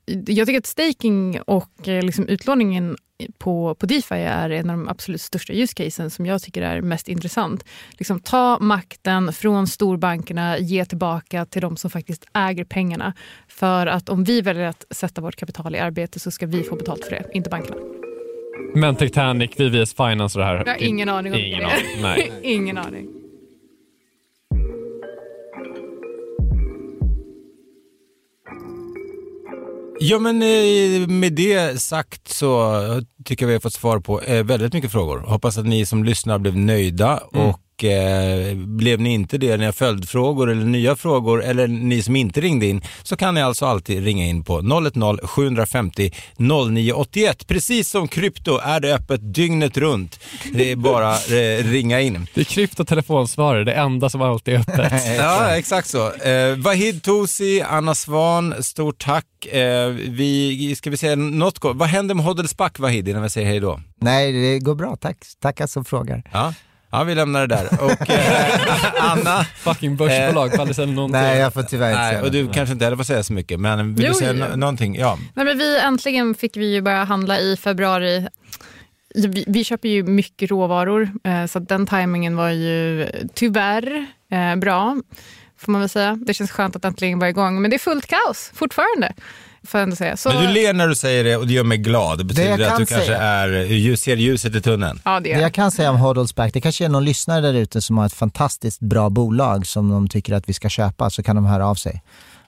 jag 0.06 0.46
tycker 0.46 0.58
att 0.58 0.66
staking 0.66 1.40
och 1.40 1.88
eh, 1.88 2.02
liksom 2.02 2.28
utlåningen 2.28 2.96
på, 3.38 3.74
på 3.74 3.86
DeFi 3.86 4.14
är 4.14 4.50
en 4.50 4.70
av 4.70 4.76
de 4.76 4.88
absolut 4.88 5.20
största 5.20 5.52
use 5.52 6.10
som 6.10 6.26
jag 6.26 6.42
tycker 6.42 6.62
är 6.62 6.80
mest 6.80 7.08
intressant. 7.08 7.64
Liksom 7.98 8.20
ta 8.20 8.58
makten 8.58 9.32
från 9.32 9.66
storbankerna, 9.66 10.58
ge 10.58 10.84
tillbaka 10.84 11.46
till 11.46 11.62
de 11.62 11.76
som 11.76 11.90
faktiskt 11.90 12.24
äger 12.34 12.64
pengarna. 12.64 13.14
För 13.48 13.86
att 13.86 14.08
om 14.08 14.24
vi 14.24 14.40
väljer 14.40 14.66
att 14.66 14.84
sätta 14.90 15.20
vårt 15.20 15.36
kapital 15.36 15.74
i 15.74 15.78
arbete 15.78 16.20
så 16.20 16.30
ska 16.30 16.46
vi 16.46 16.62
få 16.62 16.76
betalt 16.76 17.04
för 17.04 17.10
det, 17.10 17.24
inte 17.32 17.50
bankerna. 17.50 17.76
Men 18.74 18.96
Titanic, 18.96 19.50
VVS 19.60 19.94
Finance 19.94 20.38
och 20.38 20.44
det 20.44 20.50
här. 20.50 20.62
Jag 20.66 20.72
har 20.72 20.82
ingen 20.82 21.08
aning 21.08 21.32
om 21.32 21.38
ingen 21.38 21.58
det. 21.58 21.66
Aning. 21.66 22.02
Nej. 22.02 22.32
ingen 22.42 22.78
aning. 22.78 23.21
Ja, 30.04 30.18
men 30.18 30.42
eh, 30.42 31.08
med 31.08 31.32
det 31.32 31.80
sagt 31.82 32.28
så 32.28 33.02
tycker 33.24 33.44
jag 33.44 33.48
vi 33.48 33.54
har 33.54 33.60
fått 33.60 33.72
svar 33.72 34.00
på 34.00 34.20
eh, 34.20 34.44
väldigt 34.44 34.72
mycket 34.72 34.92
frågor. 34.92 35.18
Hoppas 35.18 35.58
att 35.58 35.66
ni 35.66 35.86
som 35.86 36.04
lyssnar 36.04 36.38
blev 36.38 36.56
nöjda 36.56 37.20
Mm. 37.34 37.46
och 37.46 37.60
eh, 37.84 38.54
blev 38.56 39.00
ni 39.00 39.12
inte 39.12 39.38
det, 39.38 39.56
ni 39.56 39.64
har 39.64 39.72
följdfrågor 39.72 40.50
eller 40.50 40.64
nya 40.64 40.96
frågor 40.96 41.44
eller 41.44 41.68
ni 41.68 42.02
som 42.02 42.16
inte 42.16 42.40
ringde 42.40 42.66
in 42.66 42.82
så 43.02 43.16
kan 43.16 43.34
ni 43.34 43.42
alltså 43.42 43.66
alltid 43.66 44.04
ringa 44.04 44.26
in 44.26 44.44
på 44.44 44.60
010-750 44.60 46.14
0981. 46.36 47.46
Precis 47.46 47.88
som 47.90 48.08
krypto 48.08 48.58
är 48.58 48.80
det 48.80 48.94
öppet 48.94 49.34
dygnet 49.34 49.76
runt. 49.76 50.20
Det 50.52 50.70
är 50.70 50.76
bara 50.76 51.12
eh, 51.14 51.64
ringa 51.64 52.00
in. 52.00 52.26
Det 52.34 52.40
är 52.40 52.44
kryptotelefonsvarare, 52.44 53.64
det 53.64 53.72
enda 53.72 54.10
som 54.10 54.22
alltid 54.22 54.54
är 54.54 54.58
öppet. 54.58 54.92
Ja, 55.18 55.56
exakt 55.56 55.88
så. 55.88 56.12
Eh, 56.12 56.56
Vahid 56.56 57.02
Tosi, 57.02 57.62
Anna 57.62 57.94
Svan, 57.94 58.54
stort 58.62 59.04
tack. 59.04 59.46
Eh, 59.46 59.88
vi, 59.88 60.74
ska 60.76 60.90
vi 60.90 60.96
säga 60.96 61.16
något 61.16 61.58
gott? 61.58 61.76
Vad 61.76 61.88
händer 61.88 62.14
med 62.14 62.24
Hodelsback 62.24 62.78
Vahid 62.78 63.08
innan 63.08 63.22
vi 63.22 63.30
säger 63.30 63.48
hej 63.48 63.60
då? 63.60 63.80
Nej, 64.00 64.32
det 64.32 64.58
går 64.58 64.74
bra. 64.74 64.96
Tack. 64.96 65.16
Tackar 65.40 65.66
som 65.66 65.84
frågar. 65.84 66.22
Ja. 66.32 66.54
Ja, 66.92 67.04
vi 67.04 67.14
lämnar 67.14 67.46
det 67.46 67.56
där. 67.56 67.82
Och 67.82 68.10
eh, 68.10 68.60
Anna? 69.12 69.44
Fucking 69.44 69.96
börsbolag, 69.96 70.52
faller 70.54 70.72
sen 70.72 70.94
någonting. 70.94 71.20
Nej, 71.20 71.38
jag 71.38 71.54
får 71.54 71.62
tyvärr 71.62 71.88
inte 71.90 72.00
Nej, 72.00 72.12
säga 72.12 72.24
och 72.24 72.30
du 72.30 72.48
kanske 72.52 72.72
inte 72.72 72.84
heller 72.84 72.96
får 72.96 73.04
säga 73.04 73.22
så 73.22 73.32
mycket, 73.32 73.60
men 73.60 73.94
vill 73.94 74.04
Jo, 74.06 74.12
du 74.12 74.18
säga 74.18 74.46
jo. 74.50 74.56
någonting? 74.56 74.96
Ja. 74.96 75.18
Nej, 75.34 75.44
men 75.46 75.58
vi, 75.58 75.78
äntligen 75.80 76.34
fick 76.34 76.56
vi 76.56 76.74
ju 76.74 76.80
börja 76.80 77.04
handla 77.04 77.38
i 77.38 77.56
februari. 77.56 78.26
Vi, 79.14 79.44
vi 79.46 79.64
köper 79.64 79.88
ju 79.88 80.02
mycket 80.02 80.50
råvaror, 80.50 81.10
eh, 81.24 81.46
så 81.46 81.58
den 81.58 81.86
tajmingen 81.86 82.36
var 82.36 82.48
ju 82.50 83.08
tyvärr 83.34 84.06
eh, 84.32 84.56
bra. 84.56 84.96
Får 85.58 85.72
man 85.72 85.80
väl 85.80 85.88
säga. 85.90 86.18
Det 86.26 86.34
känns 86.34 86.50
skönt 86.50 86.76
att 86.76 86.84
äntligen 86.84 87.18
vara 87.18 87.30
igång. 87.30 87.62
Men 87.62 87.70
det 87.70 87.76
är 87.76 87.78
fullt 87.78 88.06
kaos 88.06 88.50
fortfarande. 88.54 89.12
Får 89.66 89.78
jag 89.80 89.82
ändå 89.82 89.96
säga. 89.96 90.16
Så, 90.16 90.28
Men 90.28 90.42
du 90.46 90.52
ler 90.52 90.72
när 90.72 90.88
du 90.88 90.94
säger 90.94 91.24
det 91.24 91.36
och 91.36 91.46
det 91.46 91.52
gör 91.52 91.64
mig 91.64 91.78
glad. 91.78 92.18
Det 92.18 92.24
betyder 92.24 92.48
jag 92.58 92.62
att 92.72 92.78
du 92.78 92.86
kanske 92.86 93.06
säga- 93.06 93.22
är, 93.22 93.96
ser 93.96 94.16
ljuset 94.16 94.54
i 94.54 94.60
tunneln. 94.60 95.00
ja, 95.04 95.20
det 95.20 95.34
Det 95.34 95.40
jag 95.40 95.52
kan 95.54 95.70
säga 95.70 95.90
om 95.90 95.96
Hodelsback, 95.96 96.52
det 96.52 96.60
kanske 96.60 96.84
är 96.84 96.88
någon 96.88 97.04
lyssnare 97.04 97.40
där 97.40 97.54
ute 97.54 97.82
som 97.82 97.98
har 97.98 98.06
ett 98.06 98.12
fantastiskt 98.14 98.80
bra 98.80 99.10
bolag 99.10 99.66
som 99.66 99.90
de 99.90 100.08
tycker 100.08 100.34
att 100.34 100.48
vi 100.48 100.52
ska 100.52 100.68
köpa, 100.68 101.10
så 101.10 101.22
kan 101.22 101.36
de 101.36 101.44
höra 101.46 101.66
av 101.66 101.74
sig. 101.74 102.02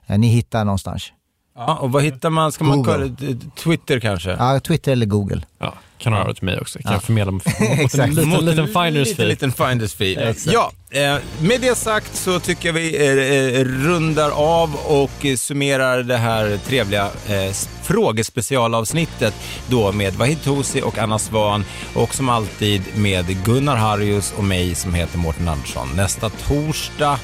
Eh, 0.07 0.17
Ni 0.19 0.27
hittar 0.27 0.65
någonstans. 0.65 1.11
Ja, 1.57 1.75
och 1.75 1.91
vad 1.91 2.03
hittar 2.03 2.29
man? 2.29 2.51
Ska 2.51 2.63
man 2.63 2.77
Google. 2.83 3.15
kolla, 3.17 3.39
Twitter 3.63 3.99
kanske? 3.99 4.29
Ja, 4.31 4.59
Twitter 4.59 4.91
eller 4.91 5.05
Google. 5.05 5.41
Ja, 5.59 5.73
kan 6.09 6.13
höra 6.13 6.29
av 6.29 6.33
till 6.33 6.43
mig 6.45 6.59
också. 6.59 6.79
Kan 6.79 6.91
Ja. 6.91 6.95
jag 6.95 7.03
förmedla 7.03 7.31
mot 7.31 7.45
en 7.93 8.09
liten, 8.09 8.29
Mot 8.29 8.39
en 8.39 8.45
liten 8.45 8.67
finders 8.67 9.15
fee. 9.15 9.25
liten 9.25 9.51
finders 9.51 9.93
fee. 9.93 10.33
Ja, 10.45 10.71
eh, 10.91 11.15
med 11.41 11.61
det 11.61 11.77
sagt 11.77 12.15
så 12.15 12.39
tycker 12.39 12.69
jag 12.69 12.73
vi 12.73 12.95
eh, 12.95 13.59
eh, 13.59 13.65
rundar 13.65 14.29
av 14.31 14.75
och 14.75 15.25
eh, 15.25 15.35
summerar 15.35 16.03
det 16.03 16.17
här 16.17 16.59
trevliga 16.67 17.03
eh, 17.27 17.51
frågespecialavsnittet 17.83 19.33
då 19.67 19.91
med 19.91 20.13
Vahid 20.13 20.43
Tosi 20.43 20.81
och 20.81 20.97
Anna 20.97 21.19
Svan 21.19 21.65
och 21.93 22.15
som 22.15 22.29
alltid 22.29 22.81
med 22.95 23.43
Gunnar 23.45 23.75
Harrius 23.75 24.33
och 24.37 24.43
mig 24.43 24.75
som 24.75 24.93
heter 24.93 25.17
Mårten 25.17 25.47
Andersson. 25.47 25.89
Nästa 25.95 26.29
torsdag 26.29 27.19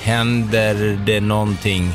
händer 0.00 1.00
det 1.06 1.20
någonting. 1.20 1.92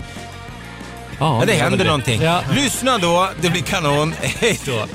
Ja, 1.19 1.43
det 1.47 1.53
händer 1.53 1.85
någonting. 1.85 2.21
Ja. 2.21 2.41
Lyssna 2.55 2.97
då, 2.97 3.29
det 3.41 3.49
blir 3.49 3.61
kanon. 3.61 4.13
Hej 4.21 4.59
då! 4.65 4.85